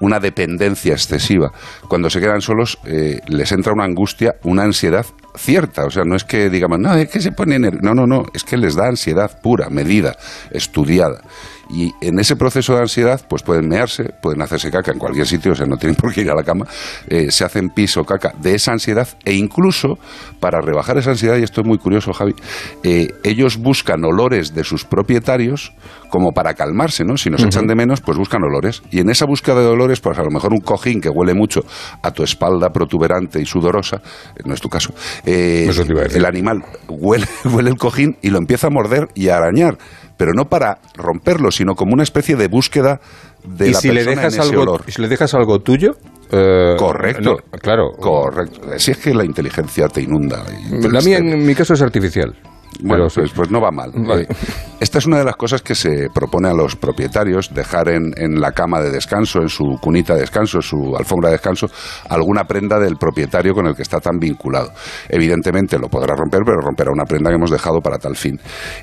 una 0.00 0.18
dependencia 0.20 0.55
excesiva, 0.64 1.52
cuando 1.88 2.10
se 2.10 2.20
quedan 2.20 2.40
solos 2.40 2.78
eh, 2.84 3.20
les 3.28 3.52
entra 3.52 3.72
una 3.72 3.84
angustia, 3.84 4.36
una 4.44 4.62
ansiedad 4.62 5.06
cierta. 5.36 5.84
O 5.84 5.90
sea, 5.90 6.04
no 6.04 6.16
es 6.16 6.24
que 6.24 6.48
digamos, 6.50 6.78
no, 6.78 6.94
es 6.94 7.08
que 7.08 7.20
se 7.20 7.32
pone 7.32 7.58
ner-". 7.58 7.82
No, 7.82 7.94
no, 7.94 8.06
no, 8.06 8.24
es 8.32 8.44
que 8.44 8.56
les 8.56 8.74
da 8.74 8.88
ansiedad 8.88 9.40
pura, 9.42 9.68
medida, 9.68 10.16
estudiada. 10.50 11.20
Y 11.68 11.92
en 12.00 12.18
ese 12.18 12.36
proceso 12.36 12.74
de 12.74 12.80
ansiedad, 12.80 13.20
pues 13.28 13.42
pueden 13.42 13.68
mearse, 13.68 14.12
pueden 14.22 14.42
hacerse 14.42 14.70
caca 14.70 14.92
en 14.92 14.98
cualquier 14.98 15.26
sitio, 15.26 15.52
o 15.52 15.54
sea, 15.54 15.66
no 15.66 15.76
tienen 15.76 15.96
por 16.00 16.12
qué 16.12 16.22
ir 16.22 16.30
a 16.30 16.34
la 16.34 16.42
cama, 16.42 16.66
eh, 17.08 17.30
se 17.30 17.44
hacen 17.44 17.70
pis 17.70 17.96
o 17.96 18.04
caca 18.04 18.32
de 18.40 18.54
esa 18.54 18.72
ansiedad 18.72 19.08
e 19.24 19.34
incluso 19.34 19.98
para 20.40 20.60
rebajar 20.60 20.98
esa 20.98 21.10
ansiedad, 21.10 21.36
y 21.36 21.42
esto 21.42 21.60
es 21.60 21.66
muy 21.66 21.78
curioso, 21.78 22.12
Javi, 22.12 22.34
eh, 22.82 23.08
ellos 23.24 23.56
buscan 23.56 24.04
olores 24.04 24.54
de 24.54 24.64
sus 24.64 24.84
propietarios 24.84 25.72
como 26.08 26.32
para 26.32 26.54
calmarse, 26.54 27.04
¿no? 27.04 27.16
Si 27.16 27.30
nos 27.30 27.42
echan 27.42 27.66
de 27.66 27.74
menos, 27.74 28.00
pues 28.00 28.16
buscan 28.16 28.42
olores. 28.42 28.82
Y 28.90 29.00
en 29.00 29.10
esa 29.10 29.26
búsqueda 29.26 29.60
de 29.60 29.66
olores, 29.66 30.00
pues 30.00 30.18
a 30.18 30.22
lo 30.22 30.30
mejor 30.30 30.52
un 30.52 30.60
cojín 30.60 31.00
que 31.00 31.08
huele 31.08 31.34
mucho 31.34 31.60
a 32.02 32.10
tu 32.12 32.22
espalda 32.22 32.70
protuberante 32.70 33.40
y 33.40 33.46
sudorosa, 33.46 33.96
eh, 34.36 34.42
no 34.44 34.54
es 34.54 34.60
tu 34.60 34.68
caso, 34.68 34.94
eh, 35.24 35.70
el 36.14 36.24
animal 36.24 36.62
huele, 36.88 37.26
huele 37.44 37.70
el 37.70 37.76
cojín 37.76 38.16
y 38.22 38.30
lo 38.30 38.38
empieza 38.38 38.68
a 38.68 38.70
morder 38.70 39.08
y 39.14 39.28
a 39.28 39.36
arañar, 39.36 39.78
pero 40.16 40.32
no 40.34 40.46
para 40.46 40.78
romperlo, 40.94 41.50
sino 41.50 41.74
como 41.74 41.92
una 41.92 42.02
especie 42.02 42.36
de 42.36 42.48
búsqueda 42.48 43.00
de 43.44 43.68
y 43.68 43.72
la 43.72 43.80
si 43.80 43.90
le 43.90 44.04
dejas 44.04 44.34
en 44.34 44.40
ese 44.40 44.50
algo, 44.50 44.62
olor. 44.62 44.82
si 44.88 45.00
le 45.02 45.08
dejas 45.08 45.34
algo 45.34 45.60
tuyo, 45.60 45.96
eh, 46.32 46.74
Correcto. 46.78 47.36
no, 47.52 47.58
claro. 47.58 47.92
Correcto. 48.00 48.60
Si 48.78 48.90
es 48.92 48.98
que 48.98 49.14
la 49.14 49.24
inteligencia 49.24 49.88
te 49.88 50.00
inunda. 50.02 50.44
y- 50.70 50.88
La 50.88 51.00
mía, 51.00 51.18
en 51.18 51.46
mi 51.46 51.54
caso, 51.54 51.74
es 51.74 51.82
artificial. 51.82 52.34
Bueno, 52.82 53.06
Pero 53.08 53.22
pues, 53.22 53.32
pues 53.34 53.50
no 53.50 53.60
va 53.60 53.70
mal. 53.70 53.92
Vale. 53.94 54.22
Eh, 54.22 54.36
Esta 54.80 54.98
es 54.98 55.06
una 55.06 55.18
de 55.18 55.24
las 55.24 55.36
cosas 55.36 55.62
que 55.62 55.74
se 55.74 56.08
propone 56.12 56.48
a 56.48 56.52
los 56.52 56.76
propietarios, 56.76 57.52
dejar 57.54 57.88
en, 57.88 58.12
en 58.16 58.40
la 58.40 58.52
cama 58.52 58.80
de 58.80 58.90
descanso, 58.90 59.40
en 59.40 59.48
su 59.48 59.78
cunita 59.80 60.14
de 60.14 60.20
descanso, 60.20 60.58
en 60.58 60.62
su 60.62 60.96
alfombra 60.96 61.30
de 61.30 61.36
descanso, 61.36 61.68
alguna 62.10 62.44
prenda 62.44 62.78
del 62.78 62.96
propietario 62.96 63.54
con 63.54 63.66
el 63.66 63.74
que 63.74 63.82
está 63.82 64.00
tan 64.00 64.18
vinculado. 64.18 64.72
Evidentemente 65.08 65.78
lo 65.78 65.88
podrá 65.88 66.14
romper, 66.14 66.42
pero 66.44 66.60
romperá 66.60 66.90
una 66.92 67.04
prenda 67.04 67.30
que 67.30 67.36
hemos 67.36 67.50
dejado 67.50 67.80
para 67.80 67.98
tal 67.98 68.16
fin. 68.16 68.38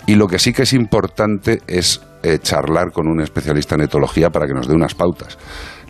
Y 0.08 0.16
lo 0.16 0.28
que 0.28 0.40
sí 0.40 0.52
que 0.52 0.64
es 0.64 0.74
importante 0.74 1.62
es 1.68 2.02
eh, 2.24 2.40
charlar 2.40 2.92
con 2.92 3.08
un 3.08 3.22
especialista 3.22 3.76
en 3.76 3.82
etología 3.82 4.30
para 4.30 4.48
que 4.48 4.54
nos 4.54 4.68
dé 4.68 4.74
unas 4.74 4.96
pautas. 4.96 5.38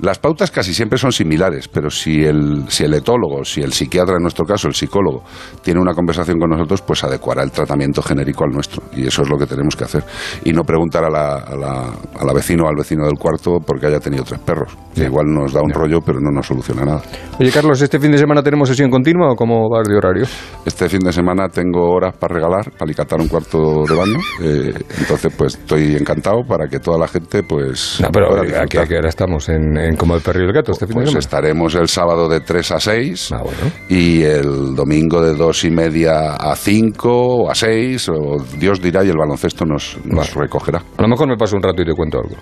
Las 0.04 0.20
pautas 0.20 0.52
casi 0.52 0.74
siempre 0.74 1.00
son 1.00 1.14
similares, 1.14 1.70
pero 1.70 1.90
si 1.90 2.26
el, 2.26 2.66
si 2.68 2.84
el 2.84 2.94
etólogo, 2.94 3.46
si 3.46 3.62
el 3.62 3.72
psiquiatra 3.72 4.18
en 4.18 4.22
nuestro 4.24 4.44
caso, 4.46 4.68
el 4.68 4.74
psicólogo, 4.74 5.24
tiene 5.62 5.80
una 5.80 5.94
conversación 5.94 6.38
con 6.40 6.50
nosotros, 6.50 6.82
pues 6.82 7.06
adecuará 7.06 7.42
el 7.42 7.52
tratamiento 7.52 8.02
genérico 8.02 8.44
al 8.44 8.50
nuestro. 8.52 8.84
Y 8.94 9.08
eso 9.08 9.22
es 9.22 9.30
lo 9.30 9.38
que 9.38 9.46
tenemos 9.46 9.78
que 9.78 9.86
hacer. 9.86 10.04
Y 10.44 10.52
no 10.52 10.64
preguntar 10.66 11.06
a 11.06 11.10
la, 11.10 11.36
a 11.38 11.56
la, 11.56 11.94
a 12.20 12.26
la 12.26 12.34
vecino 12.34 12.66
o 12.66 12.68
al 12.68 12.76
vecino 12.78 13.06
del 13.06 13.18
cuarto 13.18 13.60
porque 13.66 13.86
haya 13.88 14.02
tenido 14.02 14.26
tres 14.26 14.42
perros. 14.42 14.76
Que 14.94 15.06
igual 15.06 15.26
nos 15.28 15.54
da 15.54 15.62
un 15.62 15.72
rollo, 15.72 16.00
pero 16.06 16.20
no 16.20 16.32
nos 16.32 16.48
soluciona 16.48 16.84
nada. 16.84 17.02
Oye, 17.40 17.50
Carlos, 17.52 17.82
¿este 17.82 17.98
fin 17.98 18.12
de 18.12 18.18
semana 18.18 18.44
tenemos 18.44 18.68
sesión 18.68 18.90
continua 18.92 19.32
o 19.32 19.36
cómo 19.38 19.70
va 19.70 19.84
de 19.88 19.96
horario? 19.96 20.26
Este 20.66 20.90
fin 20.90 21.00
de 21.00 21.14
semana 21.14 21.48
tengo 21.48 21.90
horas 21.90 22.14
para 22.18 22.36
regalar, 22.36 22.66
para 22.72 22.84
alicatar 22.84 23.22
un 23.22 23.30
cuarto 23.30 23.86
de 23.88 23.96
baño. 23.96 24.20
eh, 24.42 24.74
entonces, 25.00 25.34
pues 25.38 25.54
estoy 25.56 25.96
encantado 25.96 26.44
para 26.46 26.68
que 26.68 26.80
toda 26.80 26.98
la 27.00 27.08
gente, 27.08 27.42
pues. 27.44 28.00
No, 28.02 28.10
pero 28.12 28.28
pueda 28.28 28.42
¿a 28.42 28.44
qué, 28.44 28.52
disfrutar. 28.52 28.84
a 28.84 28.88
qué 28.88 28.98
hora 28.98 29.08
estamos? 29.10 29.48
¿En, 29.48 29.78
en 29.78 29.93
como 29.98 30.16
el 30.16 30.22
perro 30.22 30.42
y 30.42 30.46
el 30.46 30.54
gato 30.54 30.72
este 30.72 30.86
fin 30.86 30.96
de 30.96 31.02
Pues 31.02 31.10
semana? 31.10 31.20
estaremos 31.20 31.76
el 31.76 31.88
sábado 31.88 32.28
de 32.30 32.40
3 32.42 32.72
a 32.72 32.80
6 32.80 33.32
Ah, 33.32 33.42
bueno. 33.44 33.58
y 33.90 34.22
el 34.24 34.76
domingo 34.76 35.22
de 35.22 35.36
2 35.36 35.64
y 35.66 35.72
media 35.72 36.34
a 36.36 36.56
5 36.56 37.10
o 37.12 37.50
a 37.52 37.56
6, 37.56 38.10
o 38.10 38.38
Dios 38.58 38.82
dirá 38.82 39.04
y 39.04 39.10
el 39.10 39.18
baloncesto 39.18 39.66
nos, 39.66 39.98
nos 40.06 40.34
recogerá. 40.34 40.84
A 40.98 41.02
lo 41.02 41.08
mejor 41.08 41.28
me 41.28 41.38
paso 41.38 41.56
un 41.56 41.64
rato 41.64 41.82
y 41.82 41.86
te 41.86 41.94
cuento 41.94 42.20
algo. 42.20 42.36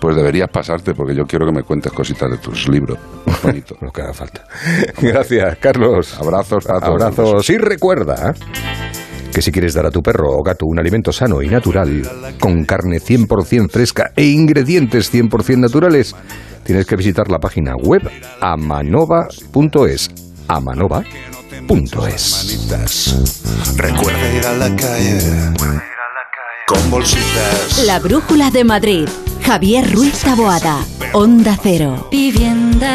Pues 0.00 0.16
deberías 0.16 0.48
pasarte 0.48 0.94
porque 0.94 1.14
yo 1.14 1.24
quiero 1.24 1.46
que 1.46 1.52
me 1.52 1.62
cuentes 1.62 1.92
cositas 1.92 2.30
de 2.30 2.38
tus 2.38 2.68
libros. 2.68 2.98
Bonito. 3.42 3.76
Lo 3.80 3.90
que 3.90 4.02
haga 4.02 4.12
falta. 4.12 4.44
Gracias, 5.00 5.56
Carlos. 5.58 6.18
Abrazos 6.20 6.64
para 6.64 6.80
todos. 6.80 7.02
Abrazos. 7.02 7.50
Y 7.50 7.58
recuerda 7.58 8.34
que 9.32 9.42
si 9.42 9.50
quieres 9.50 9.74
dar 9.74 9.86
a 9.86 9.90
tu 9.90 10.02
perro 10.02 10.30
o 10.30 10.42
gato 10.42 10.66
un 10.66 10.78
alimento 10.78 11.10
sano 11.12 11.40
y 11.42 11.48
natural, 11.48 12.02
con 12.38 12.64
carne 12.64 12.98
100% 13.00 13.70
fresca 13.70 14.12
e 14.14 14.24
ingredientes 14.26 15.12
100% 15.12 15.58
naturales, 15.58 16.14
tienes 16.64 16.86
que 16.86 16.96
visitar 16.96 17.30
la 17.30 17.38
página 17.38 17.74
web 17.74 18.02
amanova.es. 18.40 20.10
Amanova.es. 20.48 21.16
Recuerda 23.76 24.34
ir 24.34 24.46
a 24.46 24.56
la 24.56 24.76
calle 24.76 25.18
con 26.66 26.90
bolsitas. 26.90 27.84
La 27.86 27.98
Brújula 27.98 28.50
de 28.50 28.64
Madrid. 28.64 29.08
Javier 29.42 29.92
Ruiz 29.92 30.20
Taboada. 30.20 30.84
Onda 31.12 31.58
Cero. 31.60 32.08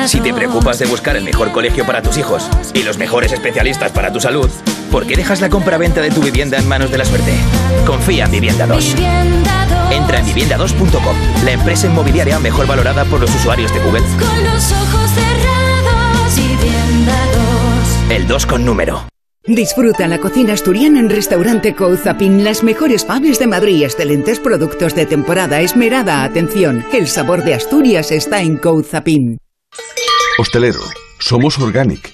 Si 0.06 0.20
te 0.22 0.34
preocupas 0.34 0.80
de 0.80 0.86
buscar 0.86 1.16
el 1.18 1.24
mejor 1.24 1.52
colegio 1.52 1.86
para 1.86 2.02
tus 2.02 2.18
hijos 2.18 2.50
y 2.74 2.84
los 2.84 2.98
mejores 2.98 3.32
especialistas 3.32 3.92
para 3.92 4.12
tu 4.12 4.20
salud, 4.20 4.50
¿por 4.92 5.06
qué 5.06 5.16
dejas 5.16 5.42
la 5.42 5.50
compra-venta 5.50 6.02
de 6.02 6.12
tu 6.12 6.22
vivienda 6.22 6.58
en 6.58 6.68
manos 6.68 6.92
de 6.92 6.98
la 6.98 7.06
suerte? 7.06 7.34
Confía 7.86 8.26
en 8.26 8.32
Vivienda 8.32 8.66
2. 8.68 8.96
Entra 9.92 10.20
en 10.20 10.26
vivienda2.com, 10.26 11.16
la 11.44 11.52
empresa 11.52 11.88
inmobiliaria 11.88 12.40
mejor 12.40 12.68
valorada 12.68 13.06
por 13.06 13.20
los 13.20 13.34
usuarios 13.34 13.74
de 13.74 13.80
Google. 13.80 14.02
Con 14.02 14.44
los 14.44 14.72
ojos 14.72 15.12
cerrados, 15.12 16.36
vivienda 16.36 17.18
2. 18.10 18.12
El 18.12 18.28
2 18.28 18.46
con 18.46 18.66
número. 18.66 19.08
Disfruta 19.46 20.10
la 20.10 20.20
cocina 20.20 20.54
asturiana 20.54 21.00
en 21.00 21.10
Restaurante 21.10 21.74
Couzapin, 21.74 22.44
las 22.44 22.64
mejores 22.64 23.06
faves 23.06 23.40
de 23.40 23.48
Madrid, 23.48 23.84
excelentes 23.84 24.42
productos 24.42 24.94
de 24.94 25.06
temporada, 25.06 25.62
esmerada 25.62 26.26
atención. 26.26 26.86
El 26.92 27.08
sabor 27.08 27.46
de 27.46 27.54
Asturias 27.54 28.12
está 28.12 28.42
en 28.42 28.58
Couzapin. 28.58 29.38
Hostelero, 30.38 30.82
somos 31.20 31.58
Organic, 31.60 32.14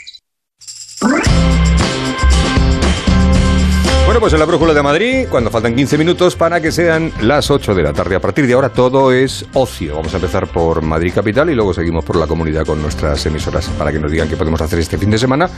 Bueno, 4.05 4.19
pues 4.19 4.33
en 4.33 4.39
la 4.39 4.45
Brújula 4.45 4.73
de 4.73 4.83
Madrid, 4.83 5.27
cuando 5.29 5.49
faltan 5.49 5.73
15 5.73 5.97
minutos 5.97 6.35
para 6.35 6.59
que 6.59 6.71
sean 6.71 7.11
las 7.21 7.49
8 7.49 7.73
de 7.73 7.81
la 7.81 7.93
tarde. 7.93 8.15
A 8.15 8.19
partir 8.19 8.45
de 8.45 8.53
ahora 8.53 8.69
todo 8.69 9.11
es 9.13 9.45
ocio. 9.53 9.95
Vamos 9.95 10.13
a 10.13 10.17
empezar 10.17 10.47
por 10.47 10.81
Madrid 10.81 11.13
Capital 11.15 11.49
y 11.49 11.55
luego 11.55 11.73
seguimos 11.73 12.03
por 12.03 12.17
la 12.17 12.27
comunidad 12.27 12.65
con 12.65 12.81
nuestras 12.81 13.25
emisoras 13.25 13.69
para 13.69 13.91
que 13.91 13.99
nos 13.99 14.11
digan 14.11 14.27
qué 14.27 14.35
podemos 14.35 14.61
hacer 14.61 14.79
este 14.79 14.97
fin 14.97 15.09
de 15.11 15.17
semana. 15.17 15.49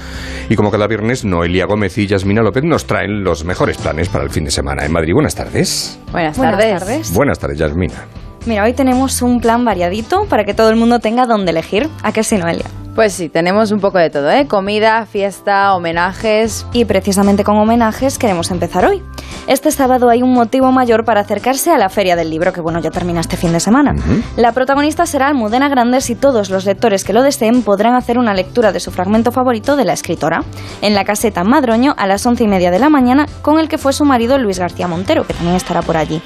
Y 0.49 0.55
como 0.55 0.69
cada 0.69 0.85
viernes, 0.87 1.25
Noelia 1.25 1.65
Gómez 1.65 1.97
y 1.97 2.05
Yasmina 2.05 2.41
López 2.43 2.63
nos 2.63 2.85
traen 2.85 3.23
los 3.23 3.43
mejores 3.43 3.77
planes 3.77 4.07
para 4.09 4.23
el 4.23 4.29
fin 4.29 4.45
de 4.45 4.51
semana 4.51 4.85
en 4.85 4.91
Madrid. 4.91 5.13
Buenas 5.13 5.33
tardes. 5.35 5.99
Buenas, 6.11 6.37
Buenas 6.37 6.57
tardes. 6.59 6.79
tardes. 6.79 7.13
Buenas 7.13 7.39
tardes, 7.39 7.57
Yasmina. 7.57 8.05
Mira, 8.45 8.63
hoy 8.65 8.73
tenemos 8.73 9.21
un 9.21 9.41
plan 9.41 9.65
variadito 9.65 10.25
para 10.25 10.43
que 10.45 10.53
todo 10.53 10.69
el 10.69 10.75
mundo 10.75 10.99
tenga 10.99 11.25
dónde 11.25 11.51
elegir. 11.51 11.89
¿A 12.03 12.11
qué 12.11 12.23
sí, 12.23 12.37
Noelia? 12.37 12.65
Pues 12.95 13.13
sí, 13.13 13.27
tenemos 13.27 13.71
un 13.71 13.79
poco 13.79 13.97
de 13.97 14.11
todo, 14.11 14.29
¿eh? 14.29 14.47
Comida, 14.47 15.07
fiesta, 15.07 15.73
homenajes. 15.73 16.67
Y 16.73 16.85
precisamente 16.85 17.43
con 17.43 17.57
homenajes 17.57 18.19
queremos 18.19 18.51
empezar 18.51 18.85
hoy. 18.85 19.01
Este 19.47 19.71
sábado 19.71 20.09
hay 20.09 20.21
un 20.21 20.31
motivo 20.31 20.71
mayor 20.71 21.03
para 21.03 21.21
acercarse 21.21 21.71
a 21.71 21.79
la 21.79 21.89
Feria 21.89 22.15
del 22.15 22.29
Libro, 22.29 22.53
que 22.53 22.61
bueno, 22.61 22.79
ya 22.79 22.91
termina 22.91 23.19
este 23.19 23.35
fin 23.35 23.51
de 23.51 23.59
semana. 23.59 23.95
La 24.37 24.51
protagonista 24.51 25.07
será 25.07 25.27
Almudena 25.27 25.69
Grandes 25.69 26.09
y 26.11 26.15
todos 26.15 26.51
los 26.51 26.65
lectores 26.65 27.03
que 27.03 27.13
lo 27.13 27.23
deseen 27.23 27.63
podrán 27.63 27.95
hacer 27.95 28.19
una 28.19 28.35
lectura 28.35 28.71
de 28.71 28.79
su 28.79 28.91
fragmento 28.91 29.31
favorito 29.31 29.75
de 29.75 29.85
la 29.85 29.93
escritora 29.93 30.43
en 30.81 30.93
la 30.93 31.03
caseta 31.03 31.43
Madroño 31.43 31.95
a 31.97 32.05
las 32.05 32.23
once 32.27 32.43
y 32.43 32.47
media 32.47 32.69
de 32.69 32.79
la 32.79 32.89
mañana, 32.89 33.25
con 33.41 33.59
el 33.59 33.69
que 33.69 33.79
fue 33.79 33.91
su 33.91 34.05
marido 34.05 34.37
Luis 34.37 34.59
García 34.59 34.87
Montero, 34.87 35.25
que 35.25 35.33
también 35.33 35.55
estará 35.55 35.81
por 35.81 35.97
allí. 35.97 36.21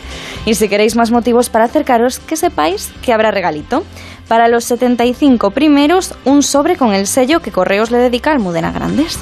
Y 0.45 0.55
si 0.55 0.67
queréis 0.67 0.97
más 0.97 1.11
motivos 1.11 1.49
para 1.49 1.65
acercaros, 1.65 2.19
que 2.19 2.35
sepáis 2.35 2.91
que 3.01 3.13
habrá 3.13 3.31
regalito. 3.31 3.83
Para 4.27 4.49
los 4.49 4.65
75 4.65 5.51
primeros, 5.51 6.13
un 6.25 6.43
sobre 6.43 6.75
con 6.75 6.93
el 6.93 7.07
sello 7.07 7.41
que 7.41 7.51
Correos 7.51 7.91
le 7.91 7.97
dedica 7.97 8.31
al 8.31 8.39
Mudena 8.39 8.71
Grandes. 8.71 9.19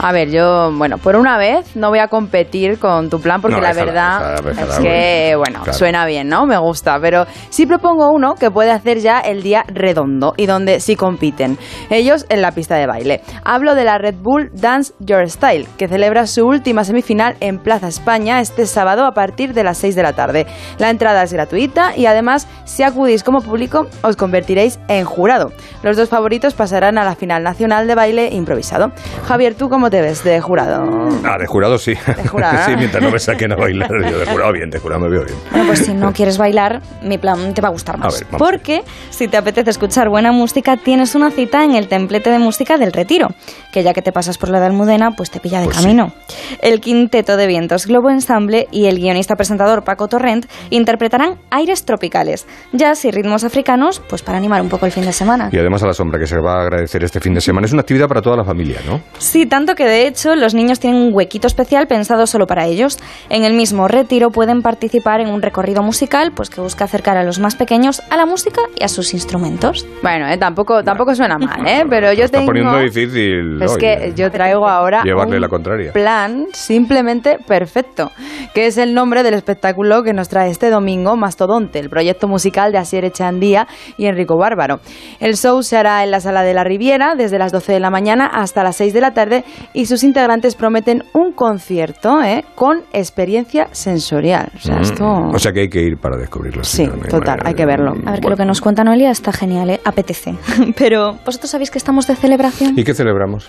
A 0.00 0.12
ver, 0.12 0.30
yo, 0.30 0.70
bueno, 0.76 0.98
por 0.98 1.16
una 1.16 1.38
vez 1.38 1.76
no 1.76 1.88
voy 1.88 1.98
a 2.00 2.08
competir 2.08 2.78
con 2.78 3.08
tu 3.08 3.20
plan 3.20 3.40
porque 3.40 3.56
No, 3.56 3.62
la 3.62 3.72
déjala, 3.72 3.92
verdad 3.92 4.30
déjala, 4.42 4.50
déjala, 4.50 4.72
es 4.72 4.78
que, 4.80 5.36
bueno, 5.36 5.60
claro. 5.62 5.78
suena 5.78 6.04
bien, 6.04 6.28
¿no? 6.28 6.44
Me 6.46 6.58
gusta, 6.58 6.98
pero 7.00 7.26
sí 7.48 7.64
propongo 7.64 8.10
uno 8.10 8.34
que 8.34 8.50
puede 8.50 8.70
hacer 8.70 8.98
ya 8.98 9.20
el 9.20 9.42
día 9.42 9.64
redondo 9.68 10.34
y 10.36 10.46
donde 10.46 10.80
sí 10.80 10.96
compiten. 10.96 11.56
Ellos 11.90 12.26
en 12.28 12.42
la 12.42 12.52
pista 12.52 12.74
de 12.76 12.86
baile. 12.86 13.22
Hablo 13.44 13.74
de 13.74 13.84
la 13.84 13.96
Red 13.96 14.16
Bull 14.16 14.50
Dance 14.52 14.92
Your 14.98 15.30
Style, 15.30 15.66
que 15.78 15.88
celebra 15.88 16.26
su 16.26 16.44
última 16.44 16.84
semifinal 16.84 17.36
en 17.40 17.58
Plaza 17.58 17.88
España 17.88 18.40
este 18.40 18.66
sábado 18.66 19.06
a 19.06 19.12
partir 19.14 19.54
de 19.54 19.64
las 19.64 19.78
6 19.78 19.94
de 19.94 20.02
la 20.02 20.12
tarde. 20.12 20.46
La 20.78 20.90
entrada 20.90 21.22
es 21.22 21.32
gratuita 21.32 21.96
y 21.96 22.06
además, 22.06 22.46
si 22.64 22.82
acudís 22.82 23.22
como 23.22 23.40
público, 23.40 23.86
os 24.02 24.16
convertiréis 24.16 24.78
en 24.88 25.04
jurado. 25.06 25.52
Los 25.82 25.96
dos 25.96 26.08
favoritos 26.10 26.52
pasarán 26.54 26.98
a 26.98 27.04
la 27.04 27.14
final 27.14 27.42
nacional 27.42 27.86
de 27.86 27.94
baile 27.94 28.28
improvisado. 28.32 28.92
Javier, 29.26 29.54
¿tú 29.54 29.68
cómo 29.84 29.90
te 29.90 30.00
ves 30.00 30.24
de 30.24 30.40
jurado? 30.40 31.10
Ah, 31.24 31.36
de 31.38 31.46
jurado 31.46 31.76
sí. 31.76 31.92
jurado, 32.30 32.56
sí, 32.66 32.72
mientras 32.74 33.02
no 33.02 33.10
me 33.10 33.18
saquen 33.18 33.52
a 33.52 33.56
bailar. 33.56 33.90
Yo 34.10 34.18
de 34.18 34.24
jurado 34.24 34.50
bien, 34.54 34.70
de 34.70 34.78
jurado 34.78 35.02
me 35.02 35.10
veo 35.10 35.26
bien. 35.26 35.36
Bueno, 35.50 35.66
pues 35.66 35.80
si 35.80 35.92
no 35.92 36.10
quieres 36.14 36.38
bailar, 36.38 36.80
mi 37.02 37.18
plan 37.18 37.52
te 37.52 37.60
va 37.60 37.68
a 37.68 37.70
gustar 37.70 37.98
más. 37.98 38.14
A 38.14 38.16
ver, 38.16 38.26
vamos. 38.32 38.48
Porque 38.48 38.82
si 39.10 39.28
te 39.28 39.36
apetece 39.36 39.68
escuchar 39.68 40.08
buena 40.08 40.32
música, 40.32 40.78
tienes 40.78 41.14
una 41.14 41.30
cita 41.30 41.64
en 41.64 41.74
el 41.74 41.88
templete 41.88 42.30
de 42.30 42.38
música 42.38 42.78
del 42.78 42.94
Retiro, 42.94 43.28
que 43.74 43.82
ya 43.82 43.92
que 43.92 44.00
te 44.00 44.10
pasas 44.10 44.38
por 44.38 44.48
la 44.48 44.58
de 44.58 44.64
Almudena, 44.64 45.10
pues 45.10 45.30
te 45.30 45.38
pilla 45.38 45.60
de 45.60 45.66
Pues 45.66 45.76
camino. 45.76 46.14
El 46.62 46.80
quinteto 46.80 47.36
de 47.36 47.46
vientos 47.46 47.86
Globo 47.86 48.08
Ensemble 48.08 48.68
y 48.70 48.86
el 48.86 48.98
guionista 48.98 49.36
presentador 49.36 49.84
Paco 49.84 50.08
Torrent 50.08 50.46
interpretarán 50.70 51.36
aires 51.50 51.84
tropicales, 51.84 52.46
jazz 52.72 53.04
y 53.04 53.10
ritmos 53.10 53.44
africanos, 53.44 54.00
pues 54.08 54.22
para 54.22 54.38
animar 54.38 54.62
un 54.62 54.70
poco 54.70 54.86
el 54.86 54.92
fin 54.92 55.04
de 55.04 55.12
semana. 55.12 55.50
Y 55.52 55.58
además 55.58 55.82
a 55.82 55.88
la 55.88 55.92
sombra 55.92 56.18
que 56.18 56.26
se 56.26 56.38
va 56.38 56.54
a 56.54 56.62
agradecer 56.62 57.04
este 57.04 57.20
fin 57.20 57.34
de 57.34 57.42
semana. 57.42 57.66
Es 57.66 57.72
una 57.74 57.82
actividad 57.82 58.08
para 58.08 58.22
toda 58.22 58.38
la 58.38 58.44
familia, 58.44 58.80
¿no? 58.86 59.02
Sí, 59.18 59.44
tanto 59.44 59.73
que 59.74 59.84
de 59.84 60.06
hecho 60.06 60.34
los 60.36 60.54
niños 60.54 60.80
tienen 60.80 61.00
un 61.00 61.14
huequito 61.14 61.46
especial 61.46 61.86
pensado 61.86 62.26
solo 62.26 62.46
para 62.46 62.66
ellos. 62.66 62.98
En 63.28 63.44
el 63.44 63.52
mismo 63.54 63.88
retiro 63.88 64.30
pueden 64.30 64.62
participar 64.62 65.20
en 65.20 65.28
un 65.28 65.42
recorrido 65.42 65.82
musical 65.82 66.32
pues 66.32 66.50
que 66.50 66.60
busca 66.60 66.84
acercar 66.84 67.16
a 67.16 67.22
los 67.24 67.38
más 67.38 67.56
pequeños 67.56 68.02
a 68.10 68.16
la 68.16 68.26
música 68.26 68.60
y 68.78 68.84
a 68.84 68.88
sus 68.88 69.14
instrumentos. 69.14 69.86
Bueno, 70.02 70.28
eh, 70.28 70.36
tampoco, 70.38 70.82
tampoco 70.84 71.14
suena 71.14 71.38
mal, 71.38 71.66
¿eh? 71.66 71.84
Pero 71.88 72.12
yo 72.12 72.24
Está 72.24 72.38
tengo... 72.38 72.46
poniendo 72.46 72.78
difícil. 72.78 73.60
Es 73.62 73.72
oye, 73.72 73.80
que 73.80 74.12
yo 74.14 74.30
traigo 74.30 74.68
ahora 74.68 75.02
Llevarle 75.02 75.36
un 75.36 75.42
la 75.42 75.48
contraria. 75.48 75.92
plan 75.92 76.46
simplemente 76.52 77.38
perfecto, 77.46 78.10
que 78.54 78.66
es 78.66 78.78
el 78.78 78.94
nombre 78.94 79.22
del 79.22 79.34
espectáculo 79.34 80.02
que 80.02 80.12
nos 80.12 80.28
trae 80.28 80.50
este 80.50 80.70
domingo 80.70 81.16
Mastodonte, 81.16 81.78
el 81.78 81.90
proyecto 81.90 82.28
musical 82.28 82.72
de 82.72 82.78
Asier 82.78 83.04
Echandía 83.04 83.66
y 83.96 84.06
Enrico 84.06 84.36
Bárbaro. 84.36 84.80
El 85.20 85.36
show 85.36 85.62
se 85.62 85.76
hará 85.76 86.02
en 86.04 86.10
la 86.10 86.20
Sala 86.20 86.42
de 86.42 86.54
la 86.54 86.64
Riviera 86.64 87.14
desde 87.14 87.38
las 87.38 87.52
12 87.52 87.72
de 87.72 87.80
la 87.80 87.90
mañana 87.90 88.26
hasta 88.26 88.62
las 88.62 88.76
6 88.76 88.92
de 88.92 89.00
la 89.00 89.14
tarde 89.14 89.44
y 89.72 89.86
sus 89.86 90.04
integrantes 90.04 90.54
prometen 90.54 91.04
un 91.12 91.32
concierto 91.32 92.22
¿eh? 92.22 92.44
con 92.54 92.82
experiencia 92.92 93.68
sensorial. 93.72 94.50
O 94.56 94.58
sea, 94.58 94.76
Mm, 94.76 94.82
esto... 94.82 95.04
O 95.32 95.38
sea 95.38 95.52
que 95.52 95.60
hay 95.60 95.68
que 95.68 95.80
ir 95.80 95.96
para 95.98 96.16
descubrirlo. 96.16 96.64
Sí, 96.64 96.88
total, 97.08 97.38
hay 97.44 97.54
que 97.54 97.66
verlo. 97.66 97.92
A 98.06 98.12
ver, 98.12 98.20
que 98.20 98.28
lo 98.28 98.36
que 98.36 98.44
nos 98.44 98.60
cuenta 98.60 98.84
Noelia 98.84 99.10
está 99.10 99.32
genial, 99.32 99.70
¿eh? 99.70 99.80
apetece. 99.84 100.34
Pero, 100.76 101.18
¿vosotros 101.24 101.50
sabéis 101.50 101.70
que 101.70 101.78
estamos 101.78 102.06
de 102.06 102.16
celebración? 102.16 102.78
¿Y 102.78 102.84
qué 102.84 102.94
celebramos? 102.94 103.46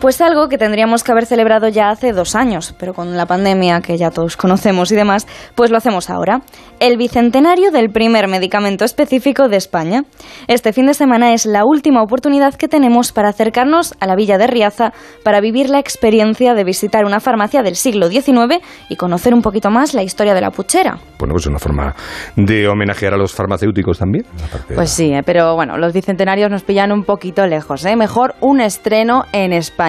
Pues 0.00 0.20
algo 0.20 0.48
que 0.48 0.58
tendríamos 0.58 1.02
que 1.02 1.10
haber 1.10 1.24
celebrado 1.24 1.68
ya 1.68 1.88
hace 1.88 2.12
dos 2.12 2.34
años, 2.34 2.74
pero 2.78 2.92
con 2.92 3.16
la 3.16 3.24
pandemia 3.24 3.80
que 3.80 3.96
ya 3.96 4.10
todos 4.10 4.36
conocemos 4.36 4.92
y 4.92 4.94
demás, 4.94 5.26
pues 5.54 5.70
lo 5.70 5.78
hacemos 5.78 6.10
ahora. 6.10 6.42
El 6.80 6.98
bicentenario 6.98 7.70
del 7.70 7.88
primer 7.88 8.28
medicamento 8.28 8.84
específico 8.84 9.48
de 9.48 9.56
España. 9.56 10.02
Este 10.48 10.74
fin 10.74 10.84
de 10.84 10.92
semana 10.92 11.32
es 11.32 11.46
la 11.46 11.64
última 11.64 12.02
oportunidad 12.02 12.54
que 12.54 12.68
tenemos 12.68 13.12
para 13.12 13.30
acercarnos 13.30 13.94
a 13.98 14.06
la 14.06 14.16
villa 14.16 14.36
de 14.36 14.46
Riaza 14.46 14.92
para 15.24 15.40
vivir 15.40 15.70
la 15.70 15.78
experiencia 15.78 16.52
de 16.52 16.64
visitar 16.64 17.06
una 17.06 17.18
farmacia 17.18 17.62
del 17.62 17.74
siglo 17.74 18.08
XIX 18.08 18.62
y 18.90 18.96
conocer 18.96 19.32
un 19.32 19.40
poquito 19.40 19.70
más 19.70 19.94
la 19.94 20.02
historia 20.02 20.34
de 20.34 20.42
la 20.42 20.50
puchera. 20.50 20.98
Bueno, 21.18 21.32
pues 21.32 21.46
una 21.46 21.58
forma 21.58 21.94
de 22.36 22.68
homenajear 22.68 23.14
a 23.14 23.16
los 23.16 23.32
farmacéuticos 23.32 23.98
también. 23.98 24.26
Pues 24.74 24.90
sí, 24.90 25.14
eh, 25.14 25.22
pero 25.24 25.54
bueno, 25.54 25.78
los 25.78 25.94
bicentenarios 25.94 26.50
nos 26.50 26.64
pillan 26.64 26.92
un 26.92 27.02
poquito 27.02 27.46
lejos. 27.46 27.82
¿eh? 27.86 27.96
Mejor 27.96 28.34
un 28.40 28.60
estreno 28.60 29.24
en 29.32 29.54
España. 29.54 29.85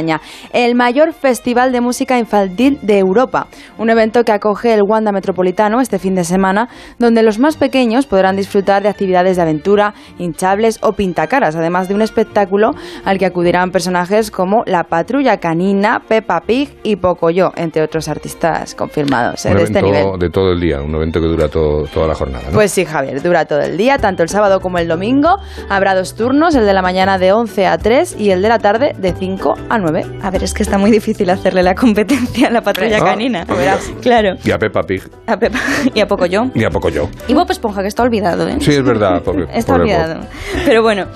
El 0.54 0.76
mayor 0.76 1.14
festival 1.14 1.72
de 1.72 1.82
música 1.82 2.20
infantil 2.20 2.78
de 2.82 3.00
Europa. 3.00 3.48
Un 3.78 3.90
evento 3.90 4.24
que 4.24 4.32
acoge 4.32 4.74
el 4.74 4.82
Wanda 4.84 5.12
Metropolitano 5.12 5.82
este 5.82 6.00
fin 6.00 6.16
de 6.16 6.24
semana, 6.24 6.70
donde 7.00 7.24
los 7.24 7.40
más 7.40 7.58
pequeños 7.58 8.06
podrán 8.06 8.36
disfrutar 8.36 8.84
de 8.84 8.90
actividades 8.90 9.36
de 9.38 9.42
aventura, 9.42 9.94
hinchables 10.20 10.80
o 10.82 10.94
pintacaras, 10.94 11.56
además 11.56 11.88
de 11.88 11.96
un 11.96 12.02
espectáculo 12.02 12.72
al 13.06 13.18
que 13.18 13.26
acudirán 13.26 13.72
personajes 13.72 14.32
como 14.32 14.64
la 14.66 14.84
Patrulla 14.84 15.38
Canina, 15.38 16.02
Peppa 16.08 16.42
Pig 16.42 16.78
y 16.84 16.96
Pocoyo, 16.98 17.52
entre 17.56 17.82
otros 17.82 18.08
artistas 18.08 18.76
confirmados 18.76 19.46
¿eh? 19.46 19.52
un 19.52 19.58
de 19.58 19.64
este 19.64 19.82
nivel. 19.82 20.20
de 20.20 20.30
todo 20.30 20.52
el 20.52 20.60
día, 20.60 20.82
un 20.82 20.94
evento 20.96 21.20
que 21.20 21.28
dura 21.28 21.48
todo- 21.50 21.86
toda 21.88 22.08
la 22.08 22.16
jornada. 22.16 22.46
¿no? 22.48 22.54
Pues 22.54 22.72
sí, 22.72 22.86
Javier, 22.86 23.22
dura 23.22 23.46
todo 23.46 23.62
el 23.62 23.78
día, 23.78 23.98
tanto 23.98 24.24
el 24.24 24.30
sábado 24.30 24.60
como 24.60 24.78
el 24.78 24.88
domingo. 24.88 25.38
Habrá 25.70 25.96
dos 25.96 26.16
turnos, 26.16 26.56
el 26.56 26.66
de 26.66 26.74
la 26.74 26.82
mañana 26.82 27.18
de 27.18 27.32
11 27.32 27.68
a 27.68 27.78
3 27.78 28.16
y 28.20 28.32
el 28.32 28.42
de 28.42 28.50
la 28.50 28.60
tarde 28.60 28.94
de 28.98 29.14
5 29.14 29.56
a 29.70 29.78
9. 29.78 29.87
A 30.22 30.32
ver, 30.32 30.44
es 30.44 30.54
que 30.54 30.64
está 30.64 30.78
muy 30.78 30.92
difícil 30.92 31.30
hacerle 31.30 31.64
la 31.64 31.76
competencia 31.76 32.48
a 32.48 32.52
la 32.52 32.62
patrulla 32.62 33.00
canina. 33.00 33.46
pues. 33.46 33.94
Claro. 34.02 34.36
Y 34.44 34.52
a 34.52 34.60
Peppa 34.60 34.84
Pig. 34.84 35.04
A 35.28 35.38
y 35.94 36.00
a 36.00 36.08
poco 36.08 36.26
yo. 36.26 36.50
Y 36.54 36.64
a 36.64 36.70
poco 36.70 36.90
yo. 36.90 37.10
Y 37.28 37.34
Bob 37.34 37.50
Esponja, 37.50 37.82
que 37.82 37.88
está 37.88 38.04
olvidado, 38.04 38.48
¿eh? 38.48 38.58
Sí, 38.60 38.72
es 38.72 38.84
verdad. 38.84 39.22
Está 39.54 39.76
olvidado. 39.76 40.22
Pero 40.66 40.82
bueno, 40.82 41.08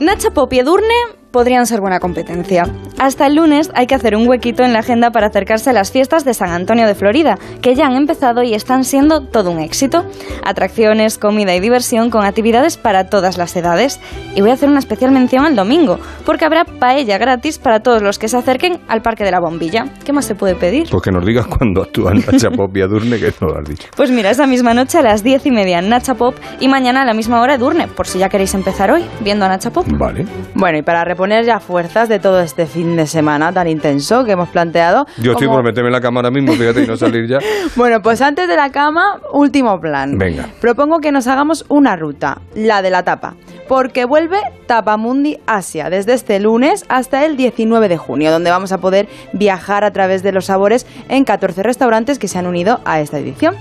Nacha 0.00 0.30
Pop 0.30 0.52
y 0.52 0.58
Edurne 0.60 0.94
podrían 1.36 1.66
ser 1.66 1.82
buena 1.82 2.00
competencia. 2.00 2.64
Hasta 2.98 3.26
el 3.26 3.34
lunes 3.34 3.70
hay 3.74 3.86
que 3.86 3.94
hacer 3.94 4.16
un 4.16 4.26
huequito 4.26 4.62
en 4.62 4.72
la 4.72 4.78
agenda 4.78 5.10
para 5.10 5.26
acercarse 5.26 5.68
a 5.68 5.74
las 5.74 5.92
fiestas 5.92 6.24
de 6.24 6.32
San 6.32 6.48
Antonio 6.48 6.86
de 6.86 6.94
Florida, 6.94 7.36
que 7.60 7.74
ya 7.74 7.84
han 7.84 7.94
empezado 7.94 8.42
y 8.42 8.54
están 8.54 8.84
siendo 8.84 9.20
todo 9.20 9.50
un 9.50 9.60
éxito. 9.60 10.06
Atracciones, 10.46 11.18
comida 11.18 11.54
y 11.54 11.60
diversión 11.60 12.08
con 12.08 12.24
actividades 12.24 12.78
para 12.78 13.10
todas 13.10 13.36
las 13.36 13.54
edades. 13.54 14.00
Y 14.34 14.40
voy 14.40 14.48
a 14.48 14.54
hacer 14.54 14.70
una 14.70 14.78
especial 14.78 15.12
mención 15.12 15.44
al 15.44 15.54
domingo, 15.54 15.98
porque 16.24 16.46
habrá 16.46 16.64
paella 16.64 17.18
gratis 17.18 17.58
para 17.58 17.80
todos 17.80 18.00
los 18.00 18.18
que 18.18 18.28
se 18.28 18.38
acerquen 18.38 18.80
al 18.88 19.02
Parque 19.02 19.22
de 19.22 19.30
la 19.30 19.40
Bombilla. 19.40 19.84
¿Qué 20.06 20.14
más 20.14 20.24
se 20.24 20.36
puede 20.36 20.54
pedir? 20.54 20.88
Pues 20.90 21.02
que 21.02 21.10
nos 21.10 21.26
digas 21.26 21.46
cuándo 21.48 21.82
actúan 21.82 22.24
Nacha 22.26 22.48
Pop 22.48 22.74
y 22.74 22.80
Adurne, 22.80 23.18
que 23.18 23.30
no 23.42 23.48
lo 23.48 23.58
has 23.58 23.68
dicho. 23.68 23.88
Pues 23.94 24.10
mira, 24.10 24.30
esa 24.30 24.46
misma 24.46 24.72
noche 24.72 24.96
a 24.96 25.02
las 25.02 25.22
diez 25.22 25.44
y 25.44 25.50
media 25.50 25.80
en 25.80 25.90
Nacha 25.90 26.14
Pop 26.14 26.34
y 26.60 26.68
mañana 26.68 27.02
a 27.02 27.04
la 27.04 27.12
misma 27.12 27.42
hora 27.42 27.56
Edurne, 27.56 27.88
por 27.88 28.06
si 28.06 28.18
ya 28.20 28.30
queréis 28.30 28.54
empezar 28.54 28.90
hoy 28.90 29.04
viendo 29.20 29.44
a 29.44 29.48
Nacha 29.48 29.70
Pop. 29.70 29.86
Vale. 29.98 30.24
Bueno, 30.54 30.78
y 30.78 30.82
para 30.82 31.04
reponer 31.04 31.25
ya 31.44 31.60
fuerzas 31.60 32.08
de 32.08 32.18
todo 32.18 32.40
este 32.40 32.66
fin 32.66 32.96
de 32.96 33.06
semana 33.06 33.52
tan 33.52 33.68
intenso 33.68 34.24
que 34.24 34.32
hemos 34.32 34.48
planteado. 34.48 35.06
Yo 35.18 35.32
estoy 35.32 35.46
como- 35.46 35.58
por 35.58 35.64
meterme 35.64 35.88
en 35.88 35.92
la 35.92 36.00
cama 36.00 36.20
ahora 36.20 36.30
mismo, 36.30 36.52
fíjate, 36.52 36.84
y 36.84 36.86
no 36.86 36.96
salir 36.96 37.26
ya. 37.28 37.38
Bueno, 37.76 38.00
pues 38.02 38.20
antes 38.22 38.48
de 38.48 38.56
la 38.56 38.70
cama, 38.70 39.20
último 39.32 39.80
plan. 39.80 40.16
Venga. 40.18 40.48
Propongo 40.60 41.00
que 41.00 41.12
nos 41.12 41.26
hagamos 41.26 41.64
una 41.68 41.96
ruta, 41.96 42.40
la 42.54 42.80
de 42.82 42.90
la 42.90 43.02
tapa, 43.02 43.34
porque 43.68 44.04
vuelve 44.04 44.38
Tapamundi 44.66 45.38
Asia 45.46 45.90
desde 45.90 46.12
este 46.14 46.38
lunes 46.40 46.84
hasta 46.88 47.24
el 47.24 47.36
19 47.36 47.88
de 47.88 47.96
junio, 47.96 48.30
donde 48.30 48.50
vamos 48.50 48.72
a 48.72 48.78
poder 48.78 49.08
viajar 49.32 49.84
a 49.84 49.90
través 49.92 50.22
de 50.22 50.32
los 50.32 50.46
sabores 50.46 50.86
en 51.08 51.24
14 51.24 51.62
restaurantes 51.62 52.18
que 52.18 52.28
se 52.28 52.38
han 52.38 52.46
unido 52.46 52.80
a 52.84 53.00
esta 53.00 53.18
edición. 53.18 53.56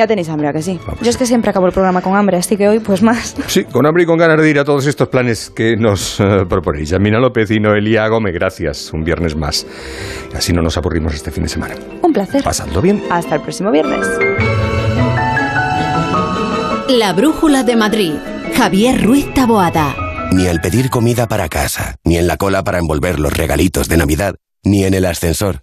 Ya 0.00 0.06
tenéis 0.06 0.30
hambre, 0.30 0.48
¿a 0.48 0.52
que 0.54 0.62
sí? 0.62 0.80
Yo 1.02 1.10
es 1.10 1.18
que 1.18 1.26
siempre 1.26 1.50
acabo 1.50 1.66
el 1.66 1.74
programa 1.74 2.00
con 2.00 2.16
hambre, 2.16 2.38
así 2.38 2.56
que 2.56 2.66
hoy 2.66 2.78
pues 2.78 3.02
más. 3.02 3.36
Sí, 3.48 3.64
con 3.64 3.84
hambre 3.84 4.04
y 4.04 4.06
con 4.06 4.16
ganas 4.16 4.40
de 4.40 4.48
ir 4.48 4.58
a 4.58 4.64
todos 4.64 4.86
estos 4.86 5.08
planes 5.08 5.50
que 5.50 5.76
nos 5.76 6.18
eh, 6.20 6.46
proponéis. 6.48 6.88
Yamina 6.88 7.18
López 7.18 7.50
y 7.50 7.60
Noelia 7.60 8.08
Gómez, 8.08 8.32
gracias. 8.32 8.94
Un 8.94 9.04
viernes 9.04 9.36
más. 9.36 9.66
Así 10.34 10.54
no 10.54 10.62
nos 10.62 10.78
aburrimos 10.78 11.12
este 11.12 11.30
fin 11.30 11.42
de 11.42 11.50
semana. 11.50 11.74
Un 12.00 12.14
placer. 12.14 12.42
Pasadlo 12.42 12.80
bien. 12.80 13.02
Hasta 13.10 13.34
el 13.34 13.42
próximo 13.42 13.70
viernes. 13.70 14.06
La 16.88 17.12
Brújula 17.12 17.62
de 17.62 17.76
Madrid. 17.76 18.14
Javier 18.56 19.04
Ruiz 19.04 19.34
Taboada. 19.34 19.94
Ni 20.32 20.46
al 20.46 20.62
pedir 20.62 20.88
comida 20.88 21.28
para 21.28 21.50
casa, 21.50 21.96
ni 22.04 22.16
en 22.16 22.26
la 22.26 22.38
cola 22.38 22.64
para 22.64 22.78
envolver 22.78 23.20
los 23.20 23.34
regalitos 23.34 23.86
de 23.90 23.98
Navidad, 23.98 24.36
ni 24.64 24.84
en 24.84 24.94
el 24.94 25.04
ascensor. 25.04 25.62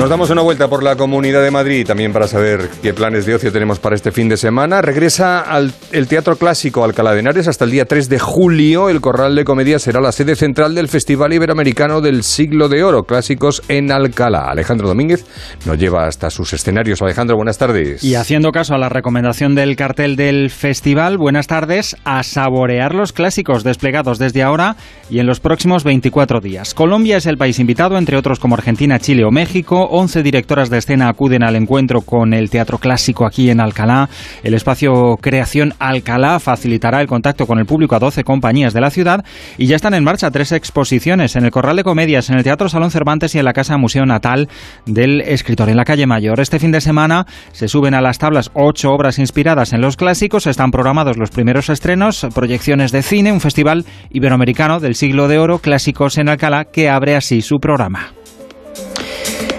Nos 0.00 0.08
damos 0.08 0.30
una 0.30 0.40
vuelta 0.40 0.66
por 0.66 0.82
la 0.82 0.96
Comunidad 0.96 1.42
de 1.42 1.50
Madrid 1.50 1.86
también 1.86 2.10
para 2.10 2.26
saber 2.26 2.70
qué 2.82 2.94
planes 2.94 3.26
de 3.26 3.34
ocio 3.34 3.52
tenemos 3.52 3.78
para 3.78 3.94
este 3.94 4.12
fin 4.12 4.30
de 4.30 4.38
semana. 4.38 4.80
Regresa 4.80 5.40
al 5.40 5.74
el 5.92 6.08
Teatro 6.08 6.36
Clásico 6.36 6.84
Alcalá 6.84 7.12
de 7.12 7.20
Henares 7.20 7.48
hasta 7.48 7.66
el 7.66 7.70
día 7.70 7.84
3 7.84 8.08
de 8.08 8.18
julio. 8.18 8.88
El 8.88 9.02
Corral 9.02 9.36
de 9.36 9.44
Comedia 9.44 9.78
será 9.78 10.00
la 10.00 10.10
sede 10.12 10.36
central 10.36 10.74
del 10.74 10.88
Festival 10.88 11.34
Iberoamericano 11.34 12.00
del 12.00 12.22
Siglo 12.22 12.70
de 12.70 12.82
Oro, 12.82 13.02
Clásicos 13.02 13.62
en 13.68 13.92
Alcalá. 13.92 14.50
Alejandro 14.50 14.88
Domínguez 14.88 15.26
nos 15.66 15.76
lleva 15.76 16.06
hasta 16.06 16.30
sus 16.30 16.50
escenarios. 16.54 17.02
Alejandro, 17.02 17.36
buenas 17.36 17.58
tardes. 17.58 18.02
Y 18.02 18.14
haciendo 18.14 18.52
caso 18.52 18.74
a 18.74 18.78
la 18.78 18.88
recomendación 18.88 19.54
del 19.54 19.76
cartel 19.76 20.16
del 20.16 20.48
festival, 20.48 21.18
buenas 21.18 21.46
tardes, 21.46 21.94
a 22.06 22.22
saborear 22.22 22.94
los 22.94 23.12
clásicos 23.12 23.64
desplegados 23.64 24.18
desde 24.18 24.42
ahora 24.42 24.76
y 25.10 25.18
en 25.18 25.26
los 25.26 25.40
próximos 25.40 25.84
24 25.84 26.40
días. 26.40 26.72
Colombia 26.72 27.18
es 27.18 27.26
el 27.26 27.36
país 27.36 27.58
invitado, 27.58 27.98
entre 27.98 28.16
otros 28.16 28.40
como 28.40 28.54
Argentina, 28.54 28.98
Chile 28.98 29.24
o 29.24 29.30
México. 29.30 29.89
11 29.90 30.22
directoras 30.22 30.70
de 30.70 30.78
escena 30.78 31.08
acuden 31.08 31.42
al 31.42 31.56
encuentro 31.56 32.00
con 32.00 32.32
el 32.32 32.50
Teatro 32.50 32.78
Clásico 32.78 33.26
aquí 33.26 33.50
en 33.50 33.60
Alcalá. 33.60 34.08
El 34.42 34.54
espacio 34.54 35.18
Creación 35.20 35.74
Alcalá 35.78 36.38
facilitará 36.40 37.00
el 37.00 37.06
contacto 37.06 37.46
con 37.46 37.58
el 37.58 37.66
público 37.66 37.94
a 37.94 37.98
12 37.98 38.24
compañías 38.24 38.72
de 38.72 38.80
la 38.80 38.90
ciudad 38.90 39.24
y 39.58 39.66
ya 39.66 39.76
están 39.76 39.94
en 39.94 40.04
marcha 40.04 40.30
tres 40.30 40.52
exposiciones 40.52 41.36
en 41.36 41.44
el 41.44 41.50
Corral 41.50 41.76
de 41.76 41.84
Comedias, 41.84 42.30
en 42.30 42.36
el 42.36 42.44
Teatro 42.44 42.68
Salón 42.68 42.90
Cervantes 42.90 43.34
y 43.34 43.38
en 43.38 43.44
la 43.44 43.52
Casa 43.52 43.76
Museo 43.76 44.06
Natal 44.06 44.48
del 44.86 45.20
escritor 45.22 45.68
en 45.68 45.76
la 45.76 45.84
calle 45.84 46.06
Mayor. 46.06 46.40
Este 46.40 46.58
fin 46.58 46.72
de 46.72 46.80
semana 46.80 47.26
se 47.52 47.68
suben 47.68 47.94
a 47.94 48.00
las 48.00 48.18
tablas 48.18 48.50
ocho 48.54 48.92
obras 48.92 49.18
inspiradas 49.18 49.72
en 49.72 49.80
los 49.80 49.96
clásicos. 49.96 50.46
Están 50.46 50.70
programados 50.70 51.16
los 51.16 51.30
primeros 51.30 51.68
estrenos, 51.68 52.26
proyecciones 52.34 52.92
de 52.92 53.02
cine, 53.02 53.32
un 53.32 53.40
festival 53.40 53.84
iberoamericano 54.10 54.80
del 54.80 54.94
siglo 54.94 55.28
de 55.28 55.38
oro, 55.38 55.58
Clásicos 55.58 56.18
en 56.18 56.28
Alcalá, 56.28 56.64
que 56.66 56.88
abre 56.88 57.16
así 57.16 57.42
su 57.42 57.58
programa. 57.60 58.19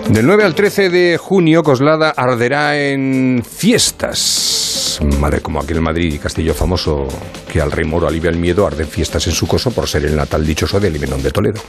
Del 0.09 0.25
9 0.25 0.43
al 0.43 0.55
13 0.55 0.89
de 0.89 1.17
junio, 1.17 1.63
Coslada 1.63 2.09
arderá 2.09 2.77
en 2.77 3.43
fiestas. 3.47 4.99
Madre, 5.19 5.41
como 5.41 5.59
aquel 5.59 5.81
Madrid 5.81 6.13
y 6.13 6.19
Castillo 6.19 6.53
famoso 6.53 7.07
que 7.51 7.61
al 7.61 7.71
rey 7.71 7.85
moro 7.85 8.07
alivia 8.07 8.29
el 8.29 8.37
miedo, 8.37 8.67
arden 8.67 8.87
fiestas 8.87 9.27
en 9.27 9.33
su 9.33 9.47
coso 9.47 9.71
por 9.71 9.87
ser 9.87 10.05
el 10.05 10.15
natal 10.15 10.45
dichoso 10.45 10.79
de 10.79 10.89
Limenón 10.89 11.23
de 11.23 11.31
Toledo. 11.31 11.61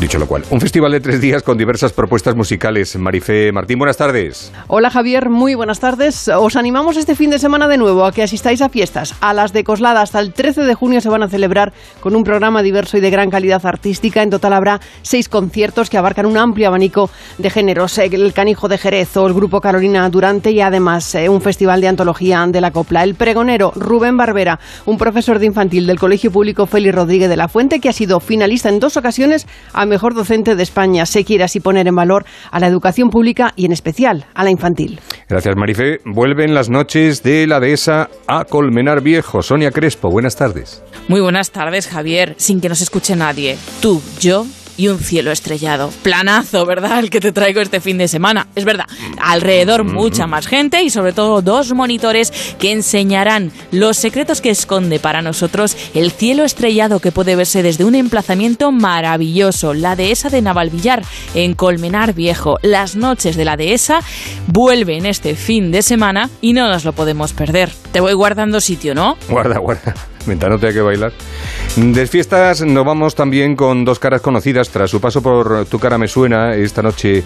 Dicho 0.00 0.18
lo 0.18 0.26
cual, 0.26 0.44
un 0.48 0.62
festival 0.62 0.92
de 0.92 1.00
tres 1.00 1.20
días 1.20 1.42
con 1.42 1.58
diversas 1.58 1.92
propuestas 1.92 2.34
musicales. 2.34 2.96
Marife 2.96 3.52
Martín, 3.52 3.78
buenas 3.78 3.98
tardes. 3.98 4.50
Hola 4.66 4.88
Javier, 4.88 5.28
muy 5.28 5.54
buenas 5.54 5.78
tardes. 5.78 6.28
Os 6.28 6.56
animamos 6.56 6.96
este 6.96 7.14
fin 7.14 7.28
de 7.28 7.38
semana 7.38 7.68
de 7.68 7.76
nuevo 7.76 8.06
a 8.06 8.12
que 8.12 8.22
asistáis 8.22 8.62
a 8.62 8.70
fiestas. 8.70 9.14
A 9.20 9.34
las 9.34 9.52
de 9.52 9.62
Coslada 9.62 10.00
hasta 10.00 10.18
el 10.20 10.32
13 10.32 10.62
de 10.62 10.74
junio 10.74 11.02
se 11.02 11.10
van 11.10 11.22
a 11.22 11.28
celebrar 11.28 11.74
con 12.00 12.16
un 12.16 12.24
programa 12.24 12.62
diverso 12.62 12.96
y 12.96 13.00
de 13.02 13.10
gran 13.10 13.28
calidad 13.28 13.60
artística. 13.66 14.22
En 14.22 14.30
total 14.30 14.54
habrá 14.54 14.80
seis 15.02 15.28
conciertos 15.28 15.90
que 15.90 15.98
abarcan 15.98 16.24
un 16.24 16.38
amplio 16.38 16.68
abanico 16.68 17.10
de 17.36 17.50
géneros. 17.50 17.98
El 17.98 18.32
Canijo 18.32 18.68
de 18.68 18.78
Jerez 18.78 19.14
o 19.18 19.26
el 19.26 19.34
Grupo 19.34 19.60
Carolina 19.60 20.08
Durante 20.08 20.50
y 20.50 20.62
además 20.62 21.14
eh, 21.14 21.28
un 21.28 21.42
festival 21.42 21.82
de 21.82 21.88
antología 21.88 22.42
de 22.48 22.60
la 22.62 22.70
copla. 22.70 23.04
El 23.04 23.16
pregonero 23.16 23.70
Rubén 23.76 24.16
Barbera, 24.16 24.60
un 24.86 24.96
profesor 24.96 25.38
de 25.38 25.44
infantil 25.44 25.86
del 25.86 25.98
Colegio 25.98 26.32
Público 26.32 26.64
Félix 26.64 26.94
Rodríguez 26.94 27.28
de 27.28 27.36
la 27.36 27.48
Fuente 27.48 27.80
que 27.80 27.90
ha 27.90 27.92
sido 27.92 28.18
finalista 28.18 28.70
en 28.70 28.80
dos 28.80 28.96
ocasiones 28.96 29.46
a 29.74 29.89
Mejor 29.90 30.14
Docente 30.14 30.56
de 30.56 30.62
España. 30.62 31.04
Se 31.04 31.24
quiere 31.26 31.44
así 31.44 31.60
poner 31.60 31.86
en 31.86 31.94
valor 31.94 32.24
a 32.50 32.58
la 32.58 32.66
educación 32.66 33.10
pública 33.10 33.52
y 33.56 33.66
en 33.66 33.72
especial 33.72 34.24
a 34.32 34.44
la 34.44 34.50
infantil. 34.50 35.00
Gracias, 35.28 35.54
Marife. 35.56 35.98
Vuelven 36.06 36.54
las 36.54 36.70
noches 36.70 37.22
de 37.22 37.46
la 37.46 37.60
dehesa 37.60 38.08
a 38.26 38.46
Colmenar 38.46 39.02
Viejo. 39.02 39.42
Sonia 39.42 39.70
Crespo, 39.70 40.10
buenas 40.10 40.36
tardes. 40.36 40.82
Muy 41.08 41.20
buenas 41.20 41.50
tardes, 41.50 41.88
Javier. 41.88 42.34
Sin 42.38 42.62
que 42.62 42.70
nos 42.70 42.80
escuche 42.80 43.14
nadie. 43.16 43.58
Tú, 43.82 44.00
yo 44.18 44.46
y 44.76 44.88
un 44.88 44.98
cielo 44.98 45.30
estrellado. 45.30 45.90
Planazo, 46.02 46.66
¿verdad? 46.66 46.98
El 46.98 47.10
que 47.10 47.20
te 47.20 47.32
traigo 47.32 47.60
este 47.60 47.80
fin 47.80 47.98
de 47.98 48.08
semana. 48.08 48.46
Es 48.54 48.64
verdad, 48.64 48.86
alrededor 49.20 49.84
mucha 49.84 50.26
más 50.26 50.46
gente 50.46 50.82
y 50.82 50.90
sobre 50.90 51.12
todo 51.12 51.42
dos 51.42 51.72
monitores 51.72 52.32
que 52.58 52.72
enseñarán 52.72 53.52
los 53.70 53.96
secretos 53.96 54.40
que 54.40 54.50
esconde 54.50 54.98
para 54.98 55.22
nosotros 55.22 55.76
el 55.94 56.10
cielo 56.10 56.44
estrellado 56.44 57.00
que 57.00 57.12
puede 57.12 57.36
verse 57.36 57.62
desde 57.62 57.84
un 57.84 57.94
emplazamiento 57.94 58.72
maravilloso, 58.72 59.74
la 59.74 59.96
dehesa 59.96 60.30
de 60.30 60.42
Navalvillar 60.42 61.02
en 61.34 61.54
Colmenar 61.54 62.14
Viejo. 62.14 62.58
Las 62.62 62.96
noches 62.96 63.36
de 63.36 63.44
la 63.44 63.56
dehesa 63.56 64.00
vuelven 64.46 65.06
este 65.06 65.34
fin 65.34 65.70
de 65.70 65.82
semana 65.82 66.30
y 66.40 66.52
no 66.52 66.68
nos 66.68 66.84
lo 66.84 66.92
podemos 66.92 67.32
perder. 67.32 67.70
Te 67.92 68.00
voy 68.00 68.14
guardando 68.14 68.60
sitio, 68.60 68.94
¿no? 68.94 69.16
Guarda, 69.28 69.58
guarda. 69.58 69.94
Mientras 70.26 70.50
no 70.50 70.58
tenga 70.58 70.72
que 70.72 70.80
bailar. 70.80 71.12
De 71.76 72.06
fiestas 72.06 72.62
nos 72.62 72.84
vamos 72.84 73.14
también 73.14 73.56
con 73.56 73.84
dos 73.84 73.98
caras 73.98 74.20
conocidas 74.20 74.70
tras 74.70 74.90
su 74.90 75.00
paso 75.00 75.22
por 75.22 75.66
Tu 75.66 75.78
cara 75.78 75.98
me 75.98 76.08
suena 76.08 76.54
esta 76.54 76.82
noche 76.82 77.22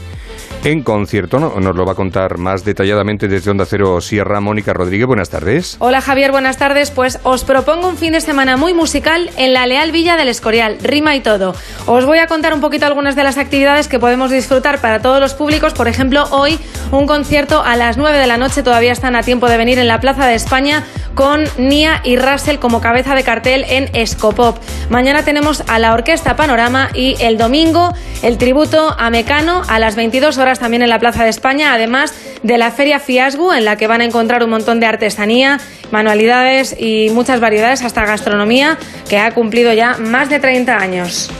en 0.64 0.82
concierto. 0.82 1.38
¿no? 1.38 1.60
Nos 1.60 1.76
lo 1.76 1.84
va 1.84 1.92
a 1.92 1.94
contar 1.94 2.38
más 2.38 2.64
detalladamente 2.64 3.28
desde 3.28 3.50
Onda 3.50 3.66
Cero 3.66 4.00
Sierra 4.00 4.40
Mónica 4.40 4.72
Rodríguez. 4.72 5.06
Buenas 5.06 5.30
tardes. 5.30 5.76
Hola 5.78 6.00
Javier, 6.00 6.30
buenas 6.30 6.56
tardes. 6.56 6.90
Pues 6.90 7.20
os 7.22 7.44
propongo 7.44 7.88
un 7.88 7.96
fin 7.96 8.12
de 8.12 8.20
semana 8.20 8.56
muy 8.56 8.74
musical 8.74 9.30
en 9.36 9.52
la 9.52 9.66
Leal 9.66 9.92
Villa 9.92 10.16
del 10.16 10.28
Escorial, 10.28 10.78
rima 10.82 11.14
y 11.16 11.20
todo. 11.20 11.54
Os 11.86 12.06
voy 12.06 12.18
a 12.18 12.26
contar 12.26 12.54
un 12.54 12.60
poquito 12.60 12.86
algunas 12.86 13.16
de 13.16 13.24
las 13.24 13.38
actividades 13.38 13.88
que 13.88 13.98
podemos 13.98 14.30
disfrutar 14.30 14.80
para 14.80 15.00
todos 15.00 15.20
los 15.20 15.34
públicos. 15.34 15.74
Por 15.74 15.88
ejemplo, 15.88 16.24
hoy 16.30 16.58
un 16.90 17.06
concierto 17.06 17.62
a 17.62 17.76
las 17.76 17.96
9 17.96 18.18
de 18.18 18.26
la 18.26 18.36
noche, 18.36 18.62
todavía 18.62 18.92
están 18.92 19.16
a 19.16 19.22
tiempo 19.22 19.48
de 19.48 19.56
venir 19.56 19.78
en 19.78 19.88
la 19.88 20.00
Plaza 20.00 20.26
de 20.26 20.34
España 20.34 20.84
con 21.14 21.44
Nia 21.58 22.00
y 22.04 22.16
Russell 22.16 22.58
como 22.58 22.80
cabeza 22.84 23.14
de 23.14 23.22
cartel 23.22 23.64
en 23.66 23.88
Escopop. 23.94 24.58
Mañana 24.90 25.24
tenemos 25.24 25.64
a 25.68 25.78
la 25.78 25.94
Orquesta 25.94 26.36
Panorama 26.36 26.90
y 26.92 27.16
el 27.18 27.38
domingo 27.38 27.94
el 28.22 28.36
tributo 28.36 28.94
a 28.98 29.08
Mecano 29.08 29.62
a 29.68 29.78
las 29.78 29.96
22 29.96 30.36
horas 30.36 30.58
también 30.58 30.82
en 30.82 30.90
la 30.90 30.98
Plaza 30.98 31.24
de 31.24 31.30
España, 31.30 31.72
además 31.72 32.12
de 32.42 32.58
la 32.58 32.70
Feria 32.70 33.00
Fiasgu 33.00 33.52
en 33.52 33.64
la 33.64 33.78
que 33.78 33.86
van 33.86 34.02
a 34.02 34.04
encontrar 34.04 34.44
un 34.44 34.50
montón 34.50 34.80
de 34.80 34.86
artesanía, 34.86 35.60
manualidades 35.92 36.76
y 36.78 37.08
muchas 37.08 37.40
variedades, 37.40 37.82
hasta 37.82 38.04
gastronomía, 38.04 38.76
que 39.08 39.16
ha 39.16 39.32
cumplido 39.32 39.72
ya 39.72 39.96
más 39.96 40.28
de 40.28 40.38
30 40.38 40.76
años. 40.76 41.30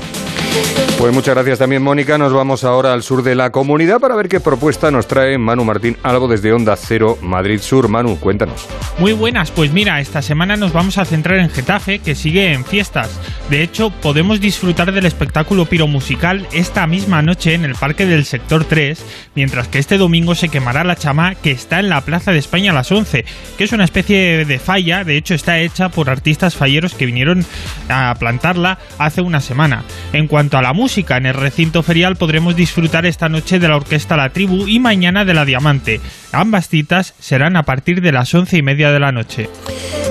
Pues 0.98 1.12
muchas 1.12 1.34
gracias 1.34 1.58
también, 1.58 1.82
Mónica. 1.82 2.16
Nos 2.16 2.32
vamos 2.32 2.64
ahora 2.64 2.92
al 2.92 3.02
sur 3.02 3.22
de 3.22 3.34
la 3.34 3.50
comunidad 3.50 4.00
para 4.00 4.14
ver 4.14 4.28
qué 4.28 4.40
propuesta 4.40 4.90
nos 4.90 5.06
trae 5.06 5.36
Manu 5.36 5.64
Martín, 5.64 5.98
algo 6.02 6.28
desde 6.28 6.52
Onda 6.52 6.76
Cero 6.76 7.18
Madrid 7.20 7.60
Sur. 7.60 7.88
Manu, 7.88 8.18
cuéntanos. 8.18 8.66
Muy 8.98 9.12
buenas, 9.12 9.50
pues 9.50 9.72
mira, 9.72 10.00
esta 10.00 10.22
semana 10.22 10.56
nos 10.56 10.72
vamos 10.72 10.96
a 10.98 11.04
centrar 11.04 11.40
en 11.40 11.50
Getafe, 11.50 11.98
que 11.98 12.14
sigue 12.14 12.52
en 12.52 12.64
fiestas. 12.64 13.10
De 13.50 13.62
hecho, 13.62 13.90
podemos 13.90 14.40
disfrutar 14.40 14.92
del 14.92 15.04
espectáculo 15.04 15.66
piromusical 15.66 16.46
esta 16.52 16.86
misma 16.86 17.20
noche 17.20 17.54
en 17.54 17.64
el 17.64 17.74
Parque 17.74 18.06
del 18.06 18.24
Sector 18.24 18.64
3, 18.64 19.04
mientras 19.34 19.68
que 19.68 19.80
este 19.80 19.98
domingo 19.98 20.34
se 20.34 20.48
quemará 20.48 20.84
la 20.84 20.96
chama 20.96 21.34
que 21.34 21.50
está 21.50 21.80
en 21.80 21.88
la 21.88 22.00
Plaza 22.02 22.30
de 22.32 22.38
España 22.38 22.70
a 22.70 22.74
las 22.74 22.92
11, 22.92 23.24
que 23.58 23.64
es 23.64 23.72
una 23.72 23.84
especie 23.84 24.44
de 24.44 24.58
falla, 24.58 25.04
de 25.04 25.16
hecho 25.16 25.34
está 25.34 25.58
hecha 25.58 25.88
por 25.88 26.08
artistas 26.08 26.54
falleros 26.54 26.94
que 26.94 27.06
vinieron 27.06 27.44
a 27.88 28.14
plantarla 28.18 28.78
hace 28.98 29.20
una 29.20 29.40
semana. 29.40 29.82
En 30.12 30.28
cuanto 30.28 30.43
a 30.52 30.62
la 30.62 30.72
música, 30.72 31.16
en 31.16 31.26
el 31.26 31.34
recinto 31.34 31.82
ferial 31.82 32.16
podremos 32.16 32.54
disfrutar 32.54 33.06
esta 33.06 33.28
noche 33.28 33.58
de 33.58 33.68
la 33.68 33.76
orquesta 33.76 34.16
La 34.16 34.28
Tribu 34.28 34.68
y 34.68 34.78
mañana 34.78 35.24
de 35.24 35.32
la 35.32 35.44
Diamante. 35.44 36.00
Ambas 36.32 36.68
citas 36.68 37.14
serán 37.18 37.56
a 37.56 37.62
partir 37.62 38.00
de 38.02 38.12
las 38.12 38.34
once 38.34 38.56
y 38.58 38.62
media 38.62 38.90
de 38.90 39.00
la 39.00 39.10
noche. 39.10 39.48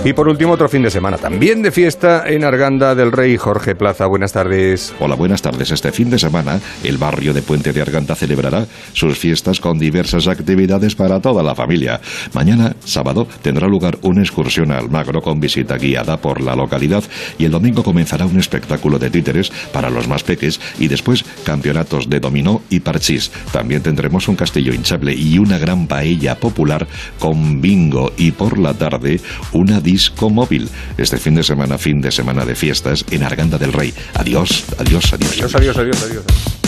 Y 0.05 0.11
por 0.11 0.27
último, 0.27 0.51
otro 0.51 0.67
fin 0.67 0.81
de 0.81 0.91
semana 0.91 1.17
también 1.17 1.61
de 1.61 1.71
fiesta 1.71 2.23
en 2.27 2.43
Arganda 2.43 2.93
del 2.93 3.13
Rey. 3.13 3.37
Jorge 3.37 3.73
Plaza, 3.73 4.05
buenas 4.05 4.33
tardes. 4.33 4.93
Hola, 4.99 5.15
buenas 5.15 5.41
tardes. 5.41 5.71
Este 5.71 5.93
fin 5.93 6.09
de 6.09 6.19
semana, 6.19 6.59
el 6.83 6.97
barrio 6.97 7.33
de 7.33 7.41
Puente 7.41 7.71
de 7.71 7.81
Arganda 7.81 8.13
celebrará 8.13 8.65
sus 8.91 9.17
fiestas 9.17 9.61
con 9.61 9.79
diversas 9.79 10.27
actividades 10.27 10.95
para 10.95 11.21
toda 11.21 11.41
la 11.41 11.55
familia. 11.55 12.01
Mañana, 12.33 12.75
sábado, 12.83 13.29
tendrá 13.41 13.67
lugar 13.67 13.97
una 14.01 14.21
excursión 14.21 14.73
a 14.73 14.77
Almagro 14.77 15.21
con 15.21 15.39
visita 15.39 15.77
guiada 15.77 16.17
por 16.17 16.41
la 16.41 16.55
localidad 16.55 17.03
y 17.37 17.45
el 17.45 17.51
domingo 17.51 17.81
comenzará 17.81 18.25
un 18.25 18.39
espectáculo 18.39 18.99
de 18.99 19.09
títeres 19.09 19.53
para 19.71 19.89
los 19.89 20.09
más 20.09 20.22
peques 20.23 20.59
y 20.79 20.87
después 20.87 21.23
campeonatos 21.43 22.09
de 22.09 22.19
dominó 22.19 22.61
y 22.69 22.79
parchís. 22.79 23.31
También 23.51 23.81
tendremos 23.81 24.27
un 24.27 24.35
castillo 24.35 24.73
hinchable 24.73 25.13
y 25.13 25.37
una 25.37 25.57
gran 25.57 25.87
paella 25.87 26.39
popular 26.39 26.87
con 27.19 27.61
bingo 27.61 28.11
y 28.17 28.31
por 28.31 28.57
la 28.57 28.73
tarde 28.73 29.21
una 29.51 29.79
disco 29.79 30.29
móvil. 30.29 30.69
Este 30.97 31.17
fin 31.17 31.35
de 31.35 31.43
semana, 31.43 31.77
fin 31.77 32.01
de 32.01 32.11
semana 32.11 32.45
de 32.45 32.55
fiestas 32.55 33.05
en 33.11 33.23
Arganda 33.23 33.57
del 33.57 33.73
Rey. 33.73 33.93
Adiós, 34.13 34.65
adiós, 34.79 35.13
adiós. 35.13 35.33
Adiós, 35.33 35.55
adiós, 35.55 35.77
adiós, 35.77 36.03
adiós. 36.03 36.62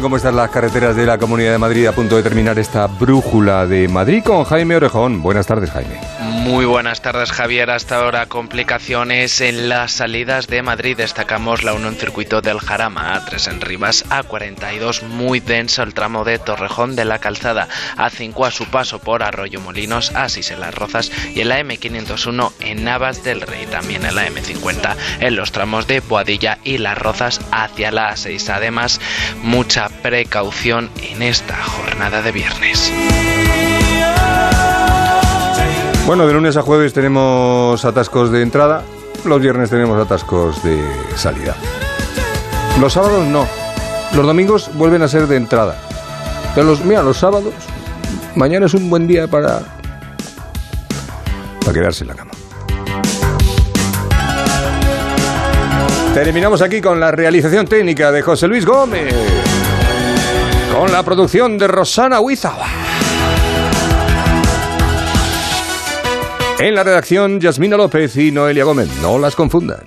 Cómo 0.00 0.16
están 0.16 0.36
las 0.36 0.50
carreteras 0.50 0.96
de 0.96 1.06
la 1.06 1.18
Comunidad 1.18 1.52
de 1.52 1.58
Madrid 1.58 1.86
a 1.86 1.92
punto 1.92 2.16
de 2.16 2.22
terminar 2.22 2.58
esta 2.58 2.86
brújula 2.86 3.66
de 3.66 3.86
Madrid 3.88 4.22
con 4.24 4.44
Jaime 4.44 4.76
Orejón. 4.76 5.22
Buenas 5.22 5.46
tardes, 5.46 5.70
Jaime. 5.70 6.13
Muy 6.44 6.66
buenas 6.66 7.00
tardes, 7.00 7.32
Javier. 7.32 7.70
Hasta 7.70 7.96
ahora 7.96 8.26
complicaciones 8.26 9.40
en 9.40 9.70
las 9.70 9.92
salidas 9.92 10.46
de 10.46 10.60
Madrid. 10.60 10.94
Destacamos 10.94 11.64
la 11.64 11.72
1 11.72 11.88
en 11.88 11.96
circuito 11.96 12.42
del 12.42 12.60
Jarama, 12.60 13.18
A3 13.18 13.50
en 13.50 13.60
Rivas, 13.62 14.04
A42 14.10 15.04
muy 15.04 15.40
denso 15.40 15.82
el 15.82 15.94
tramo 15.94 16.22
de 16.22 16.38
Torrejón 16.38 16.96
de 16.96 17.06
la 17.06 17.18
Calzada, 17.18 17.66
A5 17.96 18.46
a 18.46 18.50
su 18.50 18.66
paso 18.66 18.98
por 18.98 19.22
Arroyo 19.22 19.58
Molinos, 19.62 20.12
A6 20.12 20.52
en 20.52 20.60
Las 20.60 20.74
Rozas 20.74 21.10
y 21.34 21.40
en 21.40 21.48
la 21.48 21.60
M501 21.60 22.52
en 22.60 22.84
Navas 22.84 23.24
del 23.24 23.40
Rey. 23.40 23.64
También 23.64 24.04
en 24.04 24.14
la 24.14 24.26
M50 24.28 24.96
en 25.20 25.36
los 25.36 25.50
tramos 25.50 25.86
de 25.86 26.00
Boadilla 26.00 26.58
y 26.62 26.76
Las 26.76 26.98
Rozas 26.98 27.40
hacia 27.52 27.90
la 27.90 28.12
A6. 28.12 28.50
Además, 28.50 29.00
mucha 29.42 29.88
precaución 29.88 30.90
en 31.02 31.22
esta 31.22 31.56
jornada 31.56 32.20
de 32.20 32.32
viernes. 32.32 32.92
Bueno, 36.06 36.26
de 36.26 36.34
lunes 36.34 36.54
a 36.58 36.62
jueves 36.62 36.92
tenemos 36.92 37.82
atascos 37.82 38.30
de 38.30 38.42
entrada, 38.42 38.82
los 39.24 39.40
viernes 39.40 39.70
tenemos 39.70 39.98
atascos 39.98 40.62
de 40.62 40.78
salida. 41.16 41.56
Los 42.78 42.92
sábados 42.92 43.26
no. 43.26 43.48
Los 44.14 44.26
domingos 44.26 44.70
vuelven 44.74 45.00
a 45.00 45.08
ser 45.08 45.26
de 45.26 45.36
entrada. 45.36 45.78
Pero 46.54 46.66
los, 46.66 46.84
mira, 46.84 47.02
los 47.02 47.16
sábados, 47.16 47.54
mañana 48.34 48.66
es 48.66 48.74
un 48.74 48.90
buen 48.90 49.06
día 49.06 49.28
para, 49.28 49.60
para 51.60 51.72
quedarse 51.72 52.04
en 52.04 52.08
la 52.08 52.14
cama. 52.14 52.32
Terminamos 56.12 56.60
aquí 56.60 56.82
con 56.82 57.00
la 57.00 57.12
realización 57.12 57.66
técnica 57.66 58.12
de 58.12 58.20
José 58.20 58.46
Luis 58.46 58.66
Gómez. 58.66 59.14
Con 60.70 60.92
la 60.92 61.02
producción 61.02 61.56
de 61.56 61.66
Rosana 61.66 62.20
Huizaba. 62.20 62.83
En 66.58 66.74
la 66.74 66.84
redacción, 66.84 67.40
Yasmina 67.40 67.76
López 67.76 68.16
y 68.16 68.30
Noelia 68.30 68.64
Gómez. 68.64 68.88
No 69.02 69.18
las 69.18 69.34
confundan. 69.34 69.80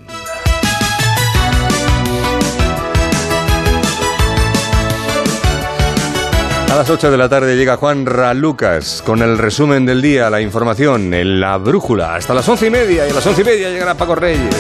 A 6.69 6.75
las 6.75 6.89
8 6.89 7.09
de 7.09 7.17
la 7.17 7.29
tarde 7.29 7.55
llega 7.55 7.77
Juan 7.77 8.05
Ralucas 8.05 9.01
con 9.03 9.21
el 9.21 9.37
resumen 9.37 9.85
del 9.85 10.01
día, 10.01 10.29
la 10.29 10.41
información 10.41 11.13
en 11.13 11.39
la 11.39 11.57
brújula. 11.57 12.15
Hasta 12.15 12.33
las 12.33 12.47
once 12.47 12.67
y 12.67 12.69
media 12.69 13.07
y 13.07 13.09
a 13.09 13.13
las 13.13 13.25
once 13.25 13.41
y 13.41 13.45
media 13.45 13.69
llegará 13.69 13.95
Paco 13.95 14.15
Reyes. 14.15 14.53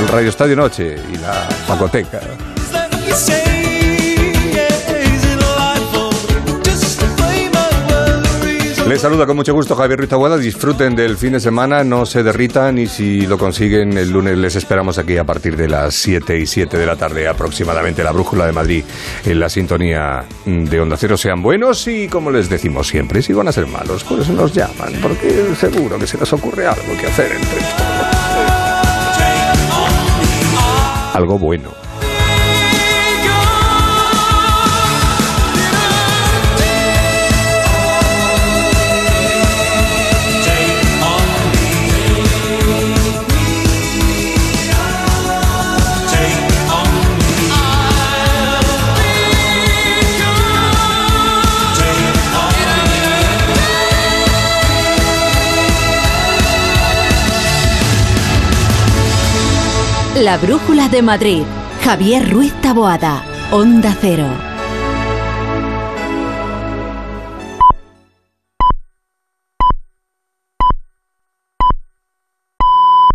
El 0.00 0.08
Radio 0.08 0.28
Estadio 0.28 0.56
Noche 0.56 0.96
y 1.12 1.18
la 1.18 1.48
Pacoteca. 1.66 2.20
Les 8.88 9.00
saluda 9.00 9.26
con 9.26 9.34
mucho 9.34 9.52
gusto 9.52 9.74
Javier 9.74 9.98
Ruiz 9.98 10.10
Taboada. 10.10 10.38
Disfruten 10.38 10.94
del 10.94 11.16
fin 11.16 11.32
de 11.32 11.40
semana, 11.40 11.82
no 11.82 12.06
se 12.06 12.22
derritan 12.22 12.78
y 12.78 12.86
si 12.86 13.26
lo 13.26 13.36
consiguen 13.36 13.98
el 13.98 14.10
lunes 14.10 14.38
les 14.38 14.54
esperamos 14.54 14.96
aquí 14.98 15.16
a 15.16 15.24
partir 15.24 15.56
de 15.56 15.68
las 15.68 15.92
7 15.96 16.38
y 16.38 16.46
7 16.46 16.78
de 16.78 16.86
la 16.86 16.94
tarde 16.94 17.26
aproximadamente. 17.26 18.04
La 18.04 18.12
Brújula 18.12 18.46
de 18.46 18.52
Madrid 18.52 18.84
en 19.24 19.40
la 19.40 19.48
sintonía 19.48 20.24
de 20.44 20.80
Onda 20.80 20.96
Cero. 20.96 21.16
Sean 21.16 21.42
buenos 21.42 21.88
y 21.88 22.06
como 22.06 22.30
les 22.30 22.48
decimos 22.48 22.86
siempre, 22.86 23.22
si 23.22 23.32
van 23.32 23.48
a 23.48 23.52
ser 23.52 23.66
malos, 23.66 24.04
por 24.04 24.20
eso 24.20 24.32
nos 24.32 24.54
llaman, 24.54 24.92
porque 25.02 25.52
seguro 25.58 25.98
que 25.98 26.06
se 26.06 26.16
nos 26.16 26.32
ocurre 26.32 26.66
algo 26.66 26.96
que 27.00 27.08
hacer 27.08 27.32
entre 27.32 27.58
todos. 27.58 28.16
Algo 31.12 31.38
bueno. 31.40 31.85
La 60.16 60.38
Brújula 60.38 60.88
de 60.88 61.02
Madrid. 61.02 61.42
Javier 61.84 62.32
Ruiz 62.32 62.54
Taboada. 62.62 63.22
Onda 63.50 63.94
Cero. 64.00 64.55